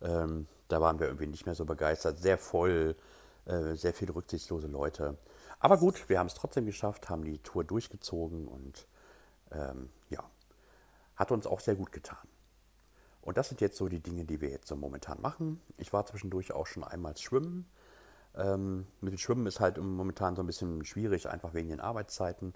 Ähm, 0.00 0.46
da 0.68 0.80
waren 0.80 1.00
wir 1.00 1.08
irgendwie 1.08 1.26
nicht 1.26 1.44
mehr 1.44 1.56
so 1.56 1.64
begeistert. 1.64 2.20
Sehr 2.20 2.38
voll, 2.38 2.94
äh, 3.46 3.74
sehr 3.74 3.92
viele 3.92 4.14
rücksichtslose 4.14 4.68
Leute. 4.68 5.18
Aber 5.58 5.76
gut, 5.76 6.08
wir 6.08 6.18
haben 6.18 6.28
es 6.28 6.34
trotzdem 6.34 6.66
geschafft, 6.66 7.10
haben 7.10 7.24
die 7.24 7.38
Tour 7.38 7.64
durchgezogen 7.64 8.46
und 8.46 8.86
ähm, 9.50 9.90
ja, 10.08 10.22
hat 11.16 11.32
uns 11.32 11.46
auch 11.46 11.60
sehr 11.60 11.74
gut 11.74 11.90
getan. 11.90 12.28
Und 13.20 13.36
das 13.36 13.48
sind 13.48 13.60
jetzt 13.60 13.76
so 13.76 13.88
die 13.88 14.00
Dinge, 14.00 14.24
die 14.24 14.40
wir 14.40 14.50
jetzt 14.50 14.68
so 14.68 14.76
momentan 14.76 15.20
machen. 15.20 15.60
Ich 15.76 15.92
war 15.92 16.06
zwischendurch 16.06 16.52
auch 16.52 16.66
schon 16.66 16.84
einmal 16.84 17.16
schwimmen. 17.16 17.68
Ähm, 18.36 18.86
mit 19.00 19.12
dem 19.12 19.18
Schwimmen 19.18 19.46
ist 19.46 19.58
halt 19.58 19.78
momentan 19.78 20.36
so 20.36 20.42
ein 20.42 20.46
bisschen 20.46 20.84
schwierig, 20.84 21.28
einfach 21.28 21.52
wegen 21.54 21.68
den 21.68 21.80
Arbeitszeiten. 21.80 22.54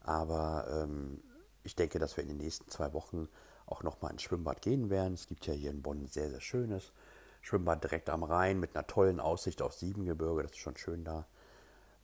Aber 0.00 0.66
ähm, 0.82 1.22
ich 1.64 1.76
denke, 1.76 1.98
dass 1.98 2.16
wir 2.16 2.22
in 2.22 2.28
den 2.28 2.38
nächsten 2.38 2.70
zwei 2.70 2.92
Wochen 2.92 3.28
auch 3.66 3.82
nochmal 3.82 4.12
ins 4.12 4.22
Schwimmbad 4.22 4.62
gehen 4.62 4.90
werden. 4.90 5.14
Es 5.14 5.26
gibt 5.26 5.46
ja 5.46 5.54
hier 5.54 5.70
in 5.70 5.82
Bonn 5.82 6.02
ein 6.02 6.08
sehr, 6.08 6.30
sehr 6.30 6.40
schönes 6.40 6.92
Schwimmbad 7.40 7.82
direkt 7.82 8.08
am 8.10 8.22
Rhein 8.22 8.60
mit 8.60 8.74
einer 8.74 8.86
tollen 8.86 9.20
Aussicht 9.20 9.62
auf 9.62 9.74
Siebengebirge. 9.74 10.42
Das 10.42 10.52
ist 10.52 10.58
schon 10.58 10.76
schön 10.76 11.04
da. 11.04 11.26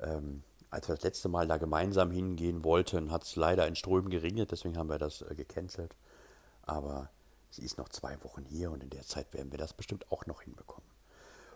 Ähm, 0.01 0.43
als 0.71 0.89
wir 0.89 0.95
das 0.97 1.05
letzte 1.05 1.29
Mal 1.29 1.47
da 1.47 1.57
gemeinsam 1.57 2.11
hingehen 2.11 2.65
wollten, 2.65 3.11
hat 3.11 3.25
es 3.25 3.37
leider 3.37 3.67
in 3.67 3.75
Strömen 3.75 4.11
geregnet, 4.11 4.51
deswegen 4.53 4.77
haben 4.77 4.91
wir 4.91 4.99
das 4.99 5.23
äh, 5.23 5.35
gecancelt. 5.35 5.97
Aber 6.63 7.11
sie 7.51 7.65
ist 7.65 7.79
noch 7.79 7.89
zwei 7.89 8.23
Wochen 8.23 8.45
hier 8.45 8.71
und 8.71 8.83
in 8.83 8.91
der 8.91 9.03
Zeit 9.03 9.33
werden 9.33 9.51
wir 9.51 9.59
das 9.59 9.73
bestimmt 9.73 10.11
auch 10.13 10.27
noch 10.27 10.43
hinbekommen. 10.43 10.89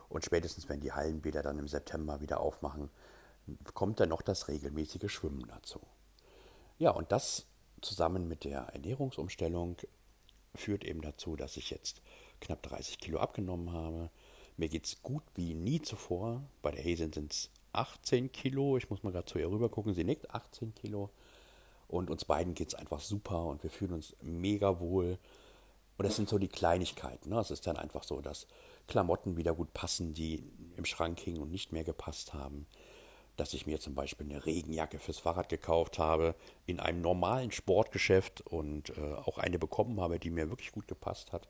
Und 0.08 0.24
spätestens, 0.24 0.68
wenn 0.68 0.80
die 0.80 0.92
Hallenbäder 0.92 1.42
dann 1.42 1.58
im 1.58 1.68
September 1.68 2.20
wieder 2.20 2.40
aufmachen, 2.40 2.90
kommt 3.74 4.00
dann 4.00 4.10
noch 4.10 4.22
das 4.22 4.48
regelmäßige 4.48 5.10
Schwimmen 5.10 5.46
dazu. 5.48 5.80
Ja, 6.78 6.90
und 6.90 7.12
das 7.12 7.46
zusammen 7.82 8.28
mit 8.28 8.44
der 8.44 8.60
Ernährungsumstellung 8.72 9.76
führt 10.54 10.84
eben 10.84 11.02
dazu, 11.02 11.36
dass 11.36 11.56
ich 11.56 11.70
jetzt 11.70 12.02
knapp 12.40 12.62
30 12.62 12.98
Kilo 12.98 13.18
abgenommen 13.18 13.72
habe. 13.72 14.10
Mir 14.56 14.68
geht 14.68 14.86
es 14.86 15.02
gut 15.02 15.22
wie 15.34 15.54
nie 15.54 15.80
zuvor. 15.80 16.42
Bei 16.60 16.70
der 16.70 16.84
Hazen 16.84 17.12
sind 17.12 17.32
es 17.32 17.50
18 17.72 18.32
Kilo. 18.32 18.76
Ich 18.76 18.90
muss 18.90 19.02
mal 19.02 19.12
gerade 19.12 19.26
zu 19.26 19.38
ihr 19.38 19.50
rüber 19.50 19.68
gucken. 19.68 19.94
Sie 19.94 20.04
nickt 20.04 20.30
18 20.30 20.74
Kilo. 20.74 21.10
Und 21.88 22.10
uns 22.10 22.24
beiden 22.24 22.54
geht 22.54 22.68
es 22.68 22.74
einfach 22.74 23.00
super 23.00 23.44
und 23.46 23.62
wir 23.62 23.70
fühlen 23.70 23.92
uns 23.92 24.16
mega 24.22 24.80
wohl. 24.80 25.18
Und 25.98 26.06
das 26.06 26.16
sind 26.16 26.28
so 26.28 26.38
die 26.38 26.48
Kleinigkeiten. 26.48 27.30
Ne? 27.30 27.38
Es 27.38 27.50
ist 27.50 27.66
dann 27.66 27.76
einfach 27.76 28.02
so, 28.02 28.20
dass 28.20 28.46
Klamotten 28.88 29.36
wieder 29.36 29.54
gut 29.54 29.72
passen, 29.74 30.14
die 30.14 30.42
im 30.76 30.84
Schrank 30.84 31.20
hingen 31.20 31.42
und 31.42 31.50
nicht 31.50 31.72
mehr 31.72 31.84
gepasst 31.84 32.32
haben 32.32 32.66
dass 33.36 33.54
ich 33.54 33.66
mir 33.66 33.80
zum 33.80 33.94
Beispiel 33.94 34.26
eine 34.30 34.44
Regenjacke 34.44 34.98
fürs 34.98 35.18
Fahrrad 35.18 35.48
gekauft 35.48 35.98
habe, 35.98 36.34
in 36.66 36.80
einem 36.80 37.00
normalen 37.00 37.50
Sportgeschäft 37.50 38.42
und 38.42 38.96
äh, 38.96 39.14
auch 39.14 39.38
eine 39.38 39.58
bekommen 39.58 40.00
habe, 40.00 40.18
die 40.18 40.30
mir 40.30 40.50
wirklich 40.50 40.72
gut 40.72 40.86
gepasst 40.86 41.32
hat. 41.32 41.48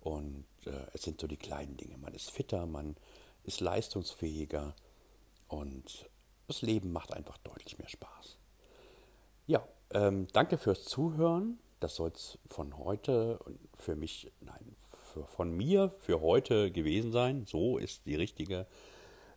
Und 0.00 0.44
äh, 0.66 0.70
es 0.92 1.02
sind 1.02 1.20
so 1.20 1.26
die 1.26 1.36
kleinen 1.36 1.76
Dinge. 1.76 1.98
Man 1.98 2.14
ist 2.14 2.30
fitter, 2.30 2.66
man 2.66 2.96
ist 3.44 3.60
leistungsfähiger 3.60 4.74
und 5.48 6.08
das 6.46 6.62
Leben 6.62 6.92
macht 6.92 7.12
einfach 7.12 7.38
deutlich 7.38 7.78
mehr 7.78 7.88
Spaß. 7.88 8.38
Ja, 9.46 9.66
ähm, 9.92 10.28
danke 10.32 10.58
fürs 10.58 10.84
Zuhören. 10.84 11.58
Das 11.80 11.94
soll 11.94 12.10
es 12.10 12.38
von 12.46 12.76
heute 12.76 13.38
und 13.38 13.58
für 13.78 13.96
mich, 13.96 14.30
nein, 14.40 14.76
für, 14.92 15.24
von 15.26 15.56
mir 15.56 15.94
für 16.00 16.20
heute 16.20 16.70
gewesen 16.70 17.12
sein. 17.12 17.46
So 17.46 17.78
ist 17.78 18.06
die 18.06 18.16
richtige 18.16 18.66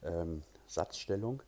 ähm, 0.04 0.44
Satzstellung. 0.68 1.44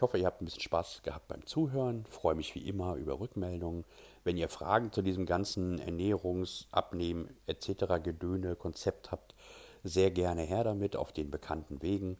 Ich 0.00 0.02
hoffe, 0.02 0.16
ihr 0.16 0.24
habt 0.24 0.40
ein 0.40 0.46
bisschen 0.46 0.62
Spaß 0.62 1.02
gehabt 1.02 1.28
beim 1.28 1.44
Zuhören. 1.44 2.06
Ich 2.08 2.14
freue 2.14 2.34
mich 2.34 2.54
wie 2.54 2.66
immer 2.66 2.94
über 2.94 3.20
Rückmeldungen. 3.20 3.84
Wenn 4.24 4.38
ihr 4.38 4.48
Fragen 4.48 4.92
zu 4.92 5.02
diesem 5.02 5.26
ganzen 5.26 5.78
Ernährungs-, 5.78 6.64
Abnehmen 6.72 7.36
etc. 7.46 8.02
Gedöne, 8.02 8.56
Konzept 8.56 9.10
habt, 9.10 9.34
sehr 9.84 10.10
gerne 10.10 10.40
her 10.40 10.64
damit 10.64 10.96
auf 10.96 11.12
den 11.12 11.30
bekannten 11.30 11.82
Wegen. 11.82 12.16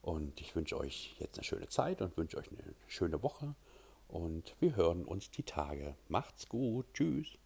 Und 0.00 0.40
ich 0.40 0.56
wünsche 0.56 0.78
euch 0.78 1.16
jetzt 1.18 1.36
eine 1.36 1.44
schöne 1.44 1.68
Zeit 1.68 2.00
und 2.00 2.16
wünsche 2.16 2.38
euch 2.38 2.50
eine 2.50 2.74
schöne 2.86 3.22
Woche. 3.22 3.54
Und 4.08 4.54
wir 4.58 4.74
hören 4.74 5.04
uns 5.04 5.30
die 5.30 5.42
Tage. 5.42 5.96
Macht's 6.08 6.48
gut. 6.48 6.86
Tschüss. 6.94 7.36